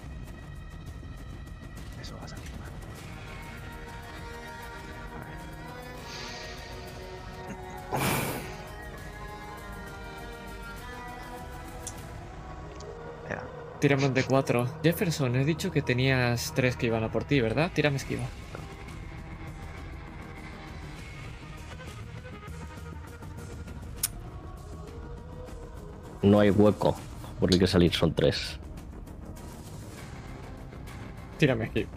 Tírame 13.83 14.11
de 14.11 14.23
4. 14.23 14.79
Jefferson, 14.85 15.35
he 15.35 15.45
dicho 15.45 15.73
que 15.73 15.83
tenías 15.83 16.53
3 16.55 16.77
que 16.77 16.87
iban 16.87 17.03
a 17.03 17.11
por 17.11 17.25
ti, 17.25 17.41
¿verdad? 17.41 17.73
Tírame 17.75 17.97
esquiva. 17.97 18.23
No 26.23 26.39
hay 26.39 26.51
hueco 26.51 26.97
por 27.41 27.53
el 27.53 27.59
que 27.59 27.67
salir, 27.67 27.93
son 27.93 28.15
3. 28.15 28.61
Tírame 31.39 31.65
esquiva. 31.65 31.91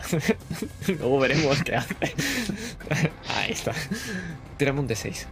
Luego 0.88 1.19
veremos 1.19 1.61
qué 1.61 1.75
hace. 1.75 1.95
Ahí 3.29 3.51
está. 3.51 3.73
Tírame 4.57 4.79
un 4.79 4.88
D6. 4.88 5.27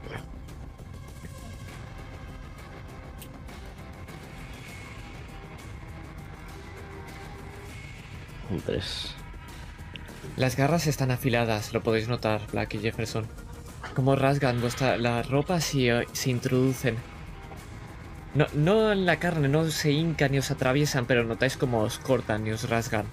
Las 10.35 10.55
garras 10.55 10.87
están 10.87 11.11
afiladas, 11.11 11.73
lo 11.73 11.83
podéis 11.83 12.07
notar, 12.07 12.41
Black 12.51 12.73
y 12.75 12.79
Jefferson. 12.79 13.27
Como 13.95 14.15
rasgan 14.15 14.61
vuestra, 14.61 14.97
la 14.97 15.21
ropa 15.21 15.61
si 15.61 15.89
eh, 15.89 16.07
se 16.13 16.31
introducen. 16.31 16.97
No, 18.33 18.91
en 18.91 19.05
la 19.05 19.19
carne, 19.19 19.47
no 19.47 19.69
se 19.69 19.91
hincan 19.91 20.31
ni 20.31 20.39
os 20.39 20.49
atraviesan, 20.49 21.05
pero 21.05 21.23
notáis 21.23 21.55
cómo 21.55 21.81
os 21.81 21.99
cortan 21.99 22.47
y 22.47 22.51
os 22.51 22.67
rasgan. 22.67 23.05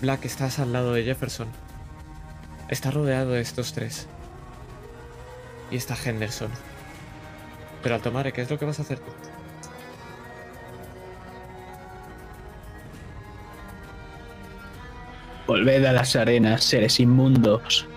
Black, 0.00 0.24
estás 0.26 0.60
al 0.60 0.72
lado 0.72 0.92
de 0.92 1.02
Jefferson. 1.02 1.48
Está 2.68 2.92
rodeado 2.92 3.32
de 3.32 3.40
estos 3.40 3.72
tres. 3.72 4.06
Y 5.72 5.76
está 5.76 5.96
Henderson. 6.02 6.50
Pero 7.82 7.96
al 7.96 8.00
tomar, 8.00 8.32
¿qué 8.32 8.42
es 8.42 8.50
lo 8.50 8.60
que 8.60 8.64
vas 8.64 8.78
a 8.78 8.82
hacer 8.82 9.00
tú? 9.00 9.10
Volved 15.48 15.86
a 15.86 15.94
las 15.94 16.14
arenas, 16.14 16.62
seres 16.62 17.00
inmundos. 17.00 17.88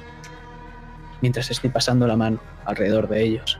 Mientras 1.20 1.52
estoy 1.52 1.70
pasando 1.70 2.08
la 2.08 2.16
mano 2.16 2.40
alrededor 2.64 3.10
de 3.10 3.24
ellos. 3.24 3.60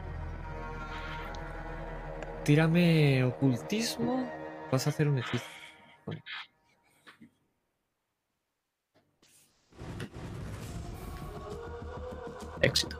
Tírame 2.42 3.22
ocultismo. 3.22 4.26
Vas 4.72 4.86
a 4.86 4.90
hacer 4.90 5.08
un 5.08 5.18
hechizo. 5.18 5.44
Éxito. 12.62 12.98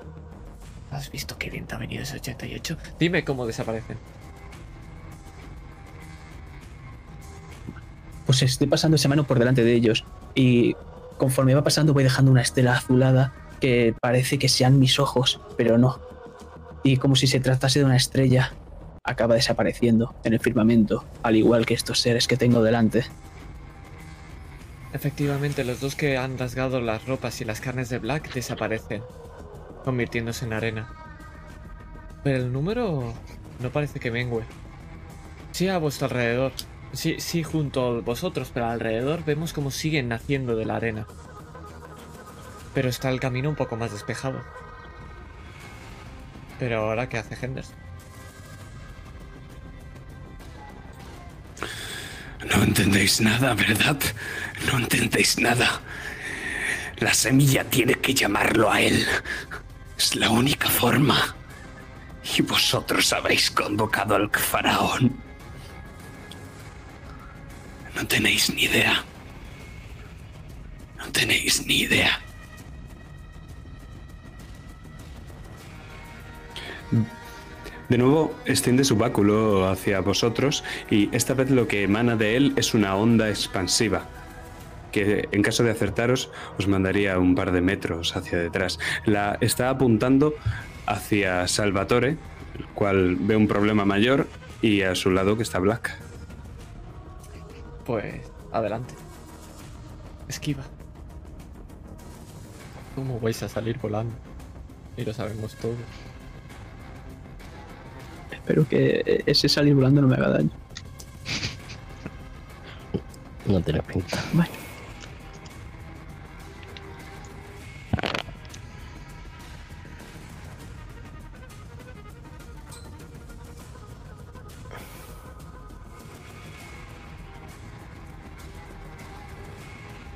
¿Has 0.90 1.10
visto 1.10 1.38
qué 1.38 1.48
bien 1.48 1.66
te 1.66 1.74
ha 1.74 1.78
venido 1.78 2.02
ese 2.02 2.16
88? 2.16 2.76
Dime 2.98 3.24
cómo 3.24 3.46
desaparecen. 3.46 3.96
Pues 8.26 8.42
estoy 8.42 8.66
pasando 8.66 8.96
esa 8.96 9.08
mano 9.08 9.24
por 9.24 9.38
delante 9.38 9.64
de 9.64 9.72
ellos. 9.72 10.04
Y 10.34 10.74
conforme 11.18 11.54
va 11.54 11.64
pasando 11.64 11.92
voy 11.92 12.04
dejando 12.04 12.30
una 12.30 12.42
estela 12.42 12.74
azulada 12.74 13.32
que 13.60 13.94
parece 14.00 14.38
que 14.38 14.48
sean 14.48 14.78
mis 14.78 14.98
ojos, 14.98 15.40
pero 15.56 15.78
no. 15.78 16.00
y 16.82 16.96
como 16.96 17.14
si 17.14 17.28
se 17.28 17.38
tratase 17.38 17.78
de 17.78 17.84
una 17.84 17.96
estrella, 17.96 18.54
acaba 19.04 19.34
desapareciendo 19.34 20.14
en 20.24 20.32
el 20.32 20.40
firmamento, 20.40 21.04
al 21.22 21.36
igual 21.36 21.66
que 21.66 21.74
estos 21.74 22.00
seres 22.00 22.26
que 22.26 22.36
tengo 22.36 22.62
delante. 22.62 23.04
Efectivamente, 24.92 25.64
los 25.64 25.80
dos 25.80 25.94
que 25.94 26.18
han 26.18 26.38
rasgado 26.38 26.80
las 26.80 27.06
ropas 27.06 27.40
y 27.40 27.44
las 27.44 27.60
carnes 27.60 27.88
de 27.88 27.98
Black 27.98 28.32
desaparecen, 28.34 29.02
convirtiéndose 29.84 30.44
en 30.44 30.52
arena. 30.52 30.88
Pero 32.22 32.38
el 32.38 32.52
número 32.52 33.14
no 33.60 33.70
parece 33.70 34.00
que 34.00 34.10
mengue. 34.10 34.42
Sí 35.52 35.68
a 35.68 35.78
vuestro 35.78 36.06
alrededor. 36.06 36.52
Sí, 36.92 37.16
sí 37.18 37.42
junto 37.42 37.86
a 37.86 38.00
vosotros, 38.00 38.50
pero 38.52 38.66
alrededor 38.66 39.24
vemos 39.24 39.52
como 39.52 39.70
siguen 39.70 40.08
naciendo 40.08 40.56
de 40.56 40.66
la 40.66 40.76
arena. 40.76 41.06
Pero 42.74 42.88
está 42.88 43.10
el 43.10 43.20
camino 43.20 43.48
un 43.48 43.56
poco 43.56 43.76
más 43.76 43.92
despejado. 43.92 44.42
Pero 46.58 46.80
ahora, 46.80 47.08
¿qué 47.08 47.18
hace 47.18 47.36
Henders? 47.40 47.72
No 52.44 52.62
entendéis 52.62 53.20
nada, 53.20 53.54
¿verdad? 53.54 53.98
No 54.70 54.78
entendéis 54.78 55.38
nada. 55.38 55.80
La 56.98 57.14
semilla 57.14 57.64
tiene 57.64 57.94
que 57.94 58.14
llamarlo 58.14 58.70
a 58.70 58.80
él. 58.80 59.06
Es 59.96 60.14
la 60.16 60.30
única 60.30 60.68
forma. 60.68 61.34
Y 62.36 62.42
vosotros 62.42 63.12
habéis 63.12 63.50
convocado 63.50 64.14
al 64.14 64.30
faraón. 64.30 65.21
No 67.94 68.06
tenéis 68.06 68.52
ni 68.54 68.62
idea. 68.62 69.04
No 70.98 71.10
tenéis 71.12 71.66
ni 71.66 71.80
idea. 71.80 72.20
De 77.88 77.98
nuevo, 77.98 78.34
extiende 78.46 78.84
su 78.84 78.96
báculo 78.96 79.68
hacia 79.68 80.00
vosotros 80.00 80.64
y 80.90 81.14
esta 81.14 81.34
vez 81.34 81.50
lo 81.50 81.68
que 81.68 81.82
emana 81.82 82.16
de 82.16 82.36
él 82.36 82.52
es 82.56 82.72
una 82.74 82.96
onda 82.96 83.28
expansiva 83.28 84.08
que 84.92 85.28
en 85.32 85.42
caso 85.42 85.64
de 85.64 85.70
acertaros 85.70 86.30
os 86.58 86.68
mandaría 86.68 87.18
un 87.18 87.34
par 87.34 87.50
de 87.50 87.60
metros 87.60 88.14
hacia 88.14 88.38
detrás. 88.38 88.78
La 89.04 89.38
está 89.40 89.70
apuntando 89.70 90.34
hacia 90.86 91.48
Salvatore, 91.48 92.16
el 92.58 92.66
cual 92.74 93.16
ve 93.18 93.34
un 93.34 93.48
problema 93.48 93.84
mayor, 93.84 94.28
y 94.60 94.82
a 94.82 94.94
su 94.94 95.10
lado 95.10 95.36
que 95.36 95.42
está 95.42 95.58
Black. 95.58 95.98
Pues 97.84 98.14
adelante. 98.52 98.94
Esquiva. 100.28 100.62
¿Cómo 102.94 103.18
vais 103.20 103.42
a 103.42 103.48
salir 103.48 103.78
volando? 103.78 104.14
Y 104.96 105.04
lo 105.04 105.12
sabemos 105.12 105.54
todos. 105.56 105.76
Espero 108.30 108.68
que 108.68 109.22
ese 109.26 109.48
salir 109.48 109.74
volando 109.74 110.02
no 110.02 110.08
me 110.08 110.16
haga 110.16 110.28
daño. 110.28 110.50
No 113.46 113.60
tiene 113.60 113.82
pinta. 113.82 114.22
Vale. 114.32 114.61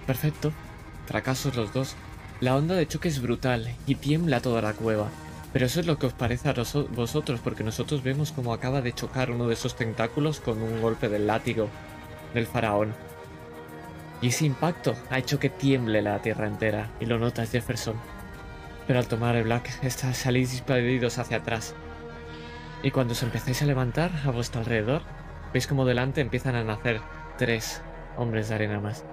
Perfecto. 0.07 0.53
Fracasos 1.07 1.57
los 1.57 1.73
dos. 1.73 1.95
La 2.41 2.57
onda 2.57 2.75
de 2.75 2.87
choque 2.87 3.09
es 3.09 3.21
brutal 3.23 3.75
y 3.87 3.95
tiembla 3.95 4.41
toda 4.41 4.63
la 4.63 4.73
cueva. 4.73 5.09
Pero 5.53 5.67
eso 5.67 5.81
es 5.81 5.87
lo 5.87 5.99
que 5.99 6.07
os 6.07 6.13
parece 6.13 6.49
a 6.51 6.55
vosotros, 6.91 7.41
porque 7.43 7.65
nosotros 7.65 8.03
vemos 8.03 8.31
como 8.33 8.53
acaba 8.53 8.83
de 8.83 8.93
chocar 8.93 9.31
uno 9.31 9.47
de 9.47 9.55
esos 9.55 9.75
tentáculos 9.77 10.41
con 10.41 10.61
un 10.63 10.83
golpe 10.83 11.09
del 11.09 11.27
látigo 11.27 11.69
del 12.35 12.47
faraón. 12.47 12.93
Y 14.21 14.29
ese 14.29 14.45
impacto 14.45 14.95
ha 15.11 15.19
hecho 15.19 15.39
que 15.39 15.49
tiemble 15.49 16.03
la 16.03 16.21
tierra 16.21 16.47
entera, 16.47 16.91
y 17.01 17.07
lo 17.07 17.19
notas 17.19 17.51
Jefferson. 17.51 17.97
Pero 18.87 18.99
al 18.99 19.09
tomar 19.09 19.35
el 19.37 19.45
Black, 19.45 19.71
está- 19.83 20.13
salís 20.13 20.51
disparados 20.51 21.19
hacia 21.19 21.39
atrás. 21.39 21.75
Y 22.83 22.91
cuando 22.91 23.13
os 23.13 23.23
empezáis 23.23 23.63
a 23.63 23.67
levantar 23.67 24.11
a 24.27 24.31
vuestro 24.31 24.61
alrededor, 24.61 25.03
veis 25.55 25.67
como 25.67 25.87
delante 25.87 26.21
empiezan 26.21 26.55
a 26.55 26.65
nacer 26.65 27.01
tres 27.39 27.81
hombres 28.17 28.49
de 28.49 28.55
arena 28.57 28.81
más. 28.81 29.05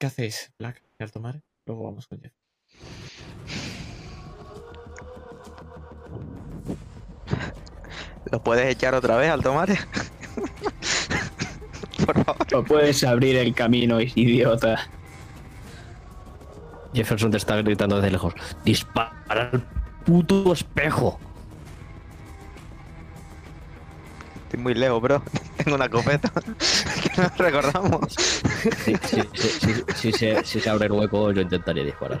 ¿Qué 0.00 0.06
hacéis, 0.06 0.50
Black 0.58 0.82
y 0.98 1.02
Altomare? 1.02 1.42
Luego 1.66 1.84
vamos 1.84 2.06
con 2.06 2.18
Jeff. 2.22 2.32
¿Lo 8.32 8.42
puedes 8.42 8.74
echar 8.74 8.94
otra 8.94 9.18
vez 9.18 9.30
al 9.30 9.42
tomate? 9.42 9.76
Por 12.06 12.24
favor. 12.24 12.46
No 12.50 12.64
puedes 12.64 13.04
abrir 13.04 13.36
el 13.36 13.54
camino, 13.54 14.00
idiota. 14.00 14.88
Jefferson 16.94 17.30
te 17.30 17.36
está 17.36 17.56
gritando 17.56 17.96
desde 17.96 18.10
lejos. 18.10 18.32
¡Dispara 18.64 19.50
al 19.52 19.62
puto 20.06 20.54
espejo! 20.54 21.20
Estoy 24.50 24.64
muy 24.64 24.74
lejos, 24.74 25.00
bro. 25.00 25.22
Tengo 25.58 25.76
una 25.76 25.88
copeta. 25.88 26.28
que 27.02 27.22
no 27.22 27.30
recordamos. 27.38 28.16
Si, 29.94 30.10
se, 30.10 30.44
si 30.44 30.60
se 30.60 30.68
abre 30.68 30.86
el 30.86 30.92
hueco, 30.92 31.30
yo 31.30 31.40
intentaría 31.40 31.84
disparar. 31.84 32.20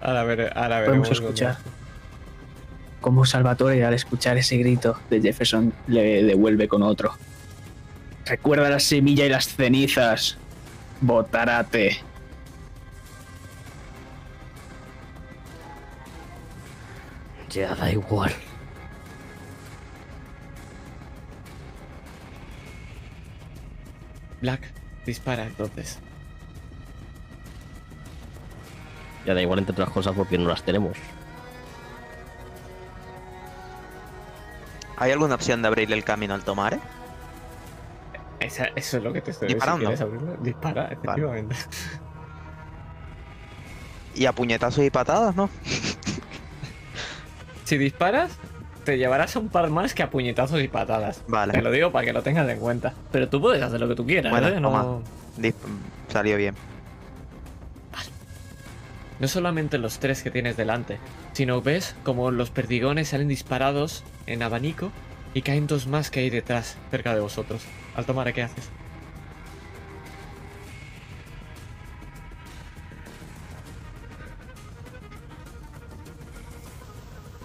Ahora, 0.00 0.22
ver, 0.22 0.52
ahora 0.56 0.84
Podemos 0.84 1.08
veremos 1.08 1.10
escuchar. 1.10 1.58
Como 3.00 3.26
Salvatore, 3.26 3.84
al 3.84 3.94
escuchar 3.94 4.36
ese 4.36 4.56
grito 4.56 4.96
de 5.10 5.20
Jefferson, 5.20 5.72
le 5.88 6.22
devuelve 6.22 6.68
con 6.68 6.84
otro. 6.84 7.14
Recuerda 8.26 8.70
la 8.70 8.78
semilla 8.78 9.26
y 9.26 9.30
las 9.30 9.48
cenizas. 9.48 10.38
Botarate. 11.00 11.98
Ya 17.48 17.74
da 17.74 17.90
igual. 17.90 18.32
Black, 24.40 24.62
dispara 25.04 25.44
entonces. 25.44 25.98
Ya 29.26 29.34
da 29.34 29.42
igual 29.42 29.58
entre 29.58 29.72
otras 29.72 29.90
cosas 29.90 30.14
porque 30.16 30.38
no 30.38 30.48
las 30.48 30.62
tenemos. 30.62 30.96
¿Hay 34.96 35.12
alguna 35.12 35.34
opción 35.34 35.62
de 35.62 35.68
abrirle 35.68 35.96
el 35.96 36.04
camino 36.04 36.34
al 36.34 36.42
tomate? 36.44 36.78
Esa- 38.38 38.68
eso 38.76 38.96
es 38.98 39.02
lo 39.02 39.12
que 39.12 39.20
te 39.22 39.30
estoy 39.30 39.48
diciendo. 39.54 39.96
Si 39.96 40.02
abrirlo, 40.02 40.36
dispara, 40.40 40.86
efectivamente. 40.88 41.56
Y 44.14 44.26
a 44.26 44.32
puñetazos 44.32 44.84
y 44.84 44.90
patadas, 44.90 45.34
¿no? 45.36 45.48
Si 47.64 47.78
disparas, 47.78 48.32
te 48.84 48.98
llevarás 48.98 49.36
a 49.36 49.38
un 49.38 49.48
par 49.48 49.70
más 49.70 49.94
que 49.94 50.02
a 50.02 50.10
puñetazos 50.10 50.60
y 50.62 50.68
patadas. 50.68 51.22
Vale. 51.28 51.52
Te 51.52 51.62
lo 51.62 51.70
digo 51.70 51.92
para 51.92 52.04
que 52.06 52.12
lo 52.12 52.22
tengas 52.22 52.48
en 52.48 52.58
cuenta. 52.58 52.94
Pero 53.12 53.28
tú 53.28 53.40
puedes 53.40 53.62
hacer 53.62 53.80
lo 53.80 53.88
que 53.88 53.94
tú 53.94 54.06
quieras, 54.06 54.30
Bueno, 54.32 54.48
¿eh? 54.48 54.60
No, 54.60 55.02
Salió 56.08 56.36
bien. 56.36 56.54
no 59.20 59.28
solamente 59.28 59.76
los 59.78 59.98
tres 59.98 60.22
que 60.22 60.30
tienes 60.30 60.56
delante, 60.56 60.98
sino 61.34 61.60
ves 61.60 61.94
como 62.04 62.30
los 62.30 62.50
perdigones 62.50 63.08
salen 63.08 63.28
disparados 63.28 64.02
en 64.26 64.42
abanico 64.42 64.90
y 65.34 65.42
caen 65.42 65.66
dos 65.66 65.86
más 65.86 66.10
que 66.10 66.20
hay 66.20 66.30
detrás, 66.30 66.78
cerca 66.90 67.14
de 67.14 67.20
vosotros. 67.20 67.62
Al 67.94 68.06
tomar, 68.06 68.32
¿qué 68.32 68.42
haces? 68.42 68.70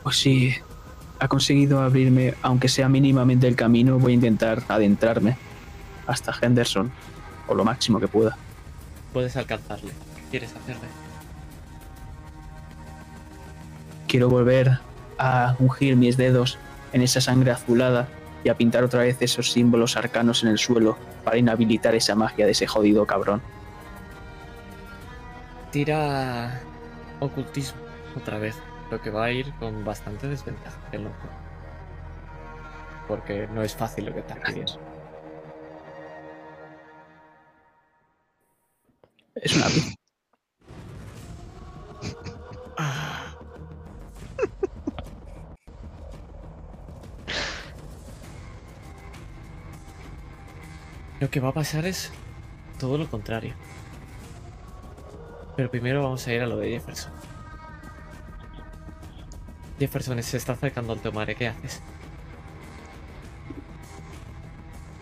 Pues 0.04 0.18
si 0.18 0.56
ha 1.20 1.28
conseguido 1.28 1.82
abrirme, 1.82 2.34
aunque 2.42 2.68
sea 2.68 2.90
mínimamente 2.90 3.48
el 3.48 3.56
camino, 3.56 4.00
voy 4.00 4.14
a 4.14 4.16
intentar 4.16 4.64
adentrarme 4.68 5.38
hasta 6.08 6.34
Henderson, 6.40 6.92
o 7.48 7.56
lo 7.56 7.64
máximo 7.64 8.00
que 8.00 8.08
pueda. 8.08 8.38
Puedes 9.14 9.36
alcanzarle. 9.38 9.92
¿Qué 10.16 10.22
quieres 10.32 10.56
hacerle? 10.56 10.88
Quiero 14.08 14.30
volver 14.30 14.80
a 15.18 15.56
ungir 15.60 15.96
mis 15.96 16.18
dedos 16.18 16.58
en 16.94 17.02
esa 17.02 17.22
sangre 17.22 17.52
azulada 17.52 18.08
y 18.44 18.50
a 18.50 18.56
pintar 18.56 18.84
otra 18.84 19.02
vez 19.02 19.18
esos 19.22 19.52
símbolos 19.52 19.98
arcanos 19.98 20.44
en 20.44 20.50
el 20.50 20.60
suelo 20.60 20.98
para 21.24 21.38
inhabilitar 21.38 21.96
esa 21.96 22.16
magia 22.16 22.46
de 22.46 22.52
ese 22.52 22.68
jodido 22.68 23.06
cabrón. 23.06 23.42
Tira 25.72 26.62
ocultismo 27.20 27.82
otra 28.16 28.38
vez, 28.38 28.56
lo 28.90 29.02
que 29.02 29.10
va 29.10 29.26
a 29.26 29.32
ir 29.32 29.54
con 29.56 29.84
bastante 29.84 30.28
desventaja 30.28 30.80
el 30.92 31.04
loco. 31.04 31.28
Porque 33.08 33.48
no 33.48 33.62
es 33.62 33.76
fácil 33.76 34.06
lo 34.06 34.14
que 34.14 34.20
está 34.20 34.36
pidiendo. 34.36 34.80
Es 39.36 39.56
una 39.56 39.68
vida. 39.68 39.86
Lo 51.22 51.30
que 51.30 51.40
va 51.40 51.50
a 51.50 51.54
pasar 51.54 51.86
es 51.86 52.12
todo 52.78 52.98
lo 52.98 53.10
contrario. 53.10 53.56
Pero 55.56 55.72
primero 55.72 56.04
vamos 56.04 56.28
a 56.28 56.34
ir 56.34 56.42
a 56.42 56.46
lo 56.46 56.58
de 56.58 56.72
Jefferson. 56.72 57.15
Jefferson 59.80 60.22
se 60.24 60.38
está 60.38 60.54
acercando 60.54 60.94
al 60.94 61.00
tomare, 61.00 61.36
¿qué 61.36 61.48
haces? 61.50 61.82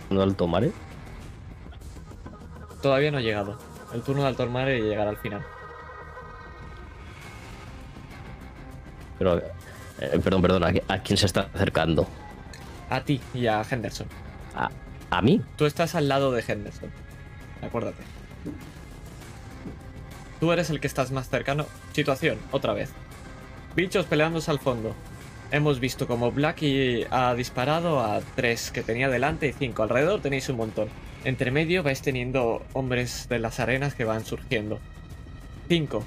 ¿No 0.09 0.21
al 0.21 0.35
tomare? 0.35 0.71
Todavía 2.81 3.11
no 3.11 3.17
ha 3.17 3.21
llegado. 3.21 3.57
El 3.93 4.01
turno 4.01 4.23
de 4.23 4.27
Alto 4.29 4.45
Mare 4.47 4.81
llegará 4.81 5.09
al 5.11 5.17
final. 5.17 5.43
Pero, 9.19 9.37
eh, 9.37 10.19
perdón, 10.23 10.41
perdón, 10.41 10.63
¿a, 10.63 10.71
qui- 10.71 10.83
a 10.87 10.99
quién 10.99 11.17
se 11.17 11.25
está 11.27 11.49
acercando? 11.53 12.07
A 12.89 13.01
ti 13.01 13.21
y 13.33 13.47
a 13.47 13.61
Henderson. 13.69 14.07
¿A, 14.55 14.69
a 15.11 15.21
mí? 15.21 15.41
Tú 15.55 15.65
estás 15.65 15.95
al 15.95 16.07
lado 16.09 16.31
de 16.31 16.43
Henderson. 16.45 16.89
Acuérdate. 17.61 18.03
Tú 20.39 20.51
eres 20.51 20.69
el 20.69 20.79
que 20.81 20.87
estás 20.87 21.11
más 21.11 21.29
cercano. 21.29 21.65
Situación, 21.93 22.37
otra 22.51 22.73
vez. 22.73 22.91
Bichos 23.75 24.05
peleándose 24.05 24.51
al 24.51 24.59
fondo. 24.59 24.93
Hemos 25.51 25.79
visto 25.79 26.07
como 26.07 26.31
Blacky 26.31 27.05
ha 27.09 27.33
disparado 27.33 27.99
a 27.99 28.21
tres 28.35 28.71
que 28.71 28.83
tenía 28.83 29.09
delante 29.09 29.47
y 29.47 29.53
cinco. 29.53 29.83
Alrededor 29.83 30.21
tenéis 30.21 30.49
un 30.49 30.57
montón. 30.57 30.89
Entre 31.23 31.51
medio 31.51 31.83
vais 31.83 32.01
teniendo 32.01 32.63
hombres 32.73 33.27
de 33.29 33.39
las 33.39 33.59
arenas 33.59 33.95
que 33.95 34.05
van 34.05 34.25
surgiendo. 34.25 34.79
Cinco. 35.67 36.03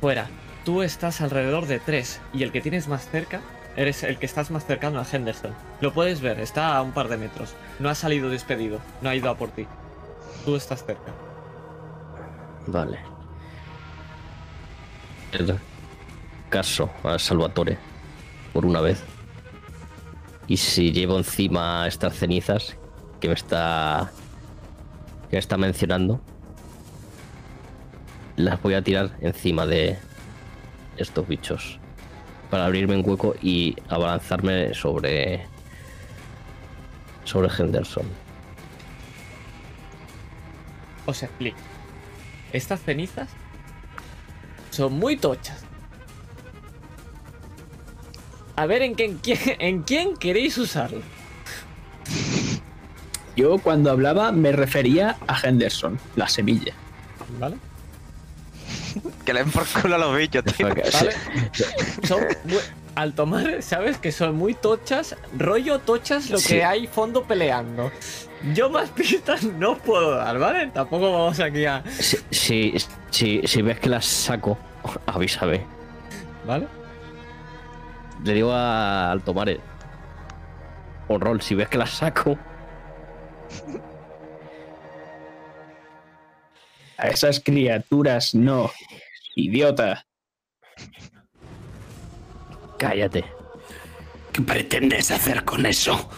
Fuera. 0.00 0.28
Tú 0.64 0.82
estás 0.82 1.20
alrededor 1.20 1.66
de 1.66 1.80
tres 1.80 2.20
y 2.32 2.42
el 2.42 2.52
que 2.52 2.60
tienes 2.60 2.86
más 2.86 3.08
cerca 3.08 3.40
eres 3.76 4.02
el 4.02 4.18
que 4.18 4.26
estás 4.26 4.50
más 4.50 4.66
cercano 4.66 5.00
a 5.00 5.06
Henderson. 5.10 5.54
Lo 5.80 5.92
puedes 5.92 6.20
ver, 6.20 6.38
está 6.38 6.76
a 6.76 6.82
un 6.82 6.92
par 6.92 7.08
de 7.08 7.16
metros. 7.16 7.54
No 7.78 7.88
ha 7.88 7.94
salido 7.94 8.28
despedido, 8.30 8.80
no 9.00 9.08
ha 9.08 9.14
ido 9.14 9.30
a 9.30 9.36
por 9.36 9.50
ti. 9.50 9.66
Tú 10.44 10.56
estás 10.56 10.84
cerca. 10.84 11.12
Vale. 12.66 12.98
El 15.32 15.46
caso 16.50 16.90
a 17.02 17.18
Salvatore, 17.18 17.78
por 18.52 18.66
una 18.66 18.80
vez. 18.82 19.02
Y 20.46 20.58
si 20.58 20.92
llevo 20.92 21.16
encima 21.16 21.86
estas 21.86 22.14
cenizas 22.16 22.76
que 23.20 23.28
me 23.28 23.34
está. 23.34 24.10
que 25.30 25.38
está 25.38 25.56
mencionando, 25.56 26.20
las 28.36 28.60
voy 28.60 28.74
a 28.74 28.82
tirar 28.82 29.16
encima 29.20 29.64
de 29.64 29.96
estos 30.96 31.26
bichos. 31.26 31.78
Para 32.50 32.66
abrirme 32.66 32.96
un 32.96 33.08
hueco 33.08 33.36
y 33.40 33.76
abalanzarme 33.88 34.74
sobre. 34.74 35.46
sobre 37.24 37.48
Henderson. 37.56 38.06
Os 41.06 41.22
explico. 41.22 41.58
Estas 42.52 42.80
cenizas 42.82 43.28
son 44.70 44.94
muy 44.94 45.16
tochas. 45.16 45.69
A 48.56 48.66
ver 48.66 48.82
en, 48.82 48.94
qué- 48.94 49.04
en 49.06 49.18
quién, 49.18 49.38
en 49.58 49.82
quién 49.82 50.16
queréis 50.16 50.58
usarlo. 50.58 51.00
Yo 53.36 53.58
cuando 53.58 53.90
hablaba 53.90 54.32
me 54.32 54.52
refería 54.52 55.16
a 55.26 55.38
Henderson, 55.46 55.98
la 56.16 56.28
semilla. 56.28 56.74
¿Vale? 57.38 57.56
Que 59.24 59.32
le 59.32 59.40
den 59.44 59.52
por 59.52 59.64
culo 59.66 59.94
a 59.94 59.98
los 59.98 60.16
bichos, 60.16 60.44
tío. 60.44 60.68
¿Vale? 60.68 61.12
Son 62.06 62.20
muy- 62.44 62.58
al 62.96 63.14
tomar, 63.14 63.62
sabes 63.62 63.96
que 63.98 64.10
son 64.10 64.34
muy 64.34 64.52
tochas, 64.54 65.16
rollo 65.38 65.78
tochas 65.78 66.28
lo 66.28 66.38
Sí. 66.38 66.48
que 66.54 66.64
hay 66.64 66.86
fondo 66.88 67.22
peleando. 67.24 67.92
Yo 68.52 68.68
más 68.68 68.90
pistas 68.96 69.44
no 69.44 69.78
puedo 69.78 70.16
dar, 70.16 70.38
¿vale? 70.38 70.66
Tampoco 70.74 71.12
vamos 71.12 71.38
aquí 71.40 71.64
a. 71.66 71.84
Si, 71.98 72.16
si, 72.30 72.74
si, 73.10 73.40
si 73.46 73.62
ves 73.62 73.78
que 73.78 73.88
las 73.88 74.04
saco, 74.04 74.58
avísame. 75.06 75.62
¿Vale? 76.46 76.66
Le 78.24 78.34
digo 78.34 78.52
a, 78.52 79.10
al 79.10 79.22
tomar 79.22 79.48
el. 79.48 79.60
O 81.08 81.18
rol, 81.18 81.40
si 81.40 81.54
ves 81.54 81.68
que 81.68 81.78
las 81.78 81.90
saco. 81.90 82.38
A 86.98 87.08
esas 87.08 87.40
criaturas 87.40 88.34
no. 88.34 88.70
Idiota. 89.34 90.06
Cállate. 92.78 93.24
¿Qué 94.32 94.42
pretendes 94.42 95.10
hacer 95.10 95.44
con 95.44 95.66
eso? 95.66 96.08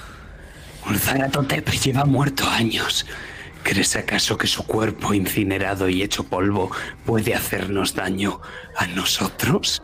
Un 0.87 0.99
Zaratotep 0.99 1.71
lleva 1.71 2.05
muerto 2.05 2.49
años. 2.49 3.07
¿Crees 3.63 3.95
acaso 3.95 4.37
que 4.37 4.49
su 4.49 4.67
cuerpo 4.67 5.15
incinerado 5.15 5.89
y 5.89 6.03
hecho 6.03 6.25
polvo 6.25 6.71
puede 7.07 7.35
hacernos 7.35 7.95
daño 7.95 8.41
a 8.77 8.87
nosotros? 8.89 9.83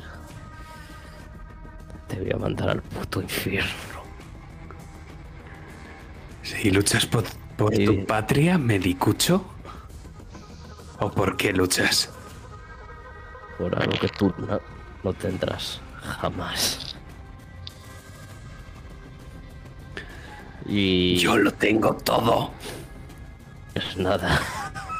Te 2.09 2.16
voy 2.20 2.32
a 2.32 2.36
mandar 2.36 2.70
al 2.70 2.82
puto 2.82 3.20
infierno. 3.20 3.98
Si 6.42 6.70
luchas 6.70 7.04
por, 7.06 7.24
por 7.56 7.74
Sí. 7.74 7.84
tu 7.84 8.06
patria, 8.06 8.56
Medicucho. 8.59 9.44
¿O 11.00 11.11
por 11.11 11.36
qué 11.36 11.52
luchas? 11.52 12.11
Por 13.59 13.74
algo 13.80 13.92
que 14.00 14.09
tú 14.09 14.32
no, 14.38 14.61
no 15.04 15.12
tendrás 15.12 15.80
jamás. 16.02 16.96
Y. 20.66 21.16
Yo 21.18 21.36
lo 21.36 21.52
tengo 21.52 21.94
todo. 21.94 22.50
Es 23.74 23.96
nada. 23.96 24.40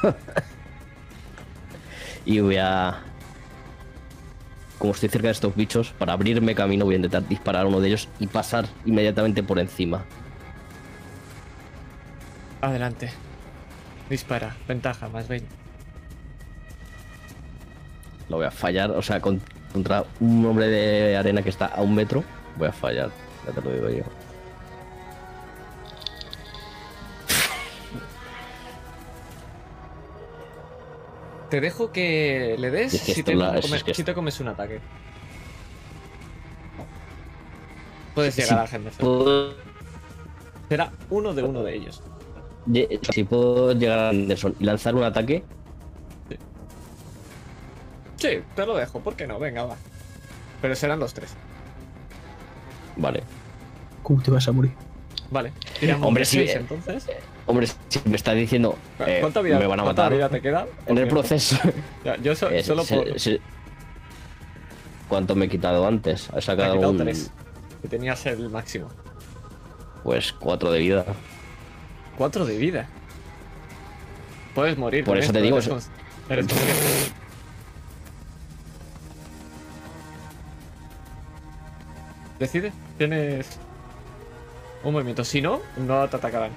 y 2.25 2.39
voy 2.39 2.57
a. 2.57 3.01
Como 4.79 4.93
estoy 4.93 5.09
cerca 5.09 5.27
de 5.27 5.33
estos 5.33 5.55
bichos, 5.55 5.91
para 5.99 6.13
abrirme 6.13 6.55
camino 6.55 6.85
voy 6.85 6.95
a 6.95 6.97
intentar 6.97 7.27
disparar 7.27 7.65
a 7.65 7.67
uno 7.67 7.79
de 7.81 7.89
ellos 7.89 8.07
y 8.19 8.27
pasar 8.27 8.65
inmediatamente 8.85 9.43
por 9.43 9.59
encima. 9.59 10.05
Adelante. 12.61 13.11
Dispara. 14.09 14.55
Ventaja, 14.67 15.07
más 15.09 15.27
20. 15.27 15.47
Lo 18.29 18.37
voy 18.37 18.45
a 18.45 18.51
fallar, 18.51 18.91
o 18.91 19.01
sea, 19.01 19.19
con- 19.19 19.41
contra 19.73 20.05
un 20.19 20.45
hombre 20.45 20.67
de 20.67 21.17
arena 21.17 21.41
que 21.41 21.49
está 21.49 21.65
a 21.67 21.81
un 21.81 21.93
metro, 21.95 22.23
voy 22.57 22.67
a 22.69 22.71
fallar. 22.71 23.09
Ya 23.45 23.51
te 23.53 23.61
lo 23.61 23.71
digo 23.71 23.89
yo. 23.89 24.03
Te 31.49 31.61
dejo 31.61 31.91
que 31.91 32.55
le 32.59 32.69
des 32.71 32.93
Es 32.93 33.01
que 33.01 33.13
si 33.13 33.23
te, 33.23 33.33
la- 33.35 33.57
es- 33.57 33.65
come- 33.65 33.77
es 33.77 33.83
que 33.83 33.93
si 33.93 34.03
te 34.03 34.13
comes 34.13 34.39
un 34.39 34.49
ataque. 34.49 34.79
Puedes 38.15 38.35
llegar 38.35 38.67
sí. 38.67 38.73
a 38.73 38.77
Henderson. 38.77 39.05
Puedo- 39.05 39.53
Será 40.67 40.91
uno 41.09 41.33
de 41.33 41.43
uno 41.43 41.63
de 41.63 41.75
ellos. 41.75 42.01
Si 43.11 43.23
puedo 43.23 43.71
llegar 43.73 43.97
a 43.99 44.09
Anderson 44.09 44.55
y 44.59 44.63
lanzar 44.65 44.95
un 44.95 45.03
ataque, 45.03 45.43
Sí, 48.17 48.41
te 48.53 48.65
lo 48.65 48.75
dejo, 48.75 48.99
¿por 48.99 49.15
qué 49.15 49.25
no? 49.25 49.39
Venga, 49.39 49.63
va. 49.63 49.77
Pero 50.61 50.75
serán 50.75 50.99
los 50.99 51.13
tres. 51.13 51.33
vale. 52.97 53.23
¿Cómo 54.03 54.21
te 54.21 54.29
vas 54.29 54.45
a 54.49 54.51
morir? 54.51 54.73
Vale. 55.31 55.53
Hombre, 56.01 56.25
sí, 56.25 56.45
seis, 56.45 57.07
eh, 57.07 57.19
entonces. 57.49 57.77
Si 57.89 58.01
me 58.09 58.15
está 58.15 58.33
diciendo 58.33 58.77
eh, 58.99 59.17
¿Cuánta 59.21 59.41
vida, 59.41 59.57
me 59.59 59.67
van 59.67 59.79
a 59.79 59.83
matar 59.83 60.11
vida 60.13 60.29
te 60.29 60.41
queda? 60.41 60.67
en 60.85 60.97
el 60.97 61.07
proceso. 61.07 61.57
Ya, 62.03 62.15
yo 62.17 62.35
so- 62.35 62.49
solo 62.63 62.83
puedo. 62.83 63.17
se- 63.19 63.39
¿Cuánto 65.07 65.35
me 65.35 65.45
he 65.45 65.49
quitado 65.49 65.87
antes? 65.87 66.29
He 66.31 66.35
Me 66.35 66.41
sacado 66.41 66.73
quitado 66.75 66.91
un, 66.91 66.97
tres. 66.97 67.31
Y 67.83 67.87
tenías 67.87 68.25
el 68.27 68.49
máximo. 68.49 68.89
pues 70.03 70.31
cuatro 70.33 70.71
de 70.71 70.79
vida. 70.79 71.05
Cuatro 72.17 72.45
de 72.45 72.57
vida. 72.57 72.87
Puedes 74.53 74.77
morir. 74.77 75.03
Por 75.03 75.17
eso 75.17 75.31
te 75.31 75.41
digo, 75.41 75.57
Eres. 76.29 76.45
Decide. 82.39 82.71
Tienes 82.97 83.59
un 84.83 84.93
movimiento. 84.93 85.23
Si 85.23 85.41
no, 85.41 85.59
no 85.77 86.07
te 86.07 86.15
atacarán. 86.15 86.51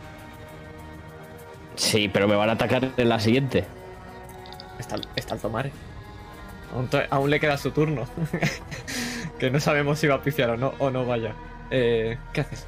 Sí, 1.74 2.08
pero 2.12 2.28
me 2.28 2.36
van 2.36 2.48
a 2.50 2.52
atacar 2.52 2.90
en 2.96 3.08
la 3.08 3.18
siguiente. 3.18 3.64
Está, 4.78 4.96
está 5.16 5.34
el 5.34 5.40
Tomare. 5.40 5.72
Aún, 6.74 6.88
aún 7.10 7.30
le 7.30 7.40
queda 7.40 7.56
su 7.56 7.70
turno. 7.70 8.06
que 9.38 9.50
no 9.50 9.60
sabemos 9.60 9.98
si 9.98 10.06
va 10.06 10.16
a 10.16 10.22
pifiar 10.22 10.50
o 10.50 10.56
no, 10.56 10.74
o 10.78 10.90
no 10.90 11.04
vaya. 11.04 11.34
Eh, 11.70 12.18
¿Qué 12.32 12.42
haces? 12.42 12.66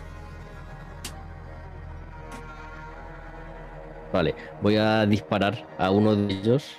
Vale, 4.12 4.34
voy 4.62 4.76
a 4.76 5.06
disparar 5.06 5.66
a 5.76 5.90
uno 5.90 6.14
de 6.14 6.34
ellos 6.34 6.70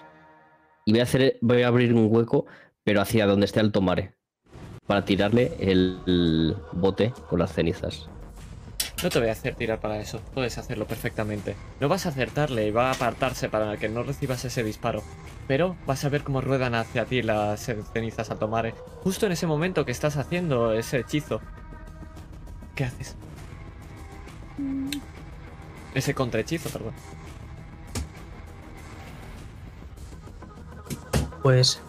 y 0.85 0.91
voy 0.91 1.01
a 1.01 1.03
hacer, 1.03 1.37
voy 1.41 1.63
a 1.63 1.67
abrir 1.67 1.93
un 1.93 2.07
hueco, 2.09 2.45
pero 2.83 3.01
hacia 3.01 3.25
donde 3.25 3.45
esté 3.45 3.59
el 3.59 3.71
tomare, 3.71 4.13
para 4.87 5.03
tirarle 5.03 5.51
el 5.59 6.55
bote 6.71 7.11
con 7.29 7.39
las 7.39 7.53
cenizas. 7.53 8.09
No 9.03 9.09
te 9.09 9.19
voy 9.19 9.29
a 9.29 9.33
hacer 9.33 9.55
tirar 9.55 9.79
para 9.79 9.99
eso, 9.99 10.21
puedes 10.33 10.57
hacerlo 10.57 10.87
perfectamente. 10.87 11.55
No 11.79 11.89
vas 11.89 12.05
a 12.05 12.09
acertarle 12.09 12.67
y 12.67 12.71
va 12.71 12.89
a 12.89 12.93
apartarse 12.93 13.49
para 13.49 13.77
que 13.77 13.89
no 13.89 14.03
recibas 14.03 14.45
ese 14.45 14.63
disparo. 14.63 15.03
Pero 15.47 15.75
vas 15.85 16.05
a 16.05 16.09
ver 16.09 16.23
cómo 16.23 16.41
ruedan 16.41 16.73
hacia 16.75 17.05
ti 17.05 17.21
las 17.21 17.69
cenizas 17.93 18.31
a 18.31 18.39
tomar. 18.39 18.73
Justo 19.03 19.25
en 19.25 19.33
ese 19.33 19.47
momento 19.47 19.85
que 19.85 19.91
estás 19.91 20.17
haciendo 20.17 20.73
ese 20.73 20.99
hechizo. 20.99 21.41
¿Qué 22.73 22.85
haces? 22.85 23.15
Ese 25.93 26.13
contrahechizo, 26.13 26.69
perdón. 26.69 26.93
Pues 31.43 31.79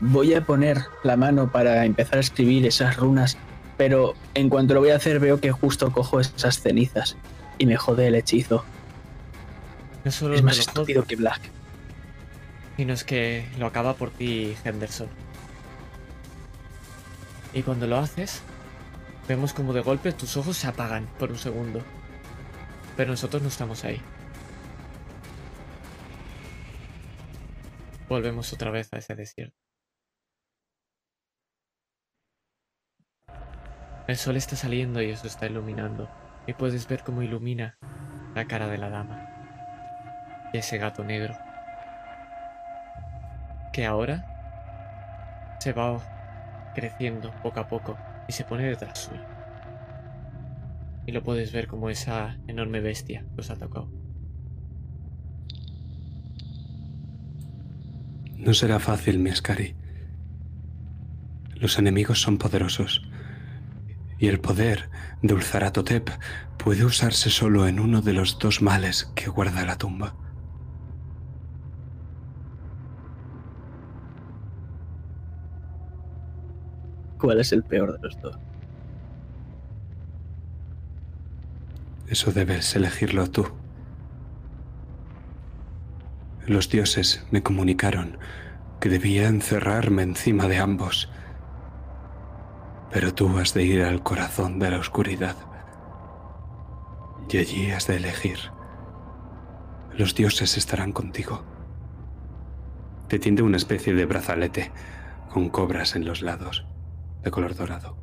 voy 0.00 0.34
a 0.34 0.44
poner 0.44 0.78
la 1.04 1.16
mano 1.16 1.50
para 1.50 1.84
empezar 1.86 2.18
a 2.18 2.20
escribir 2.20 2.66
esas 2.66 2.96
runas, 2.96 3.38
pero 3.84 4.14
en 4.34 4.48
cuanto 4.48 4.74
lo 4.74 4.80
voy 4.80 4.90
a 4.90 4.96
hacer 4.96 5.18
veo 5.18 5.40
que 5.40 5.50
justo 5.50 5.90
cojo 5.90 6.20
esas 6.20 6.60
cenizas 6.60 7.16
y 7.58 7.66
me 7.66 7.76
jode 7.76 8.06
el 8.06 8.14
hechizo. 8.14 8.64
No 10.04 10.12
solo 10.12 10.36
Es 10.36 10.42
más 10.44 10.56
estúpido 10.56 11.02
que 11.02 11.16
Black. 11.16 11.50
sino 12.76 12.92
es 12.92 13.02
que 13.02 13.44
lo 13.58 13.66
acaba 13.66 13.94
por 13.94 14.10
ti 14.10 14.56
Henderson. 14.62 15.08
Y 17.52 17.62
cuando 17.62 17.88
lo 17.88 17.98
haces, 17.98 18.42
vemos 19.26 19.52
como 19.52 19.72
de 19.72 19.80
golpe 19.80 20.12
tus 20.12 20.36
ojos 20.36 20.56
se 20.56 20.68
apagan 20.68 21.08
por 21.18 21.32
un 21.32 21.38
segundo. 21.38 21.82
Pero 22.96 23.10
nosotros 23.10 23.42
no 23.42 23.48
estamos 23.48 23.82
ahí. 23.82 24.00
Volvemos 28.08 28.52
otra 28.52 28.70
vez 28.70 28.92
a 28.92 28.98
ese 28.98 29.16
desierto. 29.16 29.61
El 34.08 34.16
sol 34.16 34.36
está 34.36 34.56
saliendo 34.56 35.00
y 35.00 35.10
eso 35.10 35.26
está 35.26 35.46
iluminando. 35.46 36.08
Y 36.46 36.54
puedes 36.54 36.88
ver 36.88 37.02
cómo 37.04 37.22
ilumina 37.22 37.78
la 38.34 38.46
cara 38.46 38.66
de 38.66 38.78
la 38.78 38.90
dama. 38.90 39.28
Y 40.52 40.58
ese 40.58 40.78
gato 40.78 41.04
negro. 41.04 41.36
Que 43.72 43.86
ahora 43.86 45.56
se 45.60 45.72
va 45.72 46.72
creciendo 46.74 47.32
poco 47.42 47.60
a 47.60 47.68
poco 47.68 47.96
y 48.28 48.32
se 48.32 48.44
pone 48.44 48.64
detrás 48.64 48.98
suyo. 48.98 49.22
Y 51.06 51.12
lo 51.12 51.22
puedes 51.22 51.52
ver 51.52 51.68
como 51.68 51.88
esa 51.88 52.38
enorme 52.48 52.80
bestia 52.80 53.24
que 53.34 53.40
os 53.40 53.50
ha 53.50 53.56
tocado. 53.56 53.88
No 58.36 58.52
será 58.54 58.80
fácil, 58.80 59.20
mi 59.20 59.30
Ascari. 59.30 59.76
Los 61.54 61.78
enemigos 61.78 62.20
son 62.20 62.38
poderosos. 62.38 63.08
Y 64.22 64.28
el 64.28 64.38
poder 64.38 64.88
de 65.20 65.34
Ulzaratotep 65.34 66.08
puede 66.56 66.84
usarse 66.84 67.28
solo 67.28 67.66
en 67.66 67.80
uno 67.80 68.02
de 68.02 68.12
los 68.12 68.38
dos 68.38 68.62
males 68.62 69.10
que 69.16 69.28
guarda 69.28 69.66
la 69.66 69.76
tumba. 69.78 70.14
¿Cuál 77.18 77.40
es 77.40 77.50
el 77.50 77.64
peor 77.64 77.94
de 77.94 77.98
los 77.98 78.20
dos? 78.20 78.38
Eso 82.06 82.30
debes 82.30 82.76
elegirlo 82.76 83.28
tú. 83.28 83.48
Los 86.46 86.70
dioses 86.70 87.26
me 87.32 87.42
comunicaron 87.42 88.18
que 88.78 88.88
debía 88.88 89.26
encerrarme 89.26 90.04
encima 90.04 90.46
de 90.46 90.58
ambos. 90.58 91.10
Pero 92.92 93.14
tú 93.14 93.38
has 93.38 93.54
de 93.54 93.64
ir 93.64 93.82
al 93.82 94.02
corazón 94.02 94.58
de 94.58 94.70
la 94.70 94.78
oscuridad. 94.78 95.36
Y 97.28 97.38
allí 97.38 97.70
has 97.70 97.86
de 97.86 97.96
elegir. 97.96 98.38
Los 99.96 100.14
dioses 100.14 100.58
estarán 100.58 100.92
contigo. 100.92 101.42
Te 103.08 103.18
tiende 103.18 103.42
una 103.42 103.56
especie 103.56 103.94
de 103.94 104.04
brazalete 104.04 104.70
con 105.32 105.48
cobras 105.48 105.96
en 105.96 106.04
los 106.04 106.20
lados, 106.20 106.66
de 107.22 107.30
color 107.30 107.54
dorado. 107.54 107.96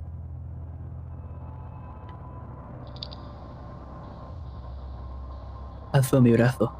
Alzo 5.94 6.22
mi 6.22 6.32
brazo 6.32 6.76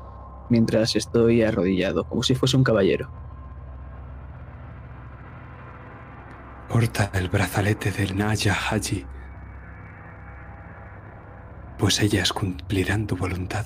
mientras 0.50 0.96
estoy 0.96 1.44
arrodillado, 1.44 2.08
como 2.08 2.24
si 2.24 2.36
fuese 2.36 2.58
un 2.58 2.64
caballero. 2.64 3.29
Porta 6.70 7.10
el 7.14 7.30
brazalete 7.30 7.92
de 7.92 8.14
Naya 8.14 8.54
Haji, 8.54 9.06
pues 11.80 12.00
ellas 12.00 12.32
cumplirán 12.32 13.08
tu 13.08 13.18
voluntad. 13.18 13.66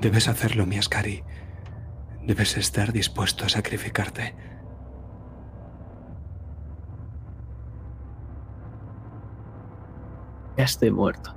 Debes 0.00 0.28
hacerlo, 0.28 0.66
mi 0.66 0.76
Ascari. 0.76 1.24
Debes 2.22 2.58
estar 2.58 2.92
dispuesto 2.92 3.46
a 3.46 3.48
sacrificarte. 3.48 4.34
Ya 10.58 10.64
estoy 10.64 10.90
muerto. 10.90 11.34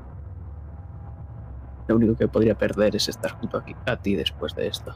Lo 1.88 1.96
único 1.96 2.16
que 2.16 2.28
podría 2.28 2.58
perder 2.58 2.98
es 2.98 3.08
estar 3.08 3.32
junto 3.32 3.64
a, 3.86 3.96
ti 3.98 4.16
después 4.16 4.54
de 4.54 4.68
esto. 4.68 4.94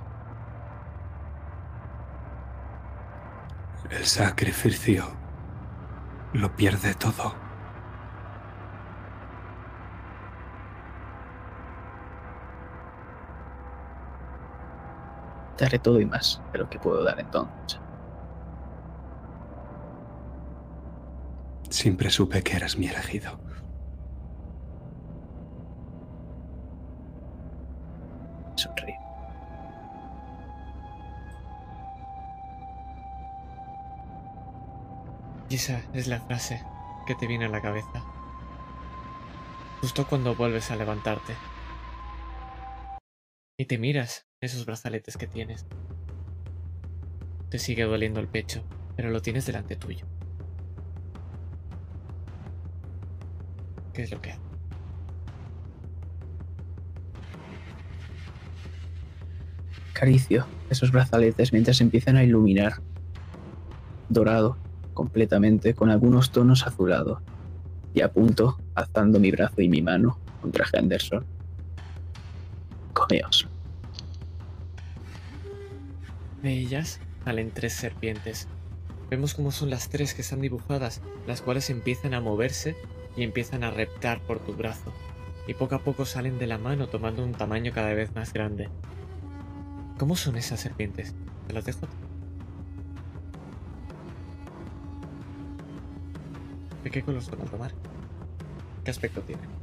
El 3.89 4.05
sacrificio 4.05 5.05
lo 6.33 6.55
pierde 6.55 6.93
todo. 6.93 7.33
Te 15.57 15.65
haré 15.65 15.79
todo 15.79 15.99
y 15.99 16.05
más 16.05 16.41
de 16.53 16.59
lo 16.59 16.69
que 16.69 16.79
puedo 16.79 17.03
dar 17.03 17.19
entonces. 17.19 17.79
Siempre 21.69 22.09
supe 22.09 22.43
que 22.43 22.55
eras 22.55 22.77
mi 22.77 22.87
elegido. 22.87 23.39
Sonríe. 28.55 29.00
Y 35.51 35.55
esa 35.55 35.83
es 35.93 36.07
la 36.07 36.21
frase 36.21 36.63
que 37.05 37.13
te 37.13 37.27
viene 37.27 37.43
a 37.43 37.49
la 37.49 37.61
cabeza. 37.61 38.05
Justo 39.81 40.07
cuando 40.07 40.33
vuelves 40.33 40.71
a 40.71 40.77
levantarte. 40.77 41.33
Y 43.59 43.65
te 43.65 43.77
miras 43.77 44.29
esos 44.39 44.65
brazaletes 44.65 45.17
que 45.17 45.27
tienes. 45.27 45.65
Te 47.49 47.59
sigue 47.59 47.83
doliendo 47.83 48.21
el 48.21 48.29
pecho, 48.29 48.63
pero 48.95 49.09
lo 49.09 49.21
tienes 49.21 49.45
delante 49.45 49.75
tuyo. 49.75 50.05
¿Qué 53.91 54.03
es 54.03 54.11
lo 54.11 54.21
que 54.21 54.31
haces? 54.31 54.45
Acaricio 59.89 60.47
esos 60.69 60.93
brazaletes 60.93 61.51
mientras 61.51 61.81
empiezan 61.81 62.15
a 62.15 62.23
iluminar. 62.23 62.81
Dorado, 64.07 64.60
completamente, 64.93 65.73
con 65.73 65.89
algunos 65.89 66.31
tonos 66.31 66.65
azulados. 66.65 67.21
Y 67.93 68.01
apunto, 68.01 68.57
alzando 68.75 69.19
mi 69.19 69.31
brazo 69.31 69.61
y 69.61 69.67
mi 69.67 69.81
mano 69.81 70.17
contra 70.41 70.65
Henderson. 70.71 71.25
Comeos. 72.93 73.47
De 76.41 76.53
ellas 76.53 76.99
salen 77.23 77.51
tres 77.51 77.73
serpientes. 77.73 78.47
Vemos 79.09 79.33
cómo 79.33 79.51
son 79.51 79.69
las 79.69 79.89
tres 79.89 80.13
que 80.13 80.21
están 80.21 80.41
dibujadas, 80.41 81.01
las 81.27 81.41
cuales 81.41 81.69
empiezan 81.69 82.13
a 82.13 82.21
moverse 82.21 82.75
y 83.15 83.23
empiezan 83.23 83.63
a 83.63 83.71
reptar 83.71 84.21
por 84.21 84.39
tu 84.39 84.53
brazo. 84.53 84.93
Y 85.47 85.53
poco 85.53 85.75
a 85.75 85.79
poco 85.79 86.05
salen 86.05 86.39
de 86.39 86.47
la 86.47 86.57
mano 86.57 86.87
tomando 86.87 87.23
un 87.23 87.33
tamaño 87.33 87.71
cada 87.73 87.93
vez 87.93 88.15
más 88.15 88.31
grande. 88.33 88.69
¿Cómo 89.97 90.15
son 90.15 90.37
esas 90.37 90.59
serpientes? 90.59 91.13
Te 91.47 91.53
las 91.53 91.65
dejo. 91.65 91.87
¿De 96.83 96.89
qué 96.89 97.03
color 97.03 97.21
son 97.21 97.41
a 97.41 97.45
tomar? 97.45 97.71
¿Qué 98.83 98.91
aspecto 98.91 99.21
tienen? 99.21 99.61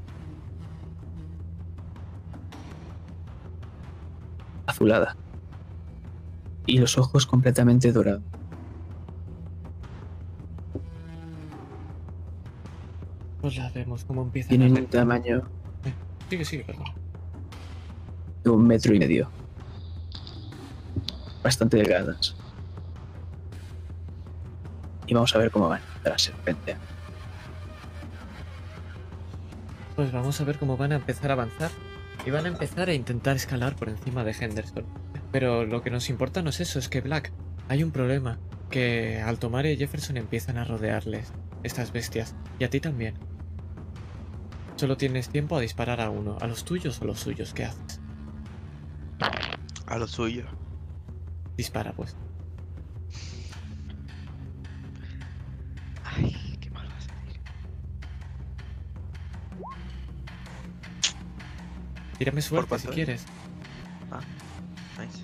azulada. 4.68 5.16
Y 6.66 6.78
los 6.78 6.98
ojos 6.98 7.26
completamente 7.26 7.90
dorados. 7.90 8.22
Pues 13.40 13.56
las 13.56 13.72
vemos 13.72 14.04
cómo 14.04 14.22
empiezan 14.22 14.50
Tienen 14.50 14.72
un 14.76 14.86
tamaño 14.86 15.42
Sigue, 16.28 16.44
sigue, 16.44 16.64
perdón. 16.64 16.84
de 18.44 18.50
un 18.50 18.66
metro 18.66 18.94
y 18.94 18.98
medio. 18.98 19.30
Bastante 21.42 21.78
delgadas. 21.78 22.36
Y 25.06 25.14
vamos 25.14 25.34
a 25.34 25.38
ver 25.38 25.50
cómo 25.50 25.68
van 25.70 25.80
de 26.04 26.10
la 26.10 26.18
serpiente. 26.18 26.76
Pues 29.98 30.12
vamos 30.12 30.40
a 30.40 30.44
ver 30.44 30.60
cómo 30.60 30.76
van 30.76 30.92
a 30.92 30.94
empezar 30.94 31.30
a 31.30 31.32
avanzar. 31.32 31.72
Y 32.24 32.30
van 32.30 32.44
a 32.44 32.50
empezar 32.50 32.88
a 32.88 32.94
intentar 32.94 33.34
escalar 33.34 33.74
por 33.74 33.88
encima 33.88 34.22
de 34.22 34.30
Henderson. 34.30 34.84
Pero 35.32 35.66
lo 35.66 35.82
que 35.82 35.90
nos 35.90 36.08
importa 36.08 36.40
no 36.40 36.50
es 36.50 36.60
eso, 36.60 36.78
es 36.78 36.88
que 36.88 37.00
Black, 37.00 37.32
hay 37.68 37.82
un 37.82 37.90
problema. 37.90 38.38
Que 38.70 39.20
Altomare 39.20 39.72
y 39.72 39.76
Jefferson 39.76 40.16
empiezan 40.16 40.56
a 40.56 40.62
rodearles 40.62 41.32
estas 41.64 41.90
bestias. 41.90 42.36
Y 42.60 42.64
a 42.64 42.70
ti 42.70 42.78
también. 42.78 43.14
Solo 44.76 44.96
tienes 44.96 45.30
tiempo 45.30 45.56
a 45.56 45.60
disparar 45.60 46.00
a 46.00 46.10
uno. 46.10 46.38
¿A 46.40 46.46
los 46.46 46.64
tuyos 46.64 47.00
o 47.00 47.02
a 47.02 47.08
los 47.08 47.18
suyos? 47.18 47.52
¿Qué 47.52 47.64
haces? 47.64 48.00
A 49.84 49.98
lo 49.98 50.06
suyo. 50.06 50.44
Dispara, 51.56 51.90
pues. 51.90 52.16
Tírame 62.18 62.42
suerte 62.42 62.78
si 62.78 62.88
quieres. 62.88 63.24
Nice. 64.98 65.22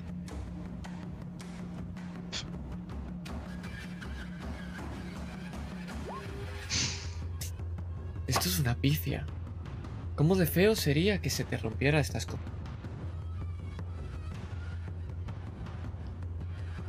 Esto 8.28 8.48
es 8.48 8.60
una 8.60 8.76
pifia. 8.76 9.26
¿Cómo 10.14 10.36
de 10.36 10.46
feo 10.46 10.76
sería 10.76 11.20
que 11.20 11.30
se 11.30 11.44
te 11.44 11.56
rompiera 11.56 11.98
estas 11.98 12.26
cosas? 12.26 12.46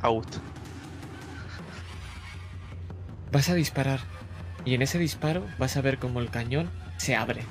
Out. 0.02 0.36
Vas 3.32 3.48
a 3.48 3.54
disparar. 3.54 4.00
Y 4.64 4.74
en 4.74 4.82
ese 4.82 4.98
disparo 4.98 5.44
vas 5.58 5.76
a 5.76 5.80
ver 5.80 5.98
cómo 5.98 6.20
el 6.20 6.30
cañón 6.30 6.70
se 6.96 7.16
abre. 7.16 7.42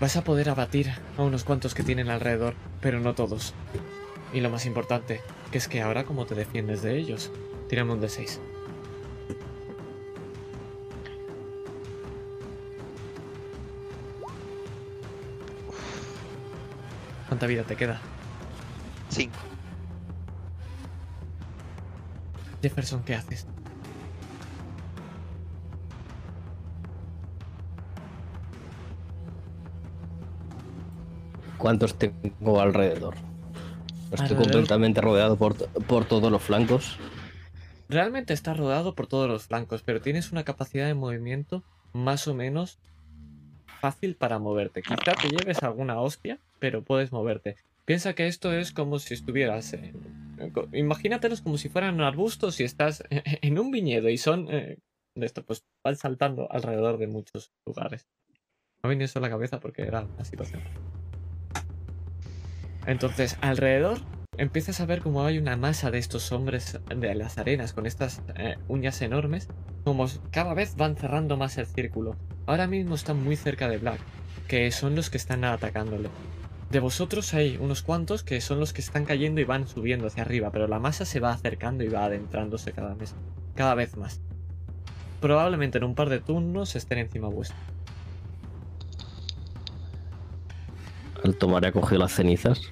Vas 0.00 0.16
a 0.16 0.24
poder 0.24 0.50
abatir 0.50 0.90
a 1.16 1.22
unos 1.22 1.44
cuantos 1.44 1.74
que 1.74 1.82
tienen 1.82 2.10
alrededor, 2.10 2.54
pero 2.80 3.00
no 3.00 3.14
todos. 3.14 3.54
Y 4.32 4.40
lo 4.40 4.50
más 4.50 4.66
importante, 4.66 5.20
que 5.52 5.58
es 5.58 5.68
que 5.68 5.80
ahora 5.80 6.04
cómo 6.04 6.26
te 6.26 6.34
defiendes 6.34 6.82
de 6.82 6.96
ellos. 6.98 7.30
Tírame 7.68 7.92
un 7.92 8.02
D6. 8.02 8.38
¿Cuánta 17.28 17.46
vida 17.46 17.62
te 17.62 17.76
queda? 17.76 18.00
Cinco. 19.10 19.38
Jefferson, 22.60 23.02
¿qué 23.04 23.14
haces? 23.14 23.46
¿Cuántos 31.64 31.94
tengo 31.98 32.60
alrededor? 32.60 33.14
Estoy 34.12 34.20
Alrededor. 34.20 34.42
completamente 34.42 35.00
rodeado 35.00 35.36
por, 35.36 35.56
por 35.86 36.04
todos 36.04 36.30
los 36.30 36.42
flancos. 36.42 36.98
Realmente 37.88 38.34
está 38.34 38.52
rodado 38.52 38.94
por 38.94 39.06
todos 39.06 39.30
los 39.30 39.46
flancos, 39.46 39.82
pero 39.82 40.02
tienes 40.02 40.30
una 40.30 40.44
capacidad 40.44 40.86
de 40.86 40.92
movimiento 40.92 41.64
más 41.94 42.28
o 42.28 42.34
menos 42.34 42.80
fácil 43.80 44.14
para 44.14 44.38
moverte. 44.38 44.82
Quizá 44.82 45.14
te 45.14 45.30
lleves 45.30 45.62
alguna 45.62 45.98
hostia, 46.02 46.38
pero 46.58 46.82
puedes 46.82 47.12
moverte. 47.12 47.56
Piensa 47.86 48.12
que 48.12 48.26
esto 48.26 48.52
es 48.52 48.70
como 48.70 48.98
si 48.98 49.14
estuvieras 49.14 49.74
co- 50.52 50.68
Imagínatelos 50.74 51.40
como 51.40 51.56
si 51.56 51.70
fueran 51.70 51.98
arbustos 52.02 52.60
y 52.60 52.64
estás 52.64 53.02
en 53.10 53.58
un 53.58 53.70
viñedo 53.70 54.10
y 54.10 54.18
son... 54.18 54.48
eh, 54.50 54.76
de 55.16 55.24
esto, 55.24 55.42
pues 55.46 55.64
van 55.82 55.96
saltando 55.96 56.46
alrededor 56.52 56.98
de 56.98 57.06
muchos 57.06 57.52
lugares. 57.66 58.06
No 58.82 58.88
me 58.88 58.96
viene 58.96 59.04
eso 59.04 59.18
a 59.18 59.22
la 59.22 59.30
cabeza 59.30 59.60
porque 59.60 59.80
era 59.80 60.02
una 60.02 60.26
situación. 60.26 60.60
Entonces, 62.86 63.36
alrededor 63.40 63.98
empiezas 64.36 64.80
a 64.80 64.86
ver 64.86 65.00
como 65.00 65.24
hay 65.24 65.38
una 65.38 65.56
masa 65.56 65.90
de 65.90 65.98
estos 65.98 66.32
hombres 66.32 66.80
de 66.94 67.14
las 67.14 67.38
arenas 67.38 67.72
con 67.72 67.86
estas 67.86 68.22
eh, 68.36 68.56
uñas 68.68 69.00
enormes, 69.02 69.48
como 69.84 70.06
cada 70.30 70.54
vez 70.54 70.76
van 70.76 70.96
cerrando 70.96 71.36
más 71.36 71.58
el 71.58 71.66
círculo. 71.66 72.16
Ahora 72.46 72.66
mismo 72.66 72.94
están 72.94 73.22
muy 73.22 73.36
cerca 73.36 73.68
de 73.68 73.78
Black, 73.78 74.00
que 74.48 74.70
son 74.70 74.94
los 74.94 75.10
que 75.10 75.16
están 75.16 75.44
atacándole. 75.44 76.08
De 76.70 76.80
vosotros 76.80 77.32
hay 77.34 77.56
unos 77.60 77.82
cuantos 77.82 78.24
que 78.24 78.40
son 78.40 78.58
los 78.58 78.72
que 78.72 78.80
están 78.80 79.04
cayendo 79.04 79.40
y 79.40 79.44
van 79.44 79.68
subiendo 79.68 80.06
hacia 80.06 80.22
arriba, 80.22 80.50
pero 80.50 80.66
la 80.66 80.80
masa 80.80 81.04
se 81.04 81.20
va 81.20 81.32
acercando 81.32 81.84
y 81.84 81.88
va 81.88 82.04
adentrándose 82.04 82.72
cada 82.72 82.94
vez, 82.94 83.14
cada 83.54 83.74
vez 83.74 83.96
más. 83.96 84.20
Probablemente 85.20 85.78
en 85.78 85.84
un 85.84 85.94
par 85.94 86.08
de 86.08 86.20
turnos 86.20 86.74
estén 86.74 86.98
encima 86.98 87.28
vuestro. 87.28 87.56
El 91.24 91.36
tomar 91.36 91.66
ha 91.66 91.72
cogido 91.72 91.98
las 92.00 92.12
cenizas 92.12 92.70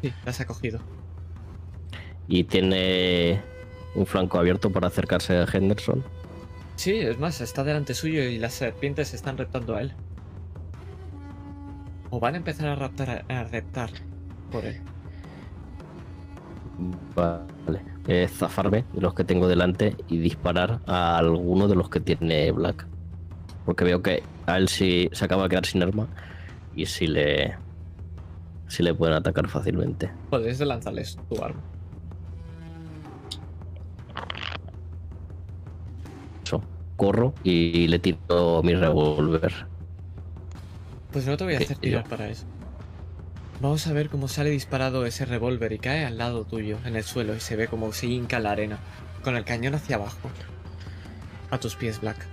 Sí, 0.00 0.12
las 0.24 0.40
ha 0.40 0.46
cogido. 0.46 0.80
y 2.26 2.44
tiene 2.44 3.42
un 3.94 4.06
flanco 4.06 4.38
abierto 4.38 4.70
para 4.70 4.88
acercarse 4.88 5.36
a 5.36 5.44
Henderson. 5.52 6.02
Sí, 6.76 6.92
es 6.98 7.18
más, 7.18 7.40
está 7.40 7.62
delante 7.62 7.94
suyo 7.94 8.22
y 8.22 8.38
las 8.38 8.54
serpientes 8.54 9.12
están 9.14 9.36
reptando 9.38 9.76
a 9.76 9.82
él. 9.82 9.92
O 12.10 12.18
van 12.20 12.34
a 12.34 12.38
empezar 12.38 12.68
a 12.68 12.74
raptar 12.74 13.24
a, 13.28 13.40
a 13.40 13.44
reptar 13.44 13.90
por 14.50 14.64
él. 14.64 14.80
Vale. 17.14 17.82
Eh, 18.08 18.26
zafarme 18.28 18.84
de 18.92 19.00
los 19.00 19.14
que 19.14 19.24
tengo 19.24 19.46
delante 19.46 19.96
y 20.08 20.18
disparar 20.18 20.80
a 20.86 21.18
alguno 21.18 21.68
de 21.68 21.76
los 21.76 21.88
que 21.90 22.00
tiene 22.00 22.50
Black. 22.50 22.86
Porque 23.64 23.84
veo 23.84 24.02
que 24.02 24.22
a 24.46 24.56
él 24.56 24.68
sí 24.68 25.08
se 25.12 25.24
acaba 25.24 25.44
de 25.44 25.50
quedar 25.50 25.66
sin 25.66 25.82
arma 25.82 26.08
y 26.74 26.86
si 26.86 27.06
le. 27.06 27.56
si 28.68 28.82
le 28.82 28.94
pueden 28.94 29.14
atacar 29.14 29.48
fácilmente. 29.48 30.10
Puedes 30.30 30.60
lanzarles 30.60 31.18
tu 31.28 31.42
arma. 31.42 31.60
Eso. 36.44 36.62
Corro 36.96 37.34
y 37.42 37.88
le 37.88 37.98
tiro 37.98 38.62
mi 38.62 38.74
revólver. 38.74 39.66
Pues 41.12 41.26
no 41.26 41.36
te 41.36 41.44
voy 41.44 41.54
a 41.54 41.58
Sí, 41.58 41.64
hacer 41.64 41.76
yo. 41.76 41.80
tirar 41.82 42.08
para 42.08 42.28
eso. 42.28 42.46
Vamos 43.60 43.86
a 43.86 43.92
ver 43.92 44.08
cómo 44.08 44.26
sale 44.28 44.50
disparado 44.50 45.06
ese 45.06 45.24
revólver 45.24 45.72
y 45.72 45.78
cae 45.78 46.04
al 46.04 46.18
lado 46.18 46.44
tuyo, 46.44 46.78
en 46.84 46.96
el 46.96 47.04
suelo, 47.04 47.36
y 47.36 47.40
se 47.40 47.54
ve 47.54 47.68
como 47.68 47.92
se 47.92 48.06
hinca 48.08 48.40
la 48.40 48.50
arena, 48.52 48.78
con 49.22 49.36
el 49.36 49.44
cañón 49.44 49.74
hacia 49.74 49.96
abajo. 49.96 50.30
A 51.50 51.58
tus 51.58 51.76
pies, 51.76 52.00
Black. 52.00 52.26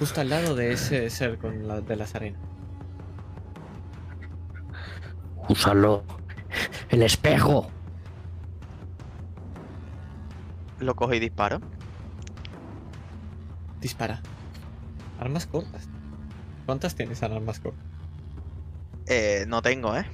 Justo 0.00 0.20
al 0.20 0.30
lado 0.30 0.56
de 0.56 0.72
ese 0.72 1.08
ser 1.10 1.38
con 1.38 1.68
la, 1.68 1.80
de 1.80 1.94
las 1.96 2.14
arenas. 2.16 2.40
Úsalo. 5.48 6.04
El 6.88 7.02
espejo. 7.02 7.70
Lo 10.80 10.94
cojo 10.94 11.14
y 11.14 11.20
disparo. 11.20 11.60
Dispara. 13.80 14.20
Armas 15.20 15.46
cortas. 15.46 15.88
¿Cuántas 16.66 16.94
tienes 16.94 17.22
en 17.22 17.32
armas 17.32 17.60
cortas? 17.60 17.84
Eh, 19.06 19.44
no 19.48 19.60
tengo, 19.62 19.96
¿eh? 19.96 20.04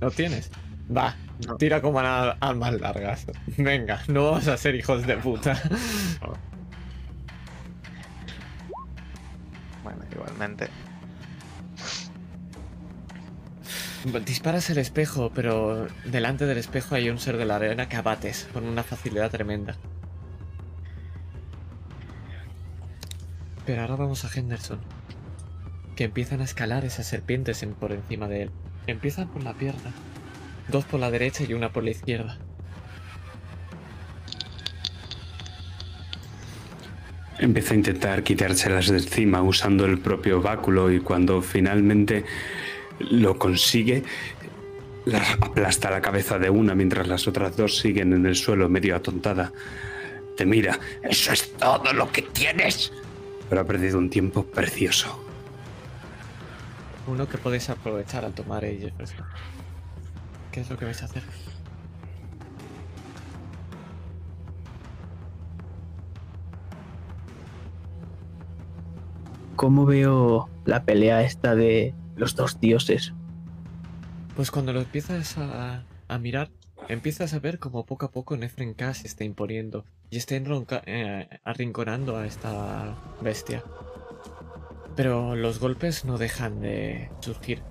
¿No 0.00 0.10
tienes? 0.10 0.50
Va, 0.94 1.14
No. 1.46 1.56
tira 1.56 1.80
como 1.80 2.00
a 2.00 2.32
armas 2.32 2.74
largas. 2.80 3.26
Venga, 3.56 4.02
no 4.08 4.24
vamos 4.32 4.48
a 4.48 4.56
ser 4.56 4.74
hijos 4.74 5.06
de 5.06 5.16
puta. 5.16 5.56
Bueno, 9.82 10.02
igualmente. 10.12 10.68
Disparas 14.24 14.70
el 14.70 14.78
espejo, 14.78 15.30
pero 15.34 15.86
delante 16.06 16.46
del 16.46 16.56
espejo 16.56 16.94
hay 16.94 17.10
un 17.10 17.18
ser 17.18 17.36
de 17.36 17.44
la 17.44 17.56
arena 17.56 17.88
que 17.88 17.96
abates 17.96 18.48
con 18.52 18.64
una 18.66 18.82
facilidad 18.82 19.30
tremenda. 19.30 19.76
Pero 23.66 23.82
ahora 23.82 23.96
vamos 23.96 24.24
a 24.24 24.30
Henderson. 24.34 24.80
Que 25.96 26.04
empiezan 26.04 26.40
a 26.40 26.44
escalar 26.44 26.86
esas 26.86 27.06
serpientes 27.06 27.62
en- 27.62 27.74
por 27.74 27.92
encima 27.92 28.26
de 28.26 28.44
él. 28.44 28.50
Empiezan 28.86 29.28
por 29.28 29.42
la 29.44 29.52
pierna. 29.52 29.92
Dos 30.68 30.86
por 30.86 30.98
la 30.98 31.10
derecha 31.10 31.44
y 31.46 31.52
una 31.52 31.70
por 31.70 31.84
la 31.84 31.90
izquierda. 31.90 32.38
Empieza 37.38 37.74
a 37.74 37.76
intentar 37.76 38.22
quitárselas 38.22 38.88
de 38.88 38.98
encima 38.98 39.42
usando 39.42 39.84
el 39.84 39.98
propio 39.98 40.40
báculo 40.40 40.90
y 40.90 41.00
cuando 41.00 41.40
finalmente 41.42 42.24
lo 43.00 43.38
consigue, 43.38 44.04
la 45.04 45.22
aplasta 45.40 45.90
la 45.90 46.00
cabeza 46.00 46.38
de 46.38 46.50
una 46.50 46.74
mientras 46.74 47.08
las 47.08 47.26
otras 47.26 47.56
dos 47.56 47.78
siguen 47.78 48.12
en 48.12 48.26
el 48.26 48.36
suelo 48.36 48.68
medio 48.68 48.96
atontada. 48.96 49.52
Te 50.36 50.46
mira, 50.46 50.78
eso 51.02 51.32
es 51.32 51.52
todo 51.56 51.92
lo 51.92 52.10
que 52.10 52.22
tienes. 52.22 52.92
Pero 53.48 53.62
ha 53.62 53.64
perdido 53.64 53.98
un 53.98 54.10
tiempo 54.10 54.44
precioso. 54.44 55.24
Uno 57.06 57.28
que 57.28 57.38
podéis 57.38 57.68
aprovechar 57.70 58.24
al 58.24 58.32
tomar 58.32 58.64
Jefferson. 58.64 59.26
¿Qué 60.52 60.60
es 60.60 60.70
lo 60.70 60.76
que 60.76 60.84
vais 60.84 61.02
a 61.02 61.06
hacer? 61.06 61.22
¿cómo 69.60 69.84
veo 69.84 70.48
la 70.64 70.84
pelea 70.84 71.20
esta 71.20 71.54
de 71.54 71.92
los 72.20 72.36
dos 72.36 72.60
dioses? 72.60 73.14
Pues 74.36 74.50
cuando 74.50 74.72
lo 74.72 74.80
empiezas 74.80 75.36
a, 75.38 75.84
mirar, 76.20 76.50
empiezas 76.88 77.32
a 77.32 77.38
ver 77.40 77.58
como 77.58 77.86
poco 77.86 78.06
a 78.06 78.10
poco 78.10 78.36
Nefren 78.36 78.74
K 78.74 78.94
se 78.94 79.06
está 79.06 79.24
imponiendo 79.24 79.86
y 80.10 80.18
está 80.18 80.36
eh, 80.86 81.28
arrinconando 81.44 82.18
a 82.18 82.26
esta 82.26 82.94
bestia. 83.22 83.64
Pero 84.96 85.34
los 85.34 85.60
golpes 85.60 86.04
no 86.04 86.18
dejan 86.18 86.60
de 86.60 87.10
surgir. 87.20 87.62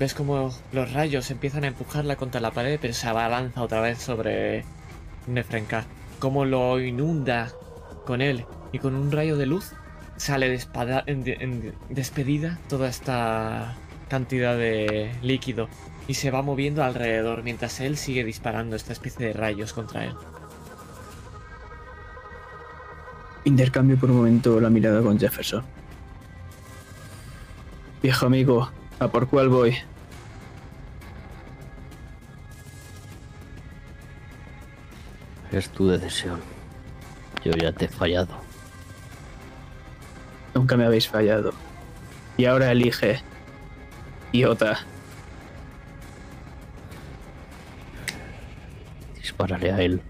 Ves 0.00 0.14
como 0.14 0.52
los 0.72 0.92
rayos 0.92 1.30
empiezan 1.30 1.64
a 1.64 1.68
empujarla 1.68 2.16
contra 2.16 2.40
la 2.40 2.50
pared, 2.50 2.78
pero 2.82 2.92
se 2.92 3.06
abalanza 3.06 3.62
otra 3.62 3.80
vez 3.80 3.98
sobre 3.98 4.64
Nefren 5.28 5.64
K. 5.64 5.84
Como 6.18 6.44
lo 6.44 6.80
inunda 6.80 7.52
con 8.04 8.20
él 8.20 8.46
y 8.72 8.78
con 8.80 8.94
un 8.94 9.12
rayo 9.12 9.36
de 9.36 9.46
luz 9.46 9.74
sale 10.16 10.48
despada- 10.48 11.04
en- 11.06 11.24
en- 11.26 11.74
despedida 11.88 12.58
toda 12.68 12.88
esta 12.88 13.74
cantidad 14.08 14.56
de 14.56 15.10
líquido 15.22 15.68
y 16.08 16.14
se 16.14 16.30
va 16.30 16.42
moviendo 16.42 16.84
alrededor 16.84 17.42
mientras 17.42 17.80
él 17.80 17.96
sigue 17.96 18.24
disparando 18.24 18.76
esta 18.76 18.92
especie 18.92 19.26
de 19.26 19.32
rayos 19.32 19.72
contra 19.72 20.04
él. 20.04 20.14
Intercambio 23.44 23.96
por 23.96 24.10
un 24.10 24.16
momento 24.18 24.60
la 24.60 24.70
mirada 24.70 25.02
con 25.02 25.18
Jefferson. 25.18 25.64
Viejo 28.02 28.26
amigo, 28.26 28.70
¿a 28.98 29.08
por 29.08 29.28
cuál 29.28 29.48
voy? 29.48 29.76
Es 35.52 35.68
tu 35.70 35.88
decisión. 35.88 36.40
Yo 37.44 37.52
ya 37.52 37.72
te 37.72 37.84
he 37.86 37.88
fallado. 37.88 38.45
Nunca 40.56 40.74
me 40.78 40.86
habéis 40.86 41.06
fallado. 41.06 41.52
Y 42.38 42.46
ahora 42.46 42.72
elige. 42.72 43.20
Iota. 44.32 44.78
Dispararé 49.16 49.70
a 49.70 49.82
él. 49.82 50.00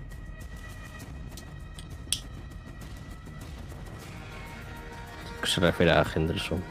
Se 5.43 5.59
refiere 5.61 5.91
a 5.93 6.05
Henderson. 6.15 6.63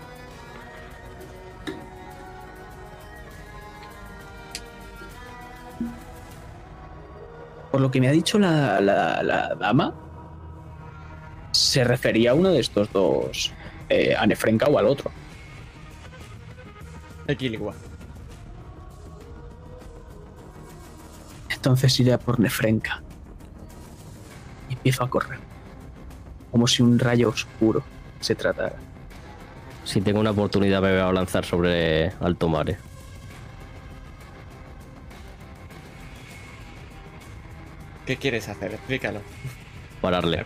Por 7.71 7.81
lo 7.81 7.91
que 7.91 7.99
me 7.99 8.07
ha 8.07 8.11
dicho 8.11 8.39
la, 8.39 8.79
la- 8.79 9.21
la 9.21 9.55
dama, 9.55 9.93
se 11.51 11.83
refería 11.83 12.31
a 12.31 12.33
uno 12.33 12.49
de 12.49 12.59
estos 12.59 12.91
dos, 12.91 13.51
eh, 13.89 14.15
a 14.17 14.25
Nefrenka 14.25 14.67
o 14.67 14.77
al 14.77 14.85
otro. 14.87 15.11
Equiligua. 17.27 17.73
Entonces 21.49 21.99
iré 21.99 22.13
a 22.13 22.19
por 22.19 22.39
Nefrenka. 22.39 23.01
Y 24.69 24.73
empiezo 24.73 25.03
a 25.03 25.09
correr. 25.09 25.39
Como 26.51 26.67
si 26.67 26.83
un 26.83 26.99
rayo 26.99 27.29
oscuro 27.29 27.83
se 28.19 28.35
tratara. 28.35 28.75
Si 29.83 30.01
tengo 30.01 30.19
una 30.19 30.31
oportunidad 30.31 30.81
me 30.81 30.91
voy 30.91 31.01
a 31.01 31.11
lanzar 31.11 31.45
sobre 31.45 32.11
Alto 32.19 32.49
Mare. 32.49 32.77
¿Qué 38.05 38.17
quieres 38.17 38.47
hacer? 38.47 38.73
Explícalo. 38.73 39.21
Pararle. 40.01 40.45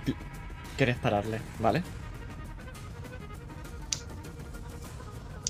¿Quieres 0.77 0.95
pararle? 0.97 1.41
¿Vale? 1.59 1.83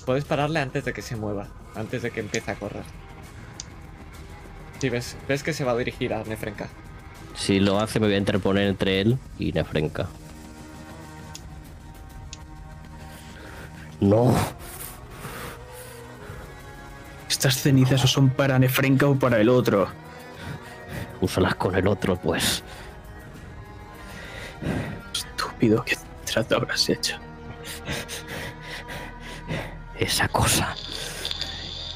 Puedes 0.09 0.25
pararle 0.25 0.59
antes 0.59 0.85
de 0.85 0.91
que 0.91 1.03
se 1.03 1.15
mueva, 1.15 1.49
antes 1.75 2.01
de 2.01 2.09
que 2.09 2.19
empiece 2.19 2.49
a 2.49 2.55
correr. 2.55 2.81
Si 4.79 4.89
ves, 4.89 5.15
ves 5.27 5.43
que 5.43 5.53
se 5.53 5.63
va 5.63 5.73
a 5.73 5.77
dirigir 5.77 6.15
a 6.15 6.23
Nefrenka. 6.23 6.67
Si 7.35 7.59
lo 7.59 7.79
hace 7.79 7.99
me 7.99 8.07
voy 8.07 8.15
a 8.15 8.17
interponer 8.17 8.67
entre 8.69 9.01
él 9.01 9.19
y 9.37 9.51
Nefrenka. 9.51 10.07
No. 14.01 14.33
Estas 17.29 17.61
cenizas 17.61 18.03
o 18.03 18.07
son 18.07 18.31
para 18.31 18.57
Nefrenka 18.57 19.07
o 19.07 19.13
para 19.13 19.39
el 19.39 19.47
otro. 19.47 19.89
Úsalas 21.21 21.53
con 21.53 21.75
el 21.75 21.87
otro, 21.87 22.15
pues. 22.15 22.63
Estúpido, 25.13 25.83
¿qué 25.85 25.95
trato 26.25 26.55
habrás 26.55 26.89
hecho? 26.89 27.28
Esa 29.99 30.29
cosa 30.29 30.75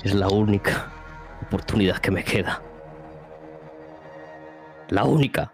es 0.03 0.13
la 0.13 0.27
única 0.27 0.91
oportunidad 1.41 1.99
que 1.99 2.11
me 2.11 2.25
queda. 2.25 2.61
La 4.89 5.05
única. 5.05 5.53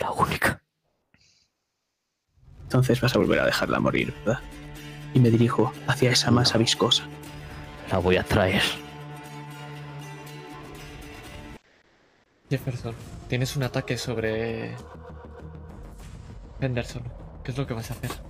La 0.00 0.10
única. 0.10 0.60
Entonces 2.62 3.00
vas 3.00 3.14
a 3.14 3.18
volver 3.20 3.38
a 3.38 3.46
dejarla 3.46 3.78
morir, 3.78 4.12
¿verdad? 4.24 4.40
Y 5.14 5.20
me 5.20 5.30
dirijo 5.30 5.72
hacia 5.86 6.10
esa 6.10 6.32
masa 6.32 6.58
viscosa. 6.58 7.04
La 7.92 7.98
voy 7.98 8.16
a 8.16 8.24
traer. 8.24 8.62
Jefferson, 12.48 12.96
tienes 13.28 13.54
un 13.54 13.62
ataque 13.62 13.96
sobre 13.96 14.74
Henderson. 16.60 17.04
¿Qué 17.44 17.52
es 17.52 17.58
lo 17.58 17.64
que 17.64 17.74
vas 17.74 17.92
a 17.92 17.94
hacer? 17.94 18.29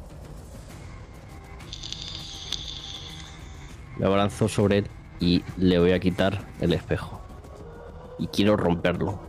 Me 4.00 4.06
abalanzo 4.06 4.48
sobre 4.48 4.78
él 4.78 4.86
y 5.20 5.44
le 5.58 5.78
voy 5.78 5.92
a 5.92 6.00
quitar 6.00 6.40
el 6.62 6.72
espejo. 6.72 7.20
Y 8.18 8.28
quiero 8.28 8.56
romperlo. 8.56 9.20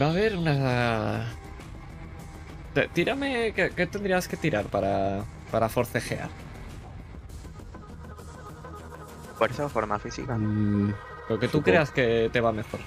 Va 0.00 0.06
a 0.06 0.10
haber 0.10 0.34
una... 0.38 1.26
Tírame... 2.94 3.52
¿qué, 3.52 3.70
qué 3.76 3.86
tendrías 3.86 4.28
que 4.28 4.38
tirar 4.38 4.64
para, 4.66 5.24
para 5.50 5.68
forcejear? 5.68 6.30
¿Fuerza 9.36 9.66
o 9.66 9.68
forma 9.68 9.98
física? 9.98 10.36
Mm, 10.38 10.94
Lo 11.28 11.38
que 11.38 11.48
tú 11.48 11.58
Supongo. 11.58 11.64
creas 11.64 11.90
que 11.90 12.30
te 12.32 12.40
va 12.40 12.50
mejor. 12.52 12.80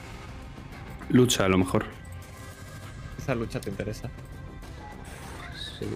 Lucha, 1.09 1.45
a 1.45 1.49
lo 1.49 1.59
mejor. 1.59 1.85
Esa 3.19 3.35
lucha 3.35 3.59
te 3.61 3.69
interesa. 3.69 4.09
sí. 5.77 5.87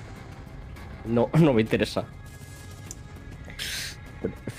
No, 1.05 1.29
no 1.39 1.53
me 1.53 1.61
interesa. 1.61 2.03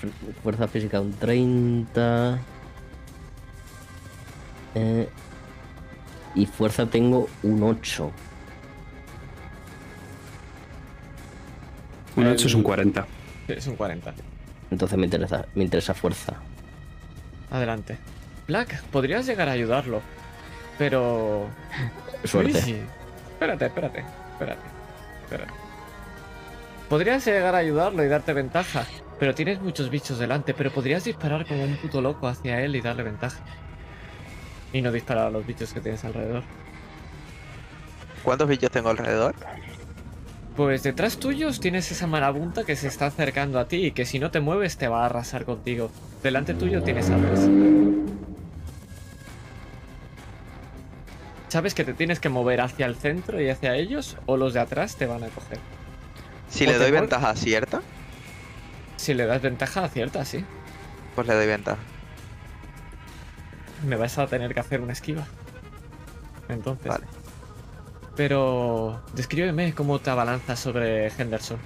Fu- 0.00 0.32
Fuerza 0.42 0.68
física 0.68 1.00
un 1.00 1.12
30. 1.12 2.38
Eh, 4.74 5.08
y 6.34 6.46
fuerza 6.46 6.86
tengo 6.86 7.28
un 7.42 7.62
8. 7.62 8.10
Un 12.16 12.26
El- 12.26 12.32
8 12.32 12.46
es 12.48 12.54
un 12.54 12.62
40. 12.62 13.06
Sí, 13.46 13.52
Es 13.54 13.66
un 13.66 13.76
40. 13.76 14.14
Entonces 14.70 14.98
me 14.98 15.04
interesa, 15.06 15.46
me 15.54 15.64
interesa 15.64 15.94
fuerza. 15.94 16.34
Adelante. 17.50 17.98
Black, 18.46 18.82
podrías 18.92 19.26
llegar 19.26 19.48
a 19.48 19.52
ayudarlo. 19.52 20.02
Pero... 20.78 21.46
Suerte. 22.24 22.60
Sí. 22.60 22.76
Espérate, 23.32 23.66
espérate, 23.66 24.04
espérate, 24.32 24.60
espérate. 25.22 25.52
Podrías 26.88 27.24
llegar 27.24 27.54
a 27.54 27.58
ayudarlo 27.58 28.04
y 28.04 28.08
darte 28.08 28.32
ventaja, 28.32 28.84
pero 29.18 29.34
tienes 29.34 29.60
muchos 29.60 29.90
bichos 29.90 30.18
delante, 30.18 30.54
pero 30.54 30.70
podrías 30.70 31.04
disparar 31.04 31.46
como 31.46 31.64
un 31.64 31.76
puto 31.76 32.00
loco 32.00 32.28
hacia 32.28 32.62
él 32.62 32.76
y 32.76 32.80
darle 32.80 33.02
ventaja. 33.02 33.38
Y 34.72 34.82
no 34.82 34.92
disparar 34.92 35.26
a 35.26 35.30
los 35.30 35.46
bichos 35.46 35.72
que 35.72 35.80
tienes 35.80 36.04
alrededor. 36.04 36.42
¿Cuántos 38.22 38.48
bichos 38.48 38.70
tengo 38.70 38.90
alrededor? 38.90 39.34
Pues 40.56 40.82
detrás 40.82 41.18
tuyos 41.18 41.60
tienes 41.60 41.90
esa 41.92 42.06
marabunta 42.06 42.64
que 42.64 42.76
se 42.76 42.88
está 42.88 43.06
acercando 43.06 43.58
a 43.58 43.68
ti 43.68 43.86
y 43.86 43.92
que 43.92 44.04
si 44.04 44.18
no 44.18 44.30
te 44.30 44.40
mueves 44.40 44.76
te 44.76 44.88
va 44.88 45.02
a 45.02 45.06
arrasar 45.06 45.44
contigo. 45.44 45.90
Delante 46.22 46.54
tuyo 46.54 46.82
tienes 46.82 47.10
a 47.10 47.16
tres. 47.16 47.48
¿Sabes 51.48 51.74
que 51.74 51.84
te 51.84 51.94
tienes 51.94 52.20
que 52.20 52.28
mover 52.28 52.60
hacia 52.60 52.86
el 52.86 52.96
centro 52.96 53.40
y 53.40 53.48
hacia 53.48 53.74
ellos 53.76 54.16
o 54.26 54.36
los 54.36 54.52
de 54.52 54.60
atrás 54.60 54.96
te 54.96 55.06
van 55.06 55.24
a 55.24 55.28
coger? 55.28 55.58
Si 56.50 56.66
¿O 56.66 56.70
le 56.70 56.76
doy 56.76 56.90
ventaja 56.90 57.34
cierta, 57.36 57.80
Si 59.08 59.14
le 59.14 59.24
das 59.24 59.40
ventaja, 59.40 59.84
acierta, 59.84 60.22
sí. 60.22 60.44
pues 61.14 61.26
le 61.26 61.34
doy 61.34 61.46
ventaja. 61.46 61.78
Me 63.86 63.96
vas 63.96 64.18
a 64.18 64.26
tener 64.26 64.52
que 64.52 64.60
hacer 64.60 64.82
una 64.82 64.92
esquiva. 64.92 65.26
Entonces. 66.50 66.86
Vale. 66.86 67.06
Pero 68.16 69.00
descríbeme 69.14 69.72
cómo 69.72 69.98
te 69.98 70.10
abalanzas 70.10 70.60
sobre 70.60 71.08
Henderson. 71.08 71.56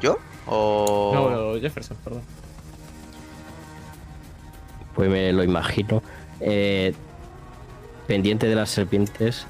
¿Yo? 0.00 0.20
O... 0.46 1.10
No, 1.12 1.30
no, 1.30 1.60
Jefferson, 1.60 1.96
perdón. 2.04 2.22
Pues 4.94 5.10
me 5.10 5.32
lo 5.32 5.42
imagino. 5.42 6.00
Eh, 6.38 6.94
pendiente 8.06 8.46
de 8.46 8.54
las 8.54 8.70
serpientes 8.70 9.48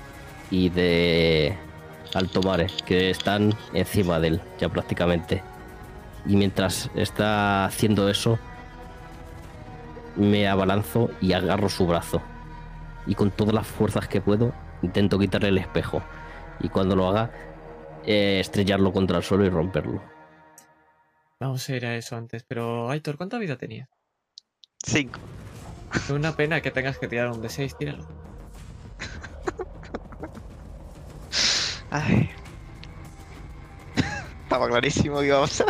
y 0.50 0.70
de 0.70 1.58
Altomare, 2.14 2.68
que 2.86 3.10
están 3.10 3.54
encima 3.72 4.20
de 4.20 4.28
él 4.28 4.40
ya 4.58 4.68
prácticamente. 4.68 5.42
Y 6.26 6.36
mientras 6.36 6.90
está 6.94 7.66
haciendo 7.66 8.08
eso, 8.08 8.38
me 10.16 10.48
abalanzo 10.48 11.10
y 11.20 11.32
agarro 11.32 11.68
su 11.68 11.86
brazo. 11.86 12.22
Y 13.06 13.14
con 13.14 13.30
todas 13.30 13.54
las 13.54 13.66
fuerzas 13.66 14.08
que 14.08 14.20
puedo, 14.20 14.52
intento 14.82 15.18
quitarle 15.18 15.48
el 15.48 15.58
espejo. 15.58 16.02
Y 16.60 16.68
cuando 16.68 16.96
lo 16.96 17.08
haga, 17.08 17.30
eh, 18.06 18.38
estrellarlo 18.40 18.92
contra 18.92 19.18
el 19.18 19.22
suelo 19.22 19.44
y 19.44 19.50
romperlo. 19.50 20.02
Vamos 21.40 21.68
a 21.68 21.76
ir 21.76 21.84
a 21.84 21.96
eso 21.96 22.16
antes, 22.16 22.44
pero 22.44 22.90
Aitor, 22.90 23.16
¿cuánta 23.16 23.38
vida 23.38 23.56
tenías? 23.56 23.88
Cinco. 24.78 25.20
Es 25.94 26.10
una 26.10 26.34
pena 26.36 26.60
que 26.60 26.70
tengas 26.70 26.98
que 26.98 27.08
tirar 27.08 27.30
un 27.30 27.40
de 27.40 27.48
6, 27.48 27.76
tíralo. 27.78 28.06
Ay. 31.94 32.28
Estaba 34.42 34.68
clarísimo 34.68 35.20
que 35.20 35.26
iba 35.26 35.38
a 35.38 35.42
pasar. 35.42 35.66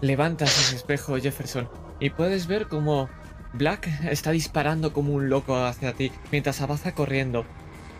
Levantas 0.00 0.56
ese 0.58 0.76
espejo, 0.76 1.16
Jefferson, 1.18 1.68
y 1.98 2.10
puedes 2.10 2.46
ver 2.46 2.68
como 2.68 3.08
Black 3.52 3.88
está 4.04 4.30
disparando 4.30 4.92
como 4.92 5.12
un 5.14 5.28
loco 5.28 5.56
hacia 5.56 5.92
ti 5.92 6.12
mientras 6.30 6.60
avanza 6.60 6.94
corriendo. 6.94 7.44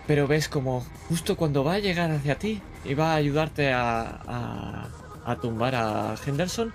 Pero 0.06 0.28
ves 0.28 0.48
como 0.48 0.84
justo 1.08 1.36
cuando 1.36 1.64
va 1.64 1.74
a 1.74 1.78
llegar 1.78 2.10
hacia 2.10 2.38
ti 2.38 2.60
y 2.84 2.94
va 2.94 3.12
a 3.12 3.16
ayudarte 3.16 3.72
a, 3.72 4.02
a, 4.26 4.88
a 5.24 5.36
tumbar 5.36 5.74
a 5.74 6.14
Henderson, 6.24 6.72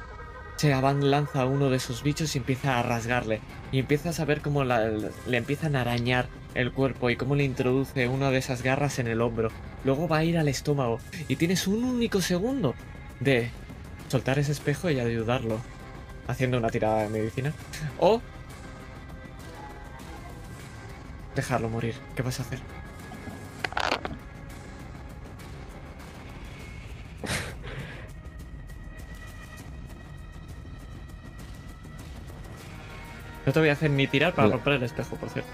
se 0.58 0.70
lanza 0.72 1.46
uno 1.46 1.70
de 1.70 1.78
esos 1.78 2.02
bichos 2.04 2.36
y 2.36 2.40
empieza 2.40 2.80
a 2.80 2.84
rasgarle. 2.84 3.40
Y 3.72 3.80
empiezas 3.80 4.20
a 4.20 4.26
ver 4.26 4.42
cómo 4.42 4.64
la- 4.66 4.90
le 4.90 5.38
empiezan 5.38 5.76
a 5.76 5.82
arañar 5.82 6.28
el 6.56 6.72
cuerpo 6.72 7.10
y 7.10 7.16
cómo 7.16 7.36
le 7.36 7.44
introduce 7.44 8.08
una 8.08 8.32
de 8.32 8.38
esas 8.38 8.64
garras 8.64 9.00
en 9.00 9.08
el 9.08 9.22
hombro. 9.22 9.50
Luego 9.84 10.08
va 10.08 10.18
a 10.18 10.24
ir 10.24 10.38
al 10.38 10.48
estómago 10.48 11.00
y 11.28 11.36
tienes 11.36 11.68
un 11.68 11.84
único 11.84 12.22
segundo 12.22 12.76
de 13.20 13.50
soltar 14.08 14.40
ese 14.40 14.52
espejo 14.52 14.90
y 14.90 15.00
ayudarlo 15.00 15.60
haciendo 16.28 16.58
una 16.58 16.70
tirada 16.70 17.04
de 17.04 17.10
medicina. 17.10 17.54
O 18.00 18.22
dejarlo 21.36 21.70
morir. 21.70 21.96
¿Qué 22.16 22.22
vas 22.22 22.40
a 22.40 22.44
hacer? 22.44 22.60
No 33.46 33.54
te 33.54 33.60
voy 33.62 33.70
a 33.70 33.74
hacer 33.74 33.90
ni 33.90 34.06
tirar 34.06 34.36
para 34.36 34.50
romper 34.50 34.74
el 34.74 34.84
espejo, 34.84 35.16
por 35.16 35.30
cierto. 35.30 35.50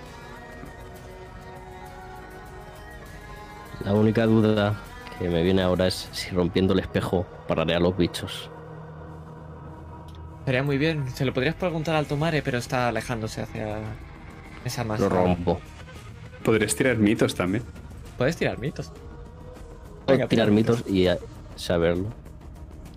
La 3.84 3.94
única 3.94 4.26
duda 4.26 4.76
que 5.20 5.30
me 5.30 5.44
viene 5.44 5.62
ahora 5.62 5.88
es 5.88 6.10
si 6.12 6.30
rompiendo 6.32 6.74
el 6.74 6.80
espejo 6.80 7.26
pararé 7.48 7.76
a 7.76 7.80
los 7.80 7.96
bichos. 7.98 8.50
Estaría 10.40 10.64
muy 10.64 10.78
bien. 10.78 11.08
Se 11.10 11.26
lo 11.26 11.34
podrías 11.34 11.56
preguntar 11.56 11.96
al 11.96 12.06
Tomare, 12.06 12.42
pero 12.42 12.58
está 12.58 12.88
alejándose 12.90 13.42
hacia 13.42 13.80
esa 14.64 14.84
Lo 14.84 14.90
masa. 14.90 15.10
rompo. 15.10 15.60
Podrías 16.44 16.76
tirar 16.76 16.98
mitos 16.98 17.34
también. 17.36 17.64
Puedes 18.18 18.38
tirar 18.38 18.58
mitos. 18.60 18.90
Puedo 20.06 20.18
Venga, 20.20 20.28
tirar 20.28 20.46
tira 20.48 20.56
mitos 20.56 20.84
y 20.88 21.08
saberlo. 21.56 22.10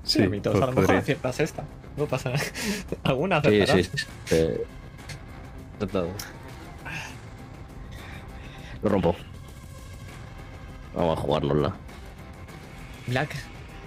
Tira 0.06 0.28
mitos. 0.28 0.52
po- 0.52 0.58
A 0.58 0.60
lo 0.60 0.66
mejor 0.68 0.84
podría. 0.84 1.00
aciertas 1.00 1.40
esta. 1.40 1.64
No 1.96 2.06
pasa 2.06 2.30
nada. 2.30 2.42
Alguna 3.04 3.42
Sí, 3.42 3.66
sí, 3.66 3.82
sí. 3.84 4.06
Eh, 4.30 4.64
tratado. 5.78 6.08
Lo 8.82 8.88
rompo. 8.90 9.16
Vamos 10.98 11.16
a 11.16 11.22
jugárnosla. 11.22 11.76
Black, 13.06 13.30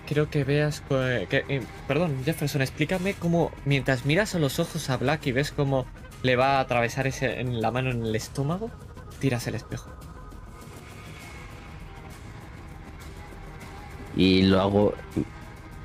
quiero 0.07 0.29
que 0.29 0.45
veas. 0.45 0.79
que- 0.81 1.27
que- 1.29 1.43
eh, 1.49 1.61
perdón, 1.87 2.15
Jefferson, 2.23 2.61
explícame 2.61 3.13
cómo. 3.15 3.51
Mientras 3.65 4.05
miras 4.05 4.33
a 4.33 4.39
los 4.39 4.59
ojos 4.59 4.89
a 4.89 4.95
Black 4.97 5.27
y 5.27 5.33
ves 5.33 5.51
cómo 5.51 5.85
le 6.23 6.37
va 6.37 6.57
a 6.57 6.59
atravesar 6.61 7.07
ese, 7.07 7.41
en 7.41 7.61
la 7.61 7.69
mano 7.69 7.91
en 7.91 8.05
el 8.05 8.15
estómago, 8.15 8.71
tiras 9.19 9.45
el 9.47 9.55
espejo. 9.55 9.89
Y 14.15 14.43
lo 14.43 14.61
hago 14.61 14.93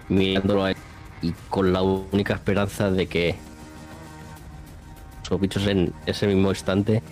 mirándolo 0.08 0.64
a 0.64 0.70
él 0.70 0.76
y 1.22 1.32
con 1.48 1.72
la 1.72 1.82
única 1.82 2.34
esperanza 2.34 2.90
de 2.90 3.06
que 3.06 3.34
los 5.30 5.40
bichos 5.40 5.66
en 5.66 5.92
ese 6.06 6.26
mismo 6.28 6.50
instante 6.50 7.02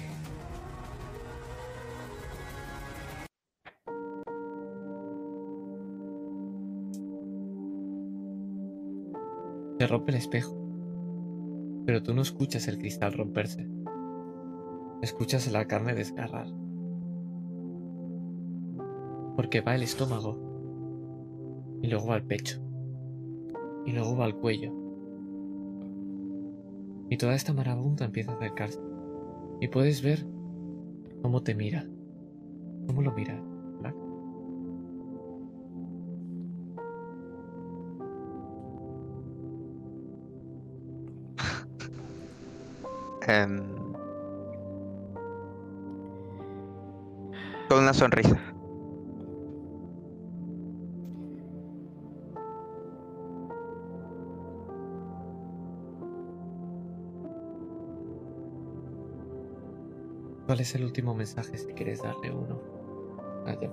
Se 9.78 9.86
rompe 9.86 10.12
el 10.12 10.18
espejo. 10.18 10.56
Pero 11.86 12.02
tú 12.02 12.14
no 12.14 12.22
escuchas 12.22 12.68
el 12.68 12.78
cristal 12.78 13.12
romperse. 13.12 13.68
Escuchas 15.02 15.50
la 15.50 15.66
carne 15.66 15.94
desgarrar. 15.94 16.46
Porque 19.36 19.60
va 19.60 19.74
el 19.74 19.82
estómago. 19.82 20.38
Y 21.82 21.88
luego 21.88 22.08
va 22.08 22.16
el 22.16 22.24
pecho. 22.24 22.60
Y 23.84 23.92
luego 23.92 24.16
va 24.16 24.26
el 24.26 24.36
cuello. 24.36 24.72
Y 27.10 27.16
toda 27.18 27.34
esta 27.34 27.52
marabunta 27.52 28.04
empieza 28.04 28.32
a 28.32 28.36
acercarse. 28.36 28.80
Y 29.60 29.68
puedes 29.68 30.02
ver 30.02 30.26
cómo 31.20 31.42
te 31.42 31.54
mira. 31.54 31.86
¿Cómo 32.86 33.02
lo 33.02 33.12
mira? 33.12 33.42
Em, 43.34 43.60
con 47.68 47.78
una 47.82 47.92
sonrisa. 47.92 48.38
¿Cuál 60.46 60.60
es 60.60 60.74
el 60.76 60.84
último 60.84 61.14
mensaje 61.16 61.58
si 61.58 61.72
quieres 61.72 62.02
darle 62.02 62.30
uno? 62.30 62.60
a 63.46 63.52
Jeff? 63.54 63.72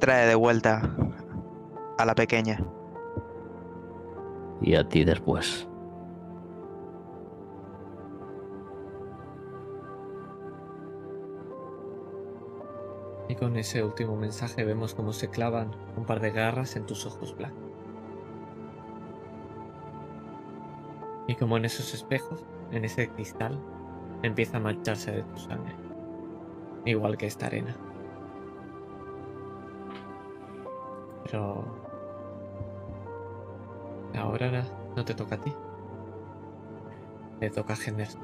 Trae 0.00 0.26
de 0.26 0.34
vuelta 0.34 0.82
a 1.96 2.04
la 2.04 2.14
pequeña. 2.14 2.58
Y 4.60 4.74
a 4.74 4.88
ti 4.88 5.04
después. 5.04 5.68
Y 13.28 13.34
con 13.34 13.56
ese 13.56 13.84
último 13.84 14.16
mensaje 14.16 14.64
vemos 14.64 14.94
cómo 14.94 15.12
se 15.12 15.28
clavan 15.28 15.70
un 15.96 16.06
par 16.06 16.20
de 16.20 16.30
garras 16.30 16.76
en 16.76 16.86
tus 16.86 17.04
ojos 17.04 17.36
black. 17.36 17.52
Y 21.26 21.34
como 21.34 21.58
en 21.58 21.66
esos 21.66 21.92
espejos, 21.92 22.46
en 22.70 22.86
ese 22.86 23.10
cristal, 23.10 23.58
empieza 24.22 24.56
a 24.56 24.60
mancharse 24.60 25.12
de 25.12 25.22
tu 25.24 25.36
sangre. 25.36 25.76
Igual 26.86 27.18
que 27.18 27.26
esta 27.26 27.46
arena. 27.46 27.76
Pero... 31.24 31.87
Ahora 34.18 34.64
no 34.96 35.04
te 35.04 35.14
toca 35.14 35.36
a 35.36 35.40
ti. 35.40 35.52
Le 37.40 37.50
toca 37.50 37.74
a 37.74 37.76
Henderson. 37.76 38.20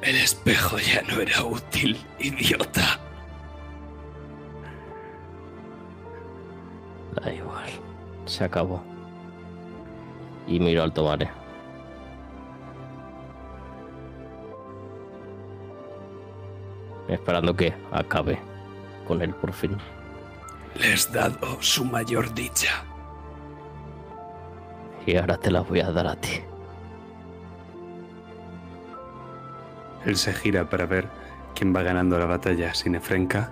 El 0.00 0.16
espejo 0.16 0.78
ya 0.78 1.02
no 1.02 1.20
era 1.20 1.44
útil, 1.44 1.98
idiota. 2.18 2.98
Da 7.14 7.32
igual. 7.32 7.70
Se 8.24 8.44
acabó. 8.44 8.93
Y 10.54 10.60
miro 10.60 10.84
al 10.84 10.92
tomare. 10.92 11.28
Esperando 17.08 17.56
que 17.56 17.74
acabe 17.90 18.38
con 19.04 19.20
él 19.20 19.34
por 19.34 19.52
fin. 19.52 19.76
Le 20.76 20.92
has 20.92 21.12
dado 21.12 21.60
su 21.60 21.84
mayor 21.84 22.32
dicha. 22.34 22.84
Y 25.04 25.16
ahora 25.16 25.36
te 25.38 25.50
las 25.50 25.68
voy 25.68 25.80
a 25.80 25.90
dar 25.90 26.06
a 26.06 26.14
ti. 26.14 26.40
Él 30.06 30.14
se 30.14 30.32
gira 30.34 30.70
para 30.70 30.86
ver 30.86 31.08
quién 31.56 31.74
va 31.74 31.82
ganando 31.82 32.16
la 32.16 32.26
batalla, 32.26 32.72
si 32.74 32.90
Nefrenka 32.90 33.50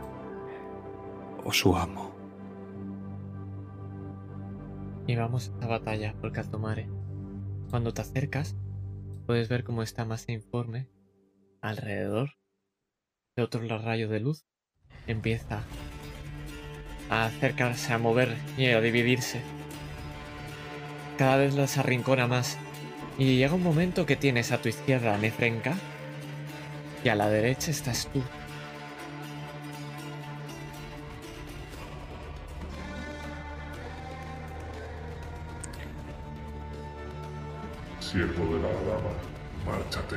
o 1.43 1.53
su 1.53 1.77
amo. 1.77 2.12
Y 5.13 5.15
vamos 5.15 5.53
a 5.55 5.61
la 5.61 5.67
batalla 5.67 6.15
por 6.15 6.33
Caltomare. 6.33 6.89
Cuando 7.69 7.93
te 7.93 8.01
acercas, 8.01 8.57
puedes 9.27 9.47
ver 9.51 9.63
cómo 9.63 9.83
está 9.83 10.07
más 10.07 10.27
informe 10.31 10.89
alrededor 11.61 12.31
de 13.37 13.43
otro 13.43 13.61
rayo 13.77 14.09
de 14.09 14.21
luz. 14.21 14.47
Empieza 15.07 15.65
a 17.11 17.27
acercarse, 17.27 17.93
a 17.93 17.99
mover 17.99 18.35
y 18.57 18.69
a 18.69 18.81
dividirse. 18.81 19.43
Cada 21.19 21.37
vez 21.37 21.55
las 21.57 21.77
arrincona 21.77 22.27
más. 22.27 22.57
Y 23.19 23.37
llega 23.37 23.53
un 23.53 23.63
momento 23.63 24.07
que 24.07 24.17
tienes 24.17 24.51
a 24.51 24.63
tu 24.63 24.71
izquierda 24.71 25.19
Nefrenka 25.19 25.75
y 27.05 27.11
a 27.11 27.17
la 27.17 27.29
derecha 27.29 27.71
estás 27.71 28.09
tú. 28.15 28.23
Siervo 38.13 38.45
de 38.55 38.61
la 38.61 38.69
dama, 38.69 39.11
márchate. 39.65 40.17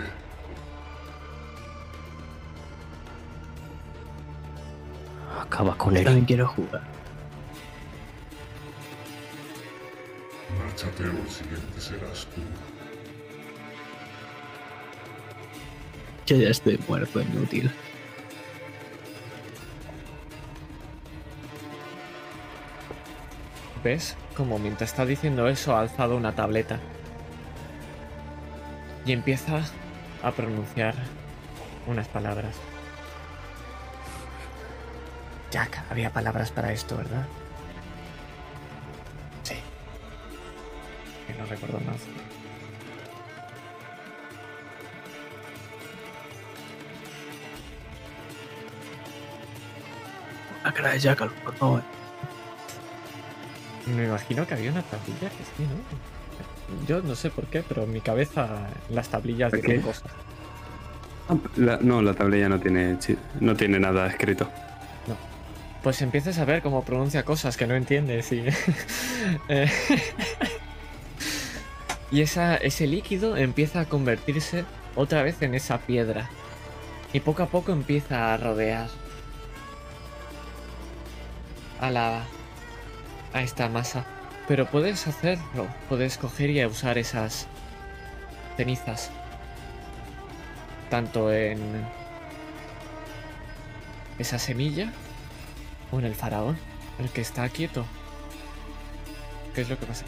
Acaba 5.40 5.78
con 5.78 5.96
él. 5.96 6.04
También 6.04 6.26
quiero 6.26 6.46
jugar. 6.46 6.82
Márchate 10.60 11.04
o 11.04 11.12
el 11.12 11.30
siguiente 11.30 11.80
serás 11.80 12.28
tú. 12.36 12.42
Yo 16.26 16.36
ya 16.36 16.50
estoy 16.50 16.78
muerto, 16.90 17.22
inútil. 17.22 17.72
¿Ves? 23.82 24.18
Como 24.36 24.60
mientras 24.60 24.90
está 24.90 25.06
diciendo 25.06 25.48
eso 25.48 25.74
ha 25.78 25.80
alzado 25.80 26.18
una 26.18 26.36
tableta. 26.36 26.82
Y 29.06 29.11
empieza 29.11 29.61
a 30.23 30.32
pronunciar 30.32 30.95
unas 31.86 32.07
palabras. 32.07 32.56
Jack, 35.52 35.84
había 35.90 36.11
palabras 36.11 36.52
para 36.52 36.72
esto, 36.73 36.98
¿verdad? 36.98 37.26
Sí. 39.44 39.56
Que 41.27 41.34
no 41.36 41.45
recuerdo 41.45 41.80
más. 41.82 42.02
La 50.64 50.73
cara 50.73 50.90
de 50.90 50.99
Jackal, 50.99 51.30
por 51.30 51.56
favor. 51.56 51.84
Me 53.86 54.06
imagino 54.06 54.48
que 54.48 54.56
había 54.56 54.72
una 54.72 54.82
tablilla 54.82 55.30
que 55.30 55.44
sí, 55.44 55.61
¿no? 55.64 56.25
Yo 56.88 57.02
no 57.02 57.16
sé 57.16 57.30
por 57.30 57.46
qué, 57.46 57.64
pero 57.68 57.84
en 57.84 57.94
mi 57.94 58.02
cabeza 58.02 58.68
las 58.90 59.10
tablillas 59.10 59.52
¿Por 59.52 59.62
dicen 59.62 59.82
qué? 59.82 59.86
cosas. 59.88 60.12
Ah, 61.30 61.36
la- 61.58 61.78
no, 61.82 62.02
la 62.02 62.14
tablilla 62.14 62.50
no 62.50 62.60
tiene, 62.60 62.98
no 63.40 63.56
tiene 63.56 63.80
nada 63.80 64.08
escrito. 64.08 64.50
Pues 65.84 66.02
empiezas 66.02 66.40
a 66.40 66.46
ver 66.46 66.64
cómo 66.64 66.84
pronuncia 66.84 67.24
cosas 67.24 67.58
que 67.58 67.68
no 67.68 67.76
entiendes 67.76 68.32
y... 68.32 68.44
Eh, 69.50 69.70
y 72.12 72.22
esa, 72.22 72.56
ese 72.58 72.88
líquido 72.88 73.38
empieza 73.38 73.82
a 73.82 73.86
convertirse 73.86 74.66
otra 74.96 75.22
vez 75.24 75.42
en 75.42 75.54
esa 75.56 75.78
piedra. 75.80 76.30
Y 77.14 77.20
poco 77.20 77.44
a 77.44 77.48
poco 77.48 77.72
empieza 77.72 78.34
a 78.34 78.38
rodear 78.38 78.88
a 81.80 81.90
la... 81.92 82.24
a 83.34 83.42
esta 83.42 83.70
masa. 83.70 84.06
Pero 84.48 84.68
puedes 84.68 85.08
hacerlo, 85.08 85.68
puedes 85.90 86.18
coger 86.18 86.52
y 86.52 86.64
usar 86.66 86.98
esas 86.98 87.48
cenizas. 88.58 89.10
Tanto 90.90 91.34
en 91.34 91.60
esa 94.20 94.38
semilla 94.38 94.92
o 95.92 96.00
en 96.00 96.06
el 96.06 96.16
faraón, 96.16 96.58
el 97.00 97.10
que 97.10 97.22
está 97.22 97.50
quieto. 97.50 97.86
¿Qué 99.54 99.62
es 99.62 99.70
lo 99.70 99.80
que 99.80 99.86
pasa? 99.86 100.06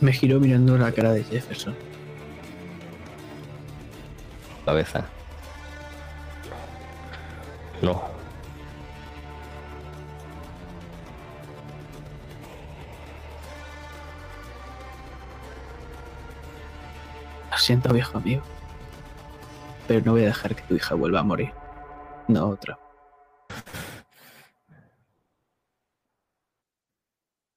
Me 0.00 0.12
giro 0.12 0.40
mirando 0.40 0.76
la 0.76 0.92
cara 0.92 1.12
de 1.12 1.24
Jefferson. 1.24 1.76
Cabeza. 4.64 5.04
No. 7.80 8.11
Siento, 17.62 17.92
viejo 17.92 18.18
amigo. 18.18 18.42
Pero 19.86 20.02
no 20.04 20.12
voy 20.12 20.22
a 20.22 20.26
dejar 20.26 20.54
que 20.54 20.62
tu 20.62 20.74
hija 20.74 20.94
vuelva 20.94 21.20
a 21.20 21.22
morir. 21.22 21.52
No 22.28 22.48
otra. 22.48 22.78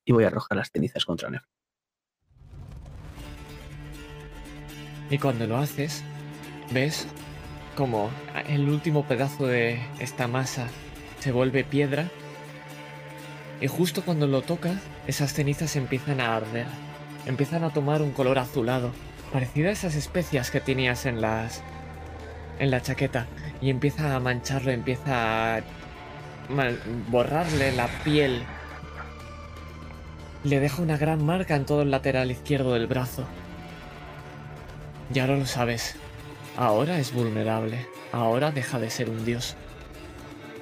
Y 0.06 0.12
voy 0.12 0.24
a 0.24 0.28
arrojar 0.28 0.58
las 0.58 0.70
cenizas 0.72 1.06
contra 1.06 1.30
Nef. 1.30 1.44
Y 5.10 5.18
cuando 5.18 5.46
lo 5.48 5.58
haces, 5.58 6.04
ves 6.72 7.08
como 7.76 8.10
el 8.48 8.70
último 8.70 9.08
pedazo 9.08 9.48
de 9.48 9.80
esta 10.00 10.28
masa 10.28 10.68
se 11.20 11.32
vuelve 11.32 11.64
piedra. 11.64 12.10
Y 13.62 13.68
justo 13.68 14.04
cuando 14.04 14.28
lo 14.28 14.42
tocas, 14.42 14.82
esas 15.08 15.34
cenizas 15.34 15.76
empiezan 15.76 16.20
a 16.22 16.36
arder. 16.36 16.68
Empiezan 17.26 17.64
a 17.64 17.72
tomar 17.72 18.02
un 18.02 18.12
color 18.12 18.38
azulado, 18.38 18.92
parecido 19.32 19.70
a 19.70 19.72
esas 19.72 19.96
especias 19.96 20.52
que 20.52 20.60
tenías 20.60 21.06
en 21.06 21.22
las 21.22 21.62
en 22.60 22.72
la 22.72 22.82
chaqueta 22.82 23.28
y 23.62 23.70
empieza 23.70 24.16
a 24.16 24.20
mancharlo, 24.20 24.72
empieza 24.72 25.58
a 25.58 25.62
borrarle 27.10 27.72
la 27.72 27.88
piel. 28.04 28.44
Le 30.44 30.60
deja 30.60 30.82
una 30.82 30.98
gran 30.98 31.26
marca 31.26 31.56
en 31.56 31.66
todo 31.66 31.82
el 31.82 31.92
lateral 31.92 32.32
izquierdo 32.32 32.74
del 32.74 32.88
brazo. 32.88 33.26
Y 35.14 35.20
ahora 35.20 35.38
lo 35.38 35.46
sabes. 35.46 35.96
Ahora 36.58 37.00
es 37.00 37.14
vulnerable. 37.14 37.88
Ahora 38.12 38.52
deja 38.52 38.80
de 38.80 38.90
ser 38.90 39.10
un 39.10 39.26
dios. 39.26 39.56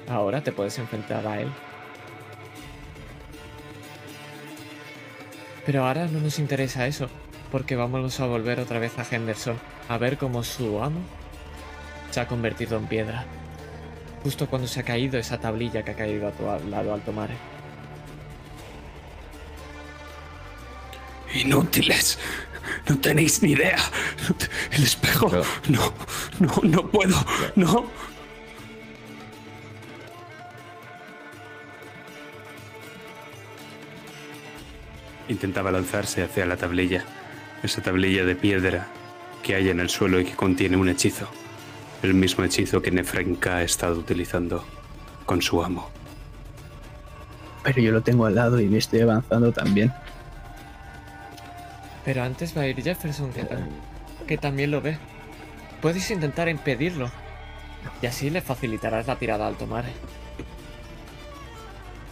Ahora 0.08 0.42
te 0.42 0.52
puedes 0.52 0.78
enfrentar 0.78 1.26
a 1.26 1.40
él. 1.40 1.48
Pero 5.64 5.86
ahora 5.86 6.06
no 6.06 6.20
nos 6.20 6.38
interesa 6.38 6.86
eso, 6.86 7.08
porque 7.54 7.76
vamos 7.76 8.18
a 8.18 8.26
volver 8.26 8.58
otra 8.58 8.80
vez 8.80 8.98
a 8.98 9.06
Henderson, 9.08 9.56
a 9.88 9.96
ver 9.96 10.18
cómo 10.18 10.42
su 10.42 10.82
amo 10.82 10.98
se 12.10 12.18
ha 12.18 12.26
convertido 12.26 12.76
en 12.76 12.86
piedra. 12.86 13.26
Justo 14.24 14.48
cuando 14.48 14.66
se 14.66 14.80
ha 14.80 14.82
caído 14.82 15.20
esa 15.20 15.38
tablilla 15.38 15.84
que 15.84 15.92
ha 15.92 15.94
caído 15.94 16.26
a 16.26 16.32
tu 16.32 16.50
al- 16.50 16.68
lado 16.68 16.92
alto 16.92 17.12
mare. 17.12 17.34
Inútiles. 21.32 22.18
No 22.88 22.98
tenéis 22.98 23.40
ni 23.40 23.52
idea. 23.52 23.78
El 24.72 24.82
espejo. 24.82 25.28
Pero- 25.30 25.44
No, 25.68 25.94
no, 26.40 26.60
no 26.64 26.90
puedo. 26.90 27.16
No. 27.54 27.86
Intentaba 35.28 35.70
lanzarse 35.70 36.22
hacia 36.22 36.44
la 36.46 36.56
tablilla. 36.56 37.04
Esa 37.64 37.80
tablilla 37.80 38.26
de 38.26 38.36
piedra 38.36 38.86
que 39.42 39.54
hay 39.54 39.70
en 39.70 39.80
el 39.80 39.88
suelo 39.88 40.20
y 40.20 40.24
que 40.26 40.36
contiene 40.36 40.76
un 40.76 40.90
hechizo. 40.90 41.26
El 42.02 42.12
mismo 42.12 42.44
hechizo 42.44 42.82
que 42.82 42.90
Nefrenka 42.90 43.56
ha 43.56 43.62
estado 43.62 43.98
utilizando 43.98 44.62
con 45.24 45.40
su 45.40 45.64
amo. 45.64 45.88
Pero 47.62 47.80
yo 47.80 47.90
lo 47.90 48.02
tengo 48.02 48.26
al 48.26 48.34
lado 48.34 48.60
y 48.60 48.66
me 48.66 48.76
estoy 48.76 49.00
avanzando 49.00 49.50
también. 49.50 49.90
Pero 52.04 52.22
antes 52.22 52.54
va 52.54 52.60
a 52.60 52.66
ir 52.66 52.82
Jefferson, 52.82 53.32
que, 53.32 53.46
que 54.26 54.36
también 54.36 54.70
lo 54.70 54.82
ve. 54.82 54.98
Puedes 55.80 56.10
intentar 56.10 56.50
impedirlo. 56.50 57.10
Y 58.02 58.06
así 58.06 58.28
le 58.28 58.42
facilitarás 58.42 59.06
la 59.06 59.16
tirada 59.16 59.46
alto 59.46 59.66
mare. 59.66 59.88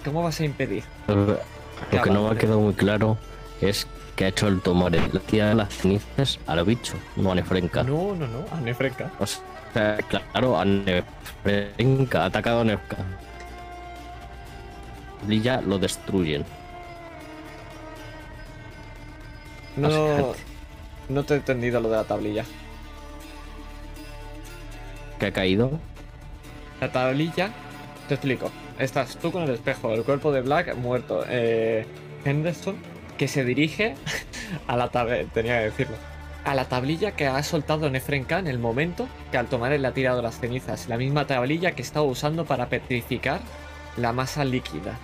¿Cómo 0.03 0.23
vas 0.23 0.41
a 0.41 0.47
impedir? 0.47 0.85
Lo 1.09 2.03
que 2.03 2.11
no 2.11 2.25
me 2.25 2.31
ha 2.31 2.39
quedado 2.39 2.59
muy 2.59 2.73
claro 2.73 3.19
es 3.61 3.87
que 4.17 4.25
ha 4.25 4.29
hecho 4.29 4.49
el 4.49 4.61
tomar 4.61 4.95
el 4.95 5.21
tira 5.21 5.55
las 5.55 5.75
cenizas 5.75 6.39
al 6.47 6.65
bicho, 6.65 6.95
no 7.17 7.33
a 7.33 7.35
Nefrenka. 7.35 7.83
No, 7.83 8.15
no, 8.15 8.27
no, 8.27 8.45
a 8.53 8.61
Nefrenka. 8.61 9.11
O 9.19 9.27
sea, 9.27 9.97
claro, 10.09 10.59
a 10.59 10.65
Nefrenka, 10.65 12.23
ha 12.23 12.27
atacado 12.27 12.61
a 12.61 12.65
Nefrenka. 12.65 13.05
tablilla 15.21 15.61
lo 15.61 15.79
destruyen. 15.79 16.45
No, 19.77 20.35
no 21.09 21.25
te 21.25 21.35
he 21.35 21.37
entendido 21.39 21.81
lo 21.81 21.89
de 21.89 21.97
la 21.97 22.05
tablilla. 22.05 22.45
¿Qué 25.19 25.27
ha 25.27 25.33
caído? 25.33 25.79
La 26.81 26.91
tablilla, 26.91 27.51
te 28.09 28.15
explico. 28.15 28.51
Estás 28.79 29.17
tú 29.17 29.31
con 29.31 29.45
el 29.45 29.51
espejo, 29.51 29.93
el 29.95 30.03
cuerpo 30.03 30.33
de 30.33 30.41
Black 30.43 30.75
muerto. 30.75 31.25
Eh, 31.29 31.87
Henderson, 32.25 32.77
que 33.19 33.29
se 33.29 33.45
dirige 33.45 33.95
a 34.67 34.77
la 34.77 34.89
tablilla, 34.91 35.25
tenía 35.33 35.59
que 35.59 35.65
decirlo. 35.67 35.97
A 36.45 36.55
la 36.55 36.65
tablilla 36.69 37.13
que 37.13 37.27
ha 37.29 37.41
soltado 37.45 37.89
Nefrenka 37.89 38.39
en 38.41 38.49
el 38.49 38.59
momento 38.59 39.07
que 39.31 39.39
al 39.39 39.47
tomar 39.47 39.71
le 39.79 39.87
ha 39.87 39.93
tirado 39.95 40.23
las 40.23 40.41
cenizas. 40.41 40.89
La 40.89 40.97
misma 40.97 41.27
tablilla 41.27 41.73
que 41.73 41.83
estaba 41.83 42.05
usando 42.05 42.45
para 42.45 42.69
petrificar 42.69 43.41
la 43.97 44.13
masa 44.13 44.45
líquida. 44.45 44.99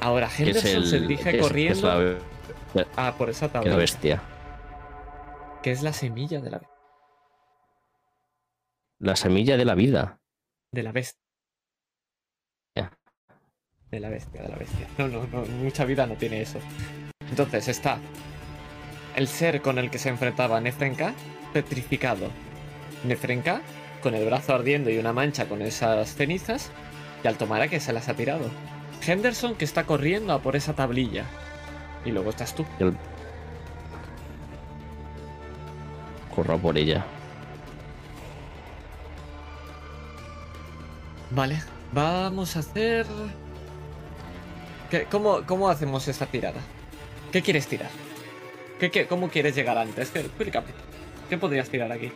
Ahora 0.00 0.28
Que 0.28 0.44
Henderson 0.44 0.70
el- 0.82 0.86
se 0.86 1.00
dirige 1.00 1.24
que 1.24 1.30
es- 1.30 1.36
que 1.36 1.40
corriendo 1.42 2.18
la, 2.74 2.86
a 2.96 3.14
por 3.16 3.30
esa 3.30 3.40
que 3.40 3.46
es 3.46 3.52
la 3.54 3.60
tablilla. 3.60 3.76
bestia. 3.76 4.22
Que 5.62 5.72
es 5.72 5.82
la 5.82 5.92
semilla 5.92 6.40
de 6.40 6.50
la, 6.50 6.60
La 9.00 9.16
semilla 9.16 9.56
de 9.56 9.64
la 9.64 9.74
vida. 9.74 10.20
de 10.72 10.82
la 10.84 10.92
bestia. 10.92 11.19
De 13.90 13.98
la 13.98 14.08
bestia, 14.08 14.42
de 14.42 14.48
la 14.48 14.56
bestia. 14.56 14.86
No, 14.98 15.08
no, 15.08 15.26
no, 15.32 15.44
mucha 15.62 15.84
vida 15.84 16.06
no 16.06 16.14
tiene 16.14 16.42
eso. 16.42 16.58
Entonces 17.28 17.66
está 17.68 17.98
el 19.16 19.26
ser 19.26 19.60
con 19.62 19.78
el 19.78 19.90
que 19.90 19.98
se 19.98 20.08
enfrentaba 20.08 20.60
Nefrenka, 20.60 21.12
petrificado. 21.52 22.28
Nefrenka, 23.04 23.60
con 24.02 24.14
el 24.14 24.24
brazo 24.24 24.54
ardiendo 24.54 24.90
y 24.90 24.98
una 24.98 25.12
mancha 25.12 25.46
con 25.46 25.60
esas 25.62 26.14
cenizas, 26.14 26.70
y 27.24 27.28
Altomara 27.28 27.68
que 27.68 27.80
se 27.80 27.92
las 27.92 28.08
ha 28.08 28.14
tirado. 28.14 28.48
Henderson 29.04 29.56
que 29.56 29.64
está 29.64 29.84
corriendo 29.84 30.32
a 30.32 30.40
por 30.40 30.54
esa 30.54 30.74
tablilla. 30.74 31.24
Y 32.04 32.12
luego 32.12 32.30
estás 32.30 32.54
tú. 32.54 32.64
El... 32.78 32.96
Corro 36.34 36.58
por 36.58 36.78
ella. 36.78 37.04
Vale, 41.30 41.60
vamos 41.92 42.56
a 42.56 42.60
hacer... 42.60 43.06
¿Qué- 44.90 45.04
cómo, 45.10 45.42
¿Cómo 45.46 45.68
hacemos 45.68 46.06
esta 46.08 46.26
tirada? 46.26 46.60
¿Qué 47.32 47.42
quieres 47.42 47.66
tirar? 47.66 47.90
¿Qué, 48.78 48.90
qué- 48.90 49.06
cómo 49.06 49.28
quieres 49.28 49.54
llegar 49.54 49.78
antes? 49.78 50.10
¿Qué- 50.10 50.20
Explícame. 50.20 50.68
¿Qué 51.28 51.38
podrías 51.38 51.68
tirar 51.68 51.92
aquí? 51.92 52.10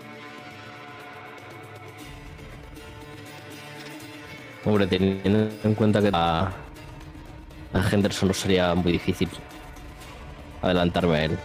Hombre, 4.65 4.87
teniendo 4.87 5.49
en 5.63 5.75
cuenta 5.75 6.01
que 6.01 6.11
a, 6.13 6.51
a 7.73 7.91
Henderson 7.93 8.29
no 8.29 8.35
sería 8.35 8.75
muy 8.75 8.93
difícil 8.93 9.29
adelantarme 10.63 11.17
a 11.17 11.25
él. 11.27 11.39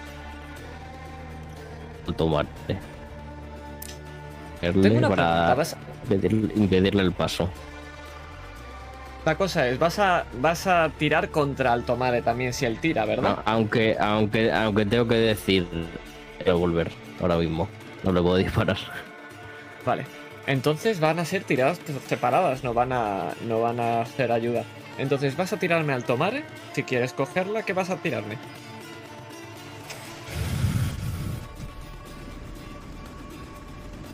Tomarte. 2.18 2.78
Tengo 4.62 4.80
una 4.80 5.10
pregunta. 5.10 5.16
para 5.16 5.54
Vas- 5.54 5.76
impedirle 6.10 7.04
el 7.04 7.12
paso. 7.12 7.50
La 9.26 9.36
cosa 9.36 9.68
es, 9.68 9.78
vas 9.78 10.00
a, 10.00 10.26
vas 10.42 10.66
a 10.66 10.90
tirar 10.98 11.30
contra 11.30 11.74
Altomare 11.74 12.22
también 12.22 12.54
si 12.54 12.66
él 12.66 12.80
tira, 12.80 13.06
¿verdad? 13.06 13.38
No, 13.38 13.44
aunque, 13.46 13.98
aunque, 14.00 14.52
aunque 14.52 14.86
tengo 14.86 15.08
que 15.08 15.16
decir 15.16 15.68
quiero 16.38 16.58
volver 16.58 16.92
ahora 17.22 17.38
mismo. 17.38 17.68
No 18.04 18.12
le 18.12 18.22
puedo 18.22 18.38
disparar. 18.38 18.78
Vale. 19.86 20.06
Entonces 20.48 21.00
van 21.00 21.20
a 21.20 21.26
ser 21.26 21.44
tiradas 21.44 21.80
separadas, 22.08 22.64
no 22.64 22.74
van 22.74 22.92
a, 22.92 23.34
no 23.46 23.62
van 23.62 23.80
a 23.80 24.02
hacer 24.02 24.32
ayuda. 24.32 24.64
Entonces 24.98 25.38
vas 25.38 25.54
a 25.54 25.58
tirarme 25.58 25.94
al 25.94 26.06
Tomare. 26.06 26.44
Si 26.74 26.84
quieres 26.84 27.14
cogerla, 27.14 27.64
¿qué 27.64 27.74
vas 27.74 27.90
a 27.90 27.98
tirarme? 27.98 28.38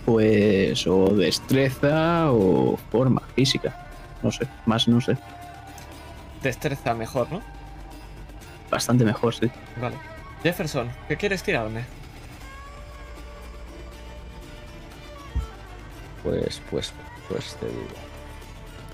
Pues 0.05 0.85
o 0.85 1.15
destreza 1.15 2.31
o 2.31 2.77
forma 2.91 3.21
física. 3.35 3.84
No 4.25 4.31
sé, 4.31 4.47
más 4.65 4.87
no 4.87 4.99
sé. 4.99 5.15
Destreza 6.41 6.95
mejor, 6.95 7.31
¿no? 7.31 7.43
Bastante 8.71 9.05
mejor, 9.05 9.35
sí. 9.35 9.51
Vale. 9.79 9.97
Jefferson, 10.41 10.91
¿qué 11.07 11.15
quieres 11.15 11.43
tirarme? 11.43 11.85
Pues, 16.23 16.59
pues, 16.71 16.91
pues 17.29 17.55
te 17.57 17.67
digo. 17.67 17.85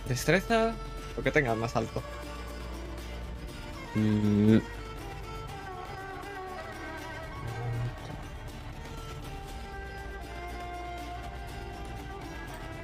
¿Destreza? 0.09 0.73
O 1.17 1.21
que 1.21 1.31
tengas 1.31 1.55
más 1.55 1.77
alto. 1.77 2.03
Mm, 3.95 4.57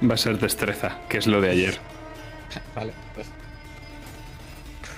Va 0.08 0.14
a 0.14 0.16
ser 0.16 0.38
destreza, 0.38 0.96
que 1.10 1.18
es 1.18 1.26
lo 1.26 1.42
de 1.42 1.50
ayer. 1.50 1.78
Vale, 2.74 2.92
pues. 3.14 3.26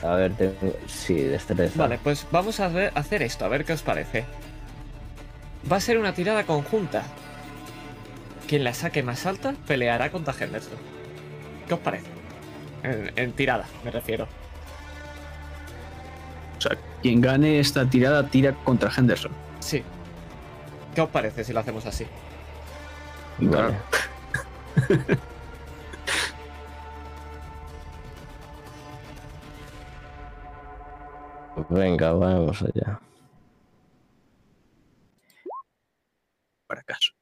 a 0.03 0.15
ver, 0.15 0.33
tengo- 0.35 0.77
sí, 0.87 1.15
destreza. 1.15 1.79
Vale, 1.79 1.99
pues 2.03 2.27
vamos 2.31 2.59
a 2.61 2.69
ver- 2.69 2.93
hacer 2.95 3.23
esto, 3.23 3.45
a 3.45 3.49
ver 3.49 3.65
qué 3.65 3.73
os 3.75 3.83
parece. 3.83 4.25
Va 5.71 5.77
a 5.77 5.81
ser 5.81 5.99
una 5.99 6.15
tirada 6.15 6.45
conjunta. 6.45 7.03
Quien 8.49 8.65
la 8.65 8.75
saque 8.75 9.03
más 9.03 9.27
alta 9.27 9.55
peleará 9.67 10.11
contra 10.11 10.35
Henderson. 10.39 10.79
¿Qué 11.69 11.75
os 11.75 11.81
parece? 11.81 12.07
En, 12.83 13.13
en 13.15 13.33
tirada, 13.33 13.67
me 13.85 13.91
refiero. 13.91 14.27
O 16.59 16.61
sea, 16.61 16.77
quien 17.03 17.21
gane 17.21 17.61
esta 17.61 17.85
tirada 17.89 18.27
tira 18.27 18.55
contra 18.65 18.91
Henderson. 18.95 19.31
Sí. 19.61 19.83
¿Qué 20.95 21.01
os 21.01 21.09
parece 21.11 21.45
si 21.45 21.53
lo 21.53 21.61
hacemos 21.61 21.87
así? 21.87 22.07
Vale. 23.39 23.75
Venga, 31.71 32.13
vamos 32.13 32.63
allá. 32.63 33.01
Para 36.67 36.83
caso. 36.83 37.13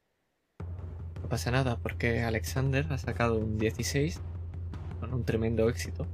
No 1.21 1.29
pasa 1.29 1.51
nada, 1.51 1.77
porque 1.77 2.23
Alexander 2.23 2.87
ha 2.89 2.97
sacado 2.97 3.37
un 3.37 3.59
16 3.59 4.19
con 4.99 5.13
un 5.13 5.23
tremendo 5.23 5.69
éxito. 5.69 6.07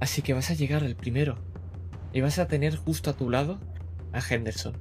Así 0.00 0.22
que 0.22 0.34
vas 0.34 0.50
a 0.50 0.54
llegar 0.54 0.82
al 0.82 0.96
primero. 0.96 1.36
Y 2.12 2.20
vas 2.20 2.40
a 2.40 2.48
tener 2.48 2.74
justo 2.74 3.10
a 3.10 3.12
tu 3.12 3.30
lado 3.30 3.60
a 4.12 4.18
Henderson. 4.18 4.76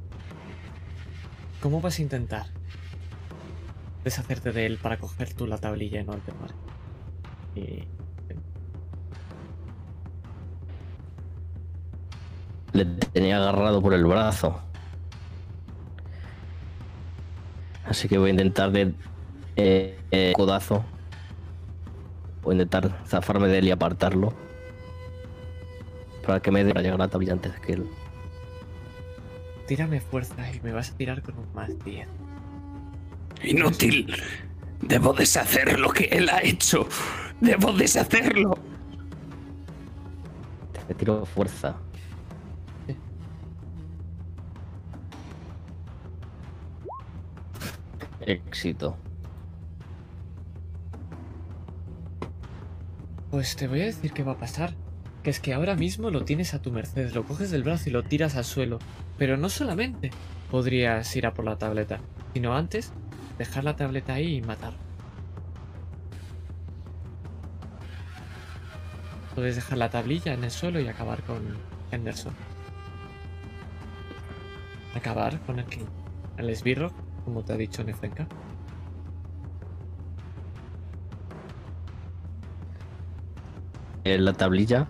¿Cómo 1.61 1.82
vas 1.82 1.99
a 1.99 2.02
intentar 2.02 2.48
deshacerte 4.03 4.52
de 4.52 4.65
él 4.65 4.80
para 4.80 4.98
coger 4.98 5.36
tú 5.36 5.45
la 5.45 5.60
tablilla 5.60 6.02
y 6.02 6.03
no 6.03 6.14
el 6.14 6.22
mar? 6.40 6.56
Y 7.53 7.88
Le 12.73 12.85
tenía 12.85 13.38
agarrado 13.38 13.81
por 13.81 13.93
el 13.93 14.06
brazo. 14.06 14.61
Así 17.85 18.07
que 18.07 18.18
voy 18.18 18.30
a 18.30 18.31
intentar 18.31 18.72
de 18.72 18.93
eh, 19.57 19.99
eh, 20.11 20.34
codazo. 20.35 20.85
Voy 22.43 22.53
a 22.53 22.61
intentar 22.61 23.03
zafarme 23.06 23.48
de 23.48 23.60
él 23.60 23.68
y 23.68 23.72
apartarlo. 23.72 24.34
Para 26.26 26.39
que 26.39 26.52
me 26.52 26.64
dé 26.64 26.72
para 26.72 26.84
llegar 26.84 27.02
a 27.02 27.06
la 27.06 27.10
tablilla 27.10 27.34
antes 27.34 27.60
que 27.60 27.73
él. 27.73 27.89
tírame 29.68 29.99
fuerza 29.99 30.52
y 30.53 30.60
me 30.61 30.72
vas 30.72 30.91
a 30.91 30.98
tirar 30.98 31.22
con 31.22 31.38
un 31.38 31.53
más 31.53 31.72
10. 31.84 32.07
Inútil. 33.43 34.15
Debo 34.81 35.14
deshacer 35.14 35.80
lo 35.80 35.91
que 35.91 36.06
él 36.06 36.30
ha 36.30 36.41
hecho. 36.41 36.88
Debo 37.39 37.73
deshacerlo. 37.73 38.57
Me 40.88 40.95
tiro 40.95 41.26
fuerza. 41.26 41.76
Éxito. 48.22 48.98
Pues 53.30 53.56
te 53.56 53.68
voy 53.68 53.81
a 53.81 53.85
decir 53.85 54.11
qué 54.11 54.23
va 54.23 54.34
a 54.34 54.38
pasar. 54.38 54.73
Que 55.23 55.30
es 55.30 55.39
que 55.39 55.53
ahora 55.53 55.76
mismo 55.76 56.10
lo 56.10 56.26
tienes 56.26 56.56
a 56.56 56.61
tu 56.61 56.72
merced, 56.72 57.14
lo 57.14 57.23
coges 57.26 57.52
del 57.52 57.64
brazo 57.64 57.89
y 57.89 57.91
lo 57.91 58.03
tiras 58.03 58.35
al 58.35 58.43
suelo. 58.43 58.80
Pero 59.18 59.38
no 59.38 59.49
solamente 59.49 60.10
podrías 60.49 61.15
ir 61.15 61.27
a 61.27 61.34
por 61.34 61.45
la 61.45 61.57
tableta, 61.57 61.99
sino 62.34 62.56
antes 62.56 62.91
dejar 63.38 63.64
la 63.64 63.76
tableta 63.76 64.15
ahí 64.15 64.38
y 64.38 64.41
matar. 64.41 64.73
Puedes 69.35 69.56
dejar 69.56 69.77
la 69.77 69.89
tablilla 69.89 70.34
en 70.34 70.43
el 70.43 70.52
suelo 70.52 70.80
y 70.80 70.88
acabar 70.88 71.22
con 71.23 71.56
Henderson. 71.91 72.34
Acabar 74.95 75.39
con 75.41 75.60
el. 75.60 75.65
El 76.38 76.49
esbirro, 76.49 76.91
como 77.32 77.45
te 77.45 77.53
ha 77.53 77.58
dicho 77.58 77.82
Nefrenka. 77.82 78.28
en 84.03 84.26
la 84.26 84.34
tablilla 84.34 84.88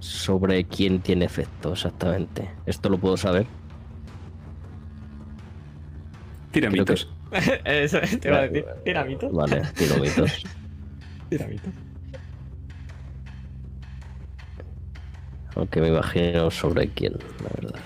sobre 0.00 0.64
quién 0.64 1.00
tiene 1.00 1.24
efecto 1.24 1.72
exactamente. 1.72 2.50
¿Esto 2.66 2.90
lo 2.90 2.98
puedo 2.98 3.16
saber? 3.16 3.46
Tira 6.50 6.68
Creo 6.68 6.84
que 6.84 6.92
mitos. 6.92 7.08
Eso 7.64 8.00
te 8.20 8.28
iba 8.28 8.38
a 8.38 8.48
decir. 8.48 8.66
Tiramitos. 8.84 9.32
Vale, 9.32 9.62
tiro 9.74 9.96
mitos. 10.00 10.44
Tiramitos. 11.30 11.72
Aunque 15.54 15.80
me 15.80 15.88
imagino 15.88 16.50
sobre 16.50 16.88
quién, 16.88 17.14
la 17.42 17.48
verdad. 17.62 17.80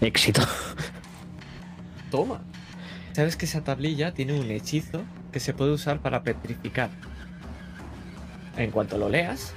Éxito. 0.00 0.40
Toma. 2.10 2.40
¿Sabes 3.12 3.36
que 3.36 3.46
esa 3.46 3.62
tablilla 3.64 4.14
tiene 4.14 4.38
un 4.38 4.50
hechizo 4.50 5.02
que 5.32 5.40
se 5.40 5.52
puede 5.54 5.72
usar 5.72 6.00
para 6.00 6.22
petrificar? 6.22 6.90
En 8.56 8.70
cuanto 8.70 8.96
lo 8.98 9.08
leas, 9.08 9.52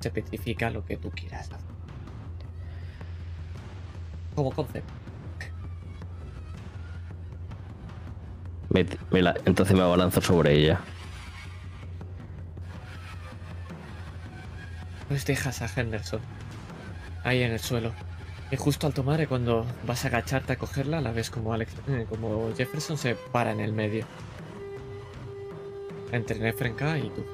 se 0.00 0.10
petrifica 0.10 0.70
lo 0.70 0.84
que 0.84 0.96
tú 0.96 1.10
quieras. 1.10 1.50
Como 4.34 4.50
concepto. 4.52 4.92
Me- 8.70 8.86
me 9.10 9.20
la- 9.22 9.34
entonces 9.44 9.76
me 9.76 9.82
abalanzo 9.82 10.20
sobre 10.20 10.54
ella. 10.54 10.80
Pues 15.08 15.26
dejas 15.26 15.60
a 15.62 15.80
Henderson 15.80 16.20
ahí 17.24 17.42
en 17.42 17.52
el 17.52 17.58
suelo. 17.58 17.92
Y 18.50 18.56
justo 18.56 18.86
al 18.88 18.94
tomar, 18.94 19.26
cuando 19.28 19.64
vas 19.86 20.04
a 20.04 20.08
agacharte 20.08 20.52
a 20.52 20.58
cogerla, 20.58 21.00
la 21.00 21.12
ves 21.12 21.30
como 21.30 21.52
Alex, 21.52 21.72
eh, 21.86 22.06
como 22.08 22.52
Jefferson 22.56 22.98
se 22.98 23.14
para 23.14 23.52
en 23.52 23.60
el 23.60 23.72
medio. 23.72 24.04
Entre 26.10 26.38
Nefrenka 26.40 26.98
y 26.98 27.10
tú. 27.10 27.24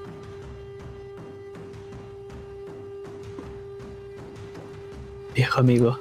Viejo 5.34 5.60
amigo, 5.60 5.98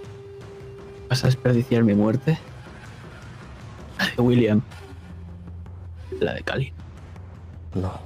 ¿vas 1.09 1.23
a 1.23 1.27
desperdiciar 1.27 1.83
mi 1.83 1.93
muerte? 1.93 2.37
La 3.97 4.07
de 4.07 4.21
William. 4.21 4.61
La 6.19 6.33
de 6.33 6.43
Cali. 6.43 6.73
No. 7.73 7.99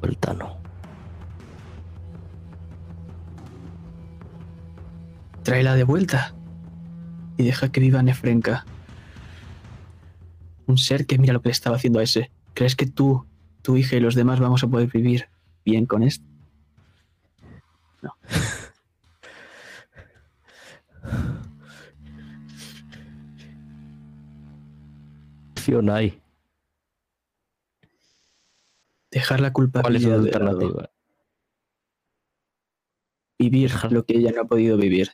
Vuelta 0.00 0.34
no. 0.34 0.63
Tráela 5.44 5.74
de 5.76 5.84
vuelta. 5.84 6.34
Y 7.36 7.44
deja 7.44 7.70
que 7.70 7.80
viva 7.80 8.02
Nefrenka. 8.02 8.64
Un 10.66 10.78
ser 10.78 11.06
que 11.06 11.18
mira 11.18 11.32
lo 11.34 11.42
que 11.42 11.48
le 11.50 11.52
estaba 11.52 11.76
haciendo 11.76 11.98
a 11.98 12.02
ese. 12.02 12.30
¿Crees 12.54 12.74
que 12.76 12.86
tú, 12.86 13.26
tu 13.62 13.76
hija 13.76 13.96
y 13.96 14.00
los 14.00 14.14
demás 14.14 14.40
vamos 14.40 14.62
a 14.64 14.68
poder 14.68 14.88
vivir 14.90 15.28
bien 15.64 15.86
con 15.86 16.02
esto? 16.02 16.24
Opción 25.52 25.90
hay. 25.90 26.20
Dejar 29.10 29.40
la 29.40 29.52
¿Cuál 29.52 29.96
es 29.96 30.02
la 30.04 30.16
alternativa? 30.16 30.90
Vivir 33.38 33.70
Dejar- 33.70 33.92
lo 33.92 34.04
que 34.04 34.16
ella 34.18 34.32
no 34.34 34.42
ha 34.42 34.44
podido 34.44 34.76
vivir. 34.76 35.10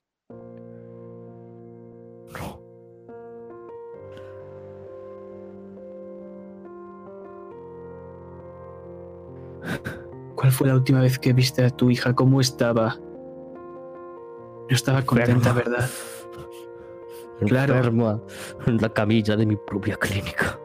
¿Cuál 10.50 10.56
fue 10.58 10.66
la 10.66 10.74
última 10.74 11.00
vez 11.00 11.16
que 11.16 11.32
viste 11.32 11.64
a 11.64 11.70
tu 11.70 11.90
hija? 11.90 12.12
¿Cómo 12.12 12.40
estaba? 12.40 12.96
No 12.98 14.66
estaba 14.68 15.02
contenta, 15.02 15.50
Enferma. 15.50 15.54
¿verdad? 15.54 15.90
Claro. 17.46 17.76
Enferma 17.76 18.20
en 18.66 18.78
la 18.78 18.88
camilla 18.92 19.36
de 19.36 19.46
mi 19.46 19.54
propia 19.54 19.94
clínica. 19.94 20.58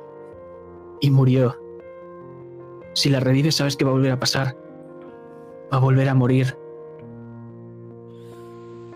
Y 1.02 1.12
murió. 1.12 1.56
Si 2.94 3.12
la 3.12 3.20
revives, 3.20 3.56
sabes 3.58 3.78
que 3.78 3.86
va 3.86 3.92
a 3.92 3.94
volver 3.94 4.12
a 4.12 4.20
pasar. 4.20 4.58
Va 5.72 5.78
a 5.78 5.80
volver 5.80 6.10
a 6.10 6.16
morir. 6.16 6.58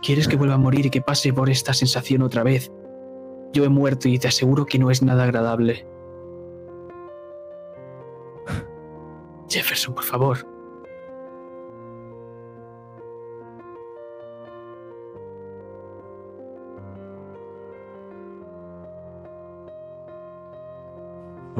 ¿Quieres 0.01 0.27
que 0.27 0.37
vuelva 0.37 0.55
a 0.55 0.57
morir 0.57 0.87
y 0.87 0.89
que 0.89 1.01
pase 1.01 1.31
por 1.33 1.51
esta 1.51 1.73
sensación 1.75 2.23
otra 2.23 2.41
vez? 2.41 2.71
Yo 3.53 3.63
he 3.63 3.69
muerto 3.69 4.09
y 4.09 4.17
te 4.17 4.27
aseguro 4.27 4.65
que 4.65 4.79
no 4.79 4.89
es 4.89 5.03
nada 5.03 5.25
agradable. 5.25 5.85
Jefferson, 9.47 9.93
por 9.93 10.03
favor. 10.03 10.58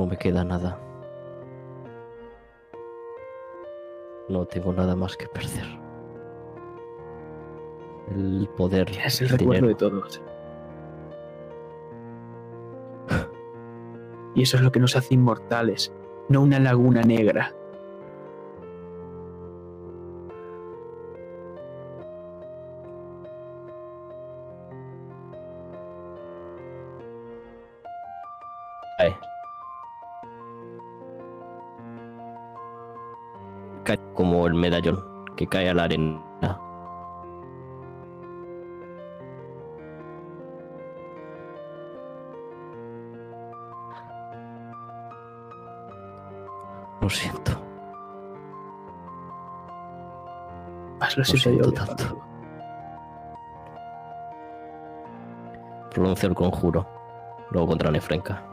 Me 0.09 0.17
queda 0.17 0.43
nada. 0.43 0.79
No 4.27 4.45
tengo 4.45 4.73
nada 4.73 4.95
más 4.95 5.15
que 5.15 5.27
perder. 5.27 5.65
El 8.11 8.49
poder. 8.57 8.89
Tienes 8.89 9.21
el 9.21 9.27
el 9.27 9.37
recuerdo 9.37 9.67
de 9.67 9.75
todos. 9.75 10.21
Y 14.35 14.43
eso 14.43 14.57
es 14.57 14.63
lo 14.63 14.71
que 14.71 14.79
nos 14.79 14.95
hace 14.95 15.15
inmortales, 15.15 15.91
no 16.29 16.41
una 16.41 16.59
laguna 16.59 17.01
negra. 17.01 17.51
Medallón 34.69 35.03
que 35.35 35.47
cae 35.47 35.69
a 35.69 35.73
la 35.73 35.83
arena. 35.85 36.21
Lo 47.01 47.09
siento. 47.09 47.51
Más 50.99 51.17
lo 51.17 51.21
Lo 51.21 51.25
siento 51.25 51.65
yo. 51.65 51.71
tanto. 51.73 52.21
Pronuncio 55.91 56.29
el 56.29 56.35
conjuro. 56.35 56.85
Luego 57.51 57.67
contra 57.69 57.89
Nefrenka. 57.89 58.43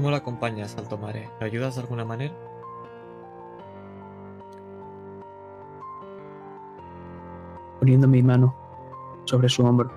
¿Cómo 0.00 0.12
lo 0.12 0.16
acompañas, 0.16 0.78
Alto 0.78 0.96
Mare? 0.96 1.28
¿Lo 1.38 1.44
ayudas 1.44 1.74
de 1.74 1.82
alguna 1.82 2.06
manera? 2.06 2.32
poniendo 7.78 8.08
mi 8.08 8.22
mano 8.22 8.54
sobre 9.24 9.50
su 9.50 9.62
hombro 9.62 9.90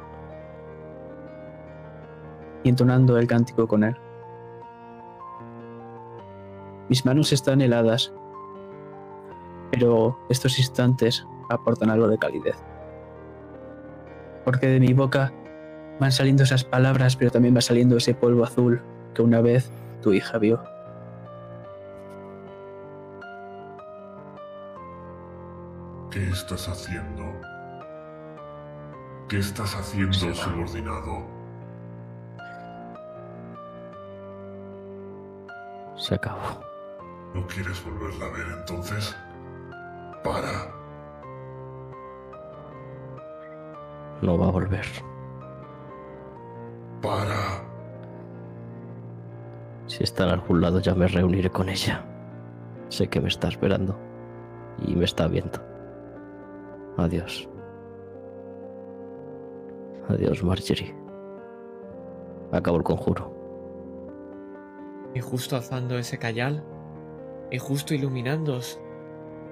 y 2.63 2.69
entonando 2.69 3.17
el 3.17 3.27
cántico 3.27 3.65
con 3.65 3.85
él. 3.85 3.95
Mis 6.89 7.05
manos 7.05 7.31
están 7.31 7.61
heladas, 7.61 8.13
pero 9.71 10.19
estos 10.27 10.59
instantes 10.59 11.25
aportan 11.49 11.89
algo 11.89 12.09
de 12.09 12.17
calidez. 12.17 12.57
Porque 14.43 14.67
de 14.67 14.81
mi 14.81 14.91
boca 14.91 15.31
van 16.01 16.11
saliendo 16.11 16.43
esas 16.43 16.65
palabras, 16.65 17.15
pero 17.15 17.31
también 17.31 17.55
va 17.55 17.61
saliendo 17.61 17.95
ese 17.95 18.13
polvo 18.13 18.43
azul 18.43 18.81
que 19.13 19.21
una 19.21 19.39
vez 19.39 19.71
tu 20.03 20.13
hija 20.13 20.37
vio. 20.37 20.61
¿Qué 26.11 26.29
estás 26.29 26.67
haciendo? 26.67 27.23
¿Qué 29.29 29.39
estás 29.39 29.73
haciendo, 29.75 30.35
subordinado? 30.35 31.25
Se 35.95 36.15
acabó. 36.15 36.61
¿No 37.33 37.47
quieres 37.47 37.83
volverla 37.83 38.25
a 38.25 38.31
ver 38.31 38.47
entonces? 38.59 39.15
Para. 40.23 40.69
No 44.21 44.37
va 44.37 44.47
a 44.47 44.51
volver. 44.51 44.85
Si 49.85 50.03
está 50.03 50.23
en 50.23 50.29
algún 50.29 50.61
lado 50.61 50.79
ya 50.79 50.95
me 50.95 51.07
reuniré 51.07 51.49
con 51.49 51.69
ella. 51.69 52.05
Sé 52.89 53.07
que 53.07 53.19
me 53.19 53.27
está 53.27 53.49
esperando. 53.49 53.97
Y 54.85 54.95
me 54.95 55.05
está 55.05 55.27
viendo. 55.27 55.59
Adiós. 56.97 57.49
Adiós, 60.07 60.43
Marjorie. 60.43 60.95
Acabo 62.51 62.77
el 62.77 62.83
conjuro. 62.83 63.33
Y 65.13 65.19
justo 65.19 65.55
alzando 65.55 65.97
ese 65.97 66.17
cayal, 66.17 66.63
y 67.51 67.59
justo 67.59 67.93
iluminándoos, 67.93 68.79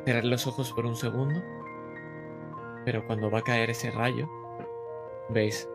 cerrar 0.06 0.26
los 0.26 0.48
ojos 0.48 0.72
por 0.74 0.86
un 0.86 0.96
segundo. 0.96 1.42
Pero 2.86 3.06
cuando 3.06 3.30
va 3.30 3.40
a 3.40 3.44
caer 3.44 3.70
ese 3.70 3.92
rayo, 3.92 4.28
veis 5.30 5.70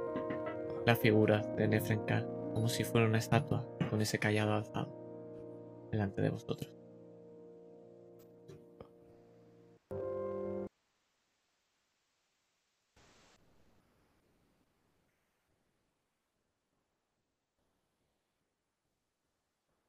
la 0.84 0.96
figura 0.96 1.38
de 1.56 1.68
Nefrenkar 1.68 2.26
como 2.52 2.68
si 2.68 2.84
fuera 2.84 3.06
una 3.06 3.18
estatua 3.18 3.66
con 3.90 4.00
ese 4.00 4.18
callado 4.18 4.52
alzado 4.54 5.88
delante 5.90 6.20
de 6.22 6.30
vosotros. 6.30 6.72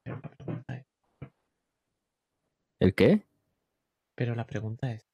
Pero 0.03 0.19
la 0.21 0.29
pregunta 0.29 0.75
es, 0.77 0.85
¿El 2.79 2.95
qué? 2.95 3.25
pero 4.15 4.33
la 4.35 4.47
pregunta 4.47 4.91
es, 4.91 5.05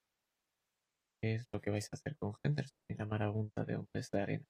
¿qué 1.21 1.35
es 1.35 1.47
lo 1.51 1.59
que 1.61 1.71
vais 1.71 1.87
a 1.91 1.95
hacer 1.95 2.15
con 2.17 2.33
Henderson 2.43 2.77
y 2.89 2.95
la 2.95 3.05
marabunta 3.05 3.65
de 3.65 3.75
hombres 3.75 4.09
de 4.11 4.21
arena? 4.21 4.45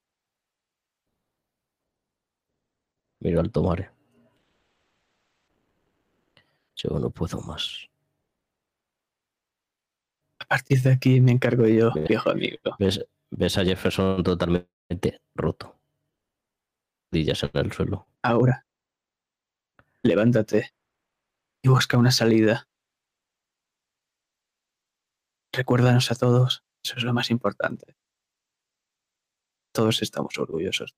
Miro 3.21 3.39
al 3.39 3.51
tomare. 3.51 4.02
Yo 6.83 6.99
no 6.99 7.09
puedo 7.09 7.39
más. 7.41 7.89
A 10.39 10.45
partir 10.45 10.81
de 10.81 10.91
aquí 10.91 11.21
me 11.21 11.31
encargo 11.31 11.65
yo, 11.65 11.91
viejo 12.07 12.29
amigo. 12.29 12.75
¿Ves, 12.77 13.05
ves 13.31 13.57
a 13.57 13.63
Jefferson 13.63 14.21
totalmente 14.21 15.21
roto. 15.33 15.79
Rodillas 17.11 17.43
en 17.43 17.49
el 17.53 17.71
suelo. 17.71 18.07
Ahora, 18.21 18.65
levántate 20.01 20.73
y 21.61 21.69
busca 21.69 21.97
una 21.97 22.11
salida. 22.11 22.67
Recuérdanos 25.53 26.11
a 26.11 26.15
todos, 26.15 26.65
eso 26.83 26.97
es 26.97 27.03
lo 27.03 27.13
más 27.13 27.29
importante. 27.29 27.95
Todos 29.71 30.01
estamos 30.01 30.37
orgullosos. 30.37 30.95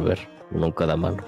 A 0.00 0.02
ver, 0.02 0.28
mano. 0.96 1.22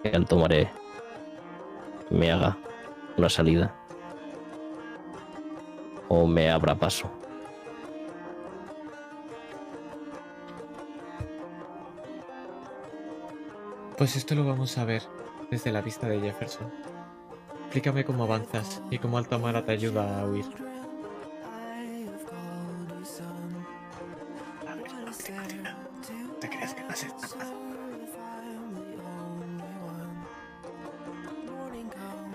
Que 0.00 0.10
al 0.10 0.26
tomaré 0.26 0.70
me 2.08 2.30
haga 2.30 2.56
una 3.16 3.28
salida. 3.28 3.74
O 6.06 6.24
me 6.28 6.48
abra 6.50 6.76
paso. 6.76 7.10
Pues 13.96 14.14
esto 14.14 14.36
lo 14.36 14.46
vamos 14.46 14.78
a 14.78 14.84
ver 14.84 15.02
desde 15.50 15.72
la 15.72 15.82
vista 15.82 16.08
de 16.08 16.20
Jefferson. 16.20 16.72
Explícame 17.62 18.04
cómo 18.04 18.22
avanzas 18.22 18.80
y 18.88 18.98
cómo 18.98 19.18
Altamara 19.18 19.64
te 19.64 19.72
ayuda 19.72 20.20
a 20.20 20.26
huir. 20.26 20.67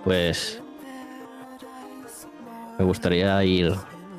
Pues 0.03 0.61
me 2.77 2.83
gustaría 2.83 3.41
ir, 3.43 3.73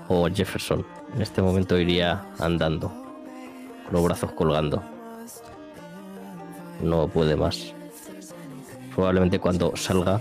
o 0.09 0.29
Jefferson, 0.29 0.87
en 1.15 1.21
este 1.21 1.43
momento 1.43 1.79
iría 1.79 2.25
andando, 2.39 2.89
con 2.89 3.93
los 3.93 4.05
brazos 4.05 4.33
colgando. 4.33 4.83
No 6.83 7.09
puede 7.09 7.37
más. 7.37 7.75
Probablemente 8.95 9.39
cuando 9.39 9.77
salga 9.77 10.21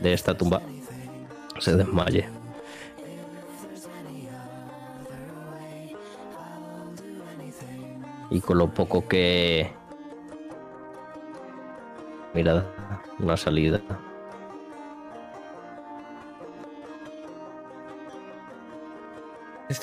de 0.00 0.12
esta 0.12 0.36
tumba 0.36 0.62
se 1.58 1.76
desmaye. 1.76 2.28
Y 8.30 8.40
con 8.40 8.58
lo 8.58 8.72
poco 8.72 9.06
que... 9.06 9.70
Mirad, 12.32 12.64
una 13.20 13.36
salida. 13.36 13.80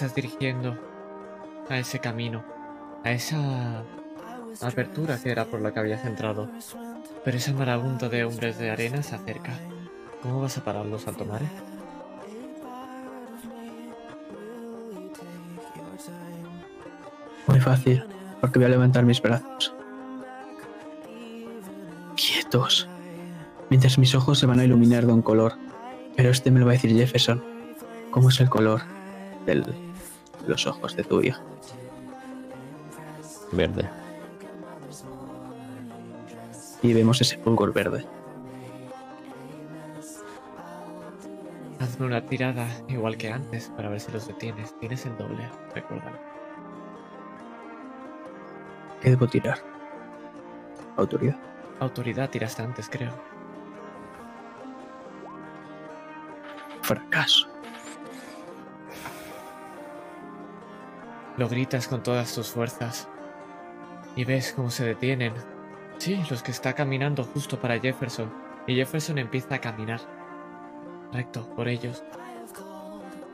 Estás 0.01 0.15
dirigiendo 0.15 0.75
a 1.69 1.77
ese 1.77 1.99
camino, 1.99 2.43
a 3.03 3.11
esa 3.11 3.83
apertura 4.63 5.19
que 5.21 5.29
era 5.29 5.45
por 5.45 5.61
la 5.61 5.71
que 5.71 5.79
habías 5.79 6.03
entrado. 6.05 6.49
Pero 7.23 7.37
esa 7.37 7.53
marabunta 7.53 8.09
de 8.09 8.23
hombres 8.23 8.57
de 8.57 8.71
arena 8.71 9.03
se 9.03 9.13
acerca. 9.13 9.51
¿Cómo 10.23 10.41
vas 10.41 10.57
a 10.57 10.63
pararlos 10.63 11.07
al 11.07 11.15
tomar? 11.17 11.41
Muy 17.47 17.59
fácil, 17.59 18.03
porque 18.39 18.57
voy 18.59 18.65
a 18.65 18.69
levantar 18.69 19.05
mis 19.05 19.21
brazos. 19.21 19.73
Quietos. 22.15 22.87
Mientras 23.69 23.97
mis 23.99 24.15
ojos 24.15 24.39
se 24.39 24.45
van 24.47 24.59
a 24.59 24.63
iluminar 24.63 25.05
de 25.05 25.13
un 25.13 25.21
color. 25.21 25.53
Pero 26.15 26.29
este 26.31 26.49
me 26.51 26.59
lo 26.59 26.65
va 26.65 26.71
a 26.71 26.73
decir 26.73 26.91
Jefferson. 26.95 27.43
¿Cómo 28.11 28.29
es 28.29 28.39
el 28.39 28.49
color 28.49 28.81
del- 29.45 29.63
de 29.63 29.90
los 30.47 30.67
ojos 30.67 30.95
de 30.95 31.03
tu 31.03 31.21
hija? 31.21 31.41
Verde. 33.51 33.89
Y 36.81 36.93
vemos 36.93 37.21
ese 37.21 37.37
fulgor 37.37 37.73
verde. 37.73 38.05
Hazme 41.79 42.05
una 42.05 42.25
tirada 42.25 42.67
igual 42.87 43.17
que 43.17 43.31
antes 43.31 43.69
para 43.75 43.89
ver 43.89 43.99
si 43.99 44.11
los 44.11 44.27
detienes. 44.27 44.77
Tienes 44.79 45.05
el 45.05 45.17
doble, 45.17 45.49
recuérdalo. 45.73 46.17
¿Qué 49.01 49.09
debo 49.09 49.27
tirar? 49.27 49.59
Autoridad. 50.97 51.37
Autoridad 51.79 52.29
tiraste 52.29 52.61
antes, 52.61 52.87
creo. 52.89 53.11
Fracaso. 56.83 57.50
Lo 61.37 61.47
gritas 61.47 61.87
con 61.87 62.03
todas 62.03 62.33
tus 62.35 62.49
fuerzas. 62.49 63.07
Y 64.15 64.25
ves 64.25 64.53
cómo 64.53 64.69
se 64.69 64.85
detienen. 64.85 65.33
Sí, 65.97 66.21
los 66.29 66.43
que 66.43 66.51
está 66.51 66.73
caminando 66.73 67.23
justo 67.23 67.59
para 67.59 67.79
Jefferson. 67.79 68.31
Y 68.67 68.75
Jefferson 68.75 69.17
empieza 69.17 69.55
a 69.55 69.61
caminar. 69.61 70.01
Recto, 71.13 71.47
por 71.55 71.67
ellos. 71.67 72.03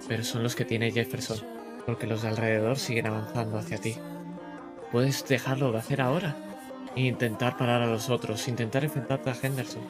Pero 0.08 0.24
son 0.24 0.44
los 0.44 0.56
que 0.56 0.66
tiene 0.66 0.92
Jefferson. 0.92 1.40
Porque 1.86 2.06
los 2.06 2.22
de 2.22 2.28
alrededor 2.28 2.78
siguen 2.78 3.08
avanzando 3.08 3.58
hacia 3.58 3.80
ti. 3.80 3.96
Puedes 4.92 5.28
dejarlo 5.28 5.72
de 5.72 5.80
hacer 5.80 6.02
ahora. 6.02 6.36
E 6.96 7.02
intentar 7.02 7.58
parar 7.58 7.82
a 7.82 7.88
los 7.88 8.10
otros. 8.10 8.48
Intentar 8.48 8.84
enfrentarte 8.84 9.32
a 9.32 9.36
Henderson. 9.42 9.82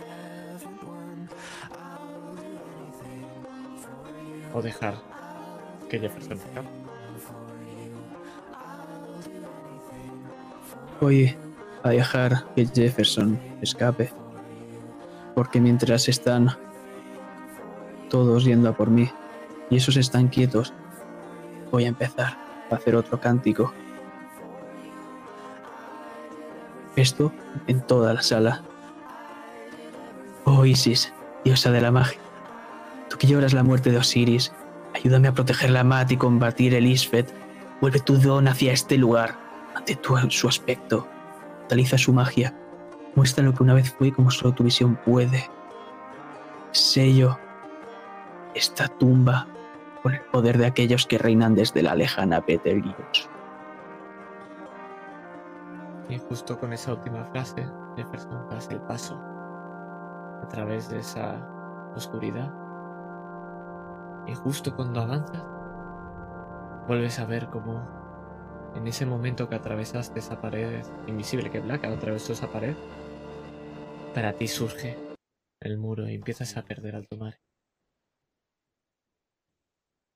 O 4.54 4.62
dejar 4.62 4.96
que 5.90 6.00
Jefferson 6.00 6.40
te 6.40 6.87
Voy 11.00 11.36
a 11.84 11.90
dejar 11.90 12.46
que 12.56 12.66
Jefferson 12.66 13.40
escape. 13.62 14.12
Porque 15.36 15.62
mientras 15.62 16.10
están 16.10 16.58
todos 18.10 18.46
yendo 18.46 18.70
a 18.70 18.74
por 18.74 18.90
mí 18.90 19.10
y 19.70 19.78
esos 19.78 19.96
están 19.98 20.28
quietos, 20.28 20.74
voy 21.72 21.86
a 21.86 21.90
empezar 21.90 22.38
a 22.72 22.76
hacer 22.76 22.96
otro 22.96 23.20
cántico. 23.20 23.72
Esto 26.96 27.32
en 27.68 27.82
toda 27.82 28.16
la 28.16 28.24
sala. 28.24 28.64
Oh 30.46 30.66
Isis, 30.66 31.14
diosa 31.46 31.70
de 31.70 31.82
la 31.82 31.92
magia. 31.92 32.20
Tú 33.08 33.18
que 33.20 33.28
lloras 33.28 33.54
la 33.54 33.62
muerte 33.62 33.92
de 33.92 33.98
Osiris, 33.98 34.52
ayúdame 34.96 35.28
a 35.28 35.34
proteger 35.34 35.70
la 35.70 35.84
Mat 35.84 36.12
y 36.12 36.18
combatir 36.18 36.74
el 36.74 36.88
Isfet. 36.88 37.32
Vuelve 37.82 38.00
tu 38.00 38.18
don 38.18 38.48
hacia 38.48 38.74
este 38.74 38.98
lugar 38.98 39.47
ante 39.78 39.96
tu, 39.96 40.18
su 40.30 40.48
aspecto. 40.48 41.08
Taliza 41.70 41.98
su 41.98 42.14
magia. 42.14 42.54
Muestra 43.16 43.44
lo 43.44 43.54
que 43.54 43.64
una 43.64 43.74
vez 43.74 43.94
fue 43.94 44.12
como 44.12 44.32
solo 44.32 44.54
tu 44.54 44.64
visión 44.64 44.96
puede. 44.96 45.50
Sello 46.72 47.38
esta 48.54 48.88
tumba 48.88 49.48
con 50.02 50.14
el 50.14 50.22
poder 50.22 50.58
de 50.58 50.66
aquellos 50.66 51.06
que 51.06 51.18
reinan 51.18 51.56
desde 51.56 51.84
la 51.84 51.96
lejana 51.96 52.40
Betelgeuse. 52.40 53.30
Y 56.10 56.18
justo 56.18 56.58
con 56.58 56.74
esa 56.74 56.94
última 56.94 57.26
frase, 57.26 57.68
Jefferson 57.96 58.50
das 58.50 58.70
el 58.70 58.80
paso 58.82 59.20
a 60.42 60.48
través 60.48 60.90
de 60.90 61.00
esa 61.00 61.36
oscuridad. 61.96 62.52
Y 64.26 64.36
justo 64.36 64.76
cuando 64.76 65.02
avanzas, 65.02 65.44
vuelves 66.88 67.20
a 67.20 67.26
ver 67.26 67.50
cómo 67.50 68.07
en 68.76 68.88
ese 68.88 69.06
momento 69.06 69.50
que 69.50 69.56
atravesaste 69.56 70.20
esa 70.20 70.42
pared 70.42 70.84
invisible 71.08 71.52
que 71.52 71.60
Black 71.60 71.86
atravesó 71.86 72.34
esa 72.34 72.52
pared, 72.52 72.76
para 74.14 74.34
ti 74.34 74.48
surge 74.48 74.96
el 75.62 75.78
muro 75.78 76.08
y 76.10 76.16
empiezas 76.16 76.58
a 76.58 76.64
perder 76.64 76.96
alto 76.96 77.18
mar. 77.18 77.40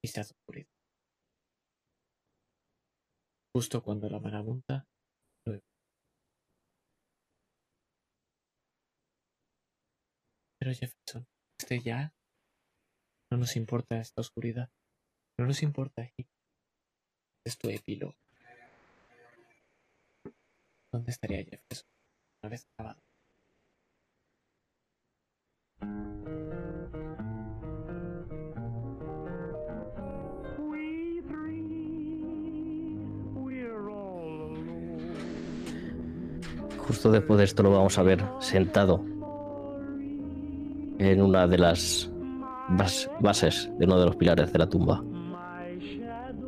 Y 0.03 0.07
se 0.07 0.21
hace 0.21 0.33
oscuridad. 0.33 0.69
Justo 3.53 3.83
cuando 3.83 4.09
la 4.09 4.19
marabunta. 4.19 4.87
Pero 10.59 10.73
Jefferson, 10.73 11.25
este 11.59 11.79
ya 11.79 12.13
no 13.31 13.37
nos 13.39 13.55
importa 13.55 13.99
esta 13.99 14.21
oscuridad. 14.21 14.69
No 15.39 15.47
nos 15.47 15.63
importa 15.63 16.03
aquí. 16.03 16.27
Es 17.43 17.57
tu 17.57 17.69
epílogo. 17.69 18.20
¿Dónde 20.91 21.11
estaría 21.11 21.43
Jefferson? 21.43 21.87
Una 22.41 22.49
vez 22.49 22.67
acabado. 22.73 23.01
Justo 36.87 37.11
después 37.11 37.37
de 37.37 37.45
esto 37.45 37.63
lo 37.63 37.71
vamos 37.71 37.97
a 37.97 38.03
ver 38.03 38.23
sentado 38.39 39.03
en 40.99 41.21
una 41.21 41.47
de 41.47 41.57
las 41.57 42.11
bas- 42.69 43.09
bases 43.19 43.71
de 43.79 43.85
uno 43.85 43.99
de 43.99 44.05
los 44.07 44.15
pilares 44.15 44.51
de 44.51 44.59
la 44.59 44.67
tumba. 44.67 45.03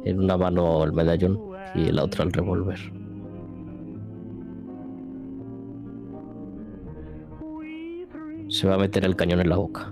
En 0.06 0.20
una 0.20 0.38
mano 0.38 0.84
el 0.84 0.92
medallón 0.92 1.40
y 1.76 1.88
en 1.88 1.96
la 1.96 2.04
otra 2.04 2.26
el 2.26 2.34
revólver. 2.34 2.80
Se 8.64 8.70
va 8.70 8.76
a 8.76 8.78
meter 8.78 9.04
el 9.04 9.18
cañón 9.18 9.42
en 9.42 9.50
la 9.50 9.58
boca. 9.58 9.92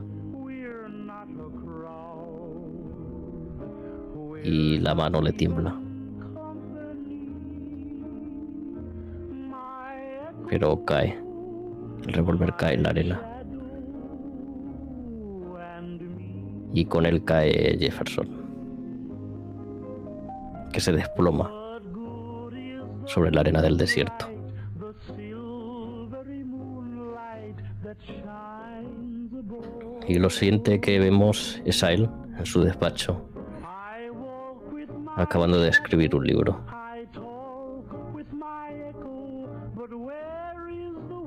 Y 4.46 4.80
la 4.80 4.96
mano 4.96 5.22
le 5.22 5.34
tiembla. 5.34 5.78
Pero 10.48 10.86
cae. 10.86 11.20
El 12.08 12.14
revólver 12.14 12.56
cae 12.56 12.76
en 12.76 12.84
la 12.84 12.92
arena. 12.92 13.22
Y 16.72 16.86
con 16.86 17.06
él 17.06 17.26
cae 17.26 17.78
Jefferson. 17.78 18.30
Que 20.72 20.80
se 20.80 20.94
desploma 20.94 21.52
sobre 23.04 23.32
la 23.32 23.42
arena 23.42 23.62
del 23.62 23.76
desierto. 23.76 24.41
Y 30.12 30.20
lo 30.20 30.30
siguiente 30.30 30.82
que 30.82 31.00
vemos 31.00 31.62
es 31.64 31.86
a 31.86 31.94
él 31.94 32.10
en 32.38 32.46
su 32.46 32.62
despacho, 32.62 33.30
acabando 35.16 35.58
de 35.58 35.70
escribir 35.70 36.14
un 36.14 36.28
libro. 36.28 36.60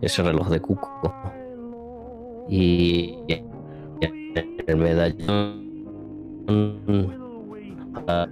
Ese 0.02 0.22
reloj 0.22 0.50
de 0.50 0.60
cuco. 0.60 1.14
Y 2.50 3.16
el 4.66 4.76
medallón. 4.76 5.64
ah, 8.06 8.26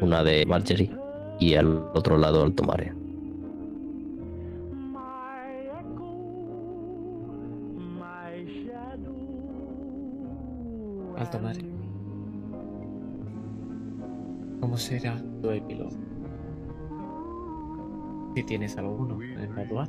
Una 0.00 0.24
de 0.24 0.44
Marjorie 0.46 0.90
y 1.38 1.54
al 1.54 1.76
otro 1.94 2.18
lado 2.18 2.42
Alto 2.42 2.64
Mare. 2.64 2.99
Alto 11.30 11.44
mar. 11.44 11.56
¿Cómo 14.60 14.76
será 14.76 15.16
tu 15.40 15.50
epílogo? 15.50 15.90
Si 18.34 18.42
tienes 18.42 18.76
alguno 18.76 19.22
en 19.22 19.54
la 19.54 19.64
duda. 19.64 19.88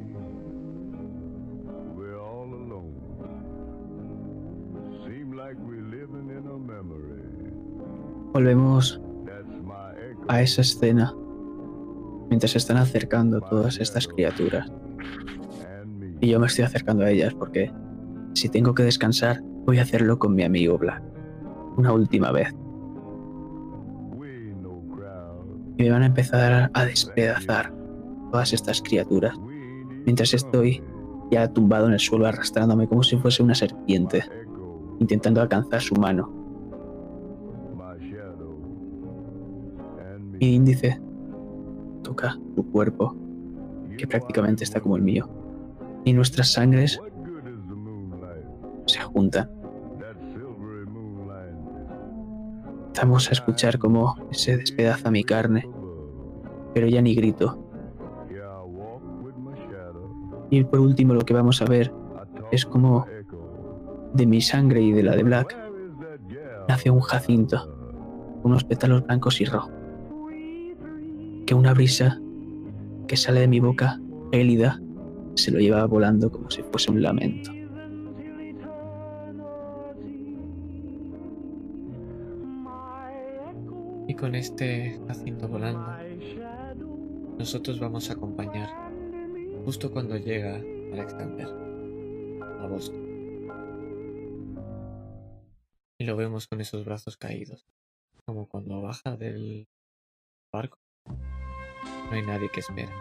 Volvemos 8.34 9.02
a 10.28 10.42
esa 10.44 10.62
escena 10.62 11.12
mientras 12.30 12.52
se 12.52 12.60
están 12.60 12.78
acercando 12.78 13.42
todas 13.42 13.80
estas 13.80 14.08
criaturas. 14.08 14.72
Y 16.20 16.28
yo 16.28 16.40
me 16.40 16.46
estoy 16.46 16.66
acercando 16.66 17.04
a 17.04 17.10
ellas 17.10 17.34
porque 17.34 17.72
si 18.34 18.48
tengo 18.48 18.76
que 18.76 18.84
descansar, 18.84 19.42
voy 19.66 19.80
a 19.80 19.82
hacerlo 19.82 20.20
con 20.20 20.36
mi 20.36 20.44
amigo 20.44 20.78
Black. 20.78 21.11
Una 21.78 21.94
última 21.94 22.32
vez. 22.32 22.54
Y 25.78 25.84
me 25.84 25.92
van 25.92 26.04
a 26.04 26.08
empezar 26.08 26.70
a 26.74 26.86
despedazar 26.86 27.74
todas 28.32 28.54
estas 28.54 28.82
criaturas. 28.82 29.36
Mientras 30.06 30.34
estoy 30.34 30.84
ya 31.32 31.48
tumbado 31.48 31.88
en 31.88 31.94
el 31.94 32.00
suelo 32.00 32.26
arrastrándome 32.28 32.88
como 32.88 33.04
si 33.04 33.18
fuese 33.18 33.42
una 33.42 33.56
serpiente, 33.56 34.24
intentando 35.00 35.42
alcanzar 35.42 35.82
su 35.82 35.96
mano. 35.96 36.30
Mi 40.40 40.56
índice 40.56 41.00
toca 42.04 42.38
tu 42.56 42.70
cuerpo, 42.72 43.16
que 43.98 44.08
prácticamente 44.08 44.64
está 44.64 44.82
como 44.82 44.98
el 44.98 45.04
mío. 45.04 45.30
Y 46.04 46.14
nuestras 46.14 46.52
sangres 46.52 47.00
se 48.88 49.00
juntan. 49.02 49.61
Empezamos 53.02 53.30
a 53.30 53.32
escuchar 53.32 53.80
cómo 53.80 54.16
se 54.30 54.58
despedaza 54.58 55.10
mi 55.10 55.24
carne, 55.24 55.68
pero 56.72 56.86
ya 56.86 57.02
ni 57.02 57.16
grito. 57.16 57.58
Y 60.52 60.64
por 60.66 60.82
último 60.82 61.16
lo 61.16 61.22
que 61.22 61.34
vamos 61.34 61.64
a 61.64 61.66
ver 61.66 61.92
es 62.52 62.64
como 62.64 63.08
de 64.14 64.28
mi 64.28 64.40
sangre 64.40 64.84
y 64.84 64.92
de 64.92 65.02
la 65.02 65.16
de 65.16 65.24
Black 65.24 65.58
nace 66.68 66.92
un 66.92 67.00
jacinto, 67.00 67.76
unos 68.44 68.66
pétalos 68.66 69.04
blancos 69.04 69.42
y 69.42 69.46
rojos. 69.46 69.74
Que 71.48 71.56
una 71.56 71.74
brisa 71.74 72.22
que 73.08 73.18
sale 73.18 73.40
de 73.40 73.48
mi 73.48 73.60
boca, 73.60 74.00
gélida, 74.32 74.80
se 75.34 75.50
lo 75.50 75.58
lleva 75.58 75.84
volando 75.88 76.32
como 76.32 76.52
si 76.52 76.62
fuese 76.62 76.92
un 76.92 77.02
lamento. 77.02 77.52
Y 84.12 84.14
con 84.14 84.36
este 84.36 85.00
Jacinto 85.08 85.48
volando, 85.48 85.88
nosotros 87.40 87.80
vamos 87.80 88.10
a 88.10 88.14
acompañar 88.14 88.70
justo 89.64 89.90
cuando 89.90 90.18
llega 90.18 90.58
Alexander 90.58 91.48
a 92.60 92.68
Boston. 92.68 93.00
Y 95.98 96.04
lo 96.04 96.18
vemos 96.18 96.46
con 96.46 96.60
esos 96.60 96.84
brazos 96.84 97.16
caídos, 97.16 97.66
como 98.26 98.50
cuando 98.50 98.82
baja 98.82 99.16
del 99.16 99.70
barco. 100.52 100.78
No 101.06 102.12
hay 102.12 102.24
nadie 102.24 102.50
que 102.50 102.60
espera. 102.60 102.92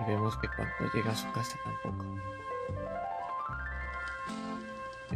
Y 0.00 0.10
vemos 0.10 0.38
que 0.38 0.48
cuando 0.48 0.94
llega 0.94 1.10
a 1.10 1.14
su 1.14 1.30
casa 1.32 1.58
tampoco. 1.62 2.06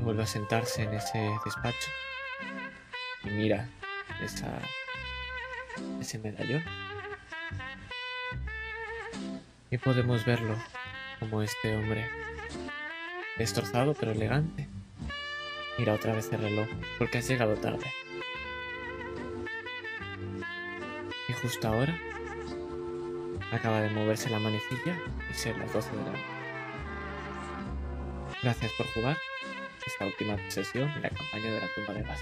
Vuelve 0.03 0.23
a 0.23 0.27
sentarse 0.27 0.83
en 0.83 0.95
ese 0.95 1.31
despacho 1.45 1.91
y 3.25 3.29
mira 3.29 3.69
esa, 4.23 4.59
ese 6.01 6.19
medallón. 6.19 6.65
Y 9.71 9.77
podemos 9.77 10.25
verlo 10.25 10.57
como 11.21 11.43
este 11.43 11.77
hombre 11.77 12.09
destrozado 13.37 13.95
pero 13.95 14.13
elegante. 14.13 14.67
Mira 15.79 15.93
otra 15.93 16.15
vez 16.15 16.33
el 16.33 16.41
reloj 16.41 16.69
porque 16.99 17.19
has 17.19 17.29
llegado 17.29 17.55
tarde. 17.57 17.93
Y 21.29 21.33
justo 21.35 21.69
ahora 21.69 21.97
acaba 23.53 23.83
de 23.83 23.91
moverse 23.91 24.31
la 24.31 24.39
manecilla 24.39 24.99
y 25.31 25.35
ser 25.35 25.59
las 25.59 25.73
12 25.73 25.91
de 25.91 25.97
la 25.97 26.11
noche. 26.11 26.25
Gracias 28.43 28.73
por 28.73 28.87
jugar 28.95 29.19
esta 29.91 30.07
última 30.07 30.39
sesión 30.51 30.89
en 30.91 31.03
la 31.03 31.11
campaña 31.11 31.53
de 31.53 31.61
la 31.61 31.75
tumba 31.75 31.95
de 31.95 32.03
Gas. 32.03 32.21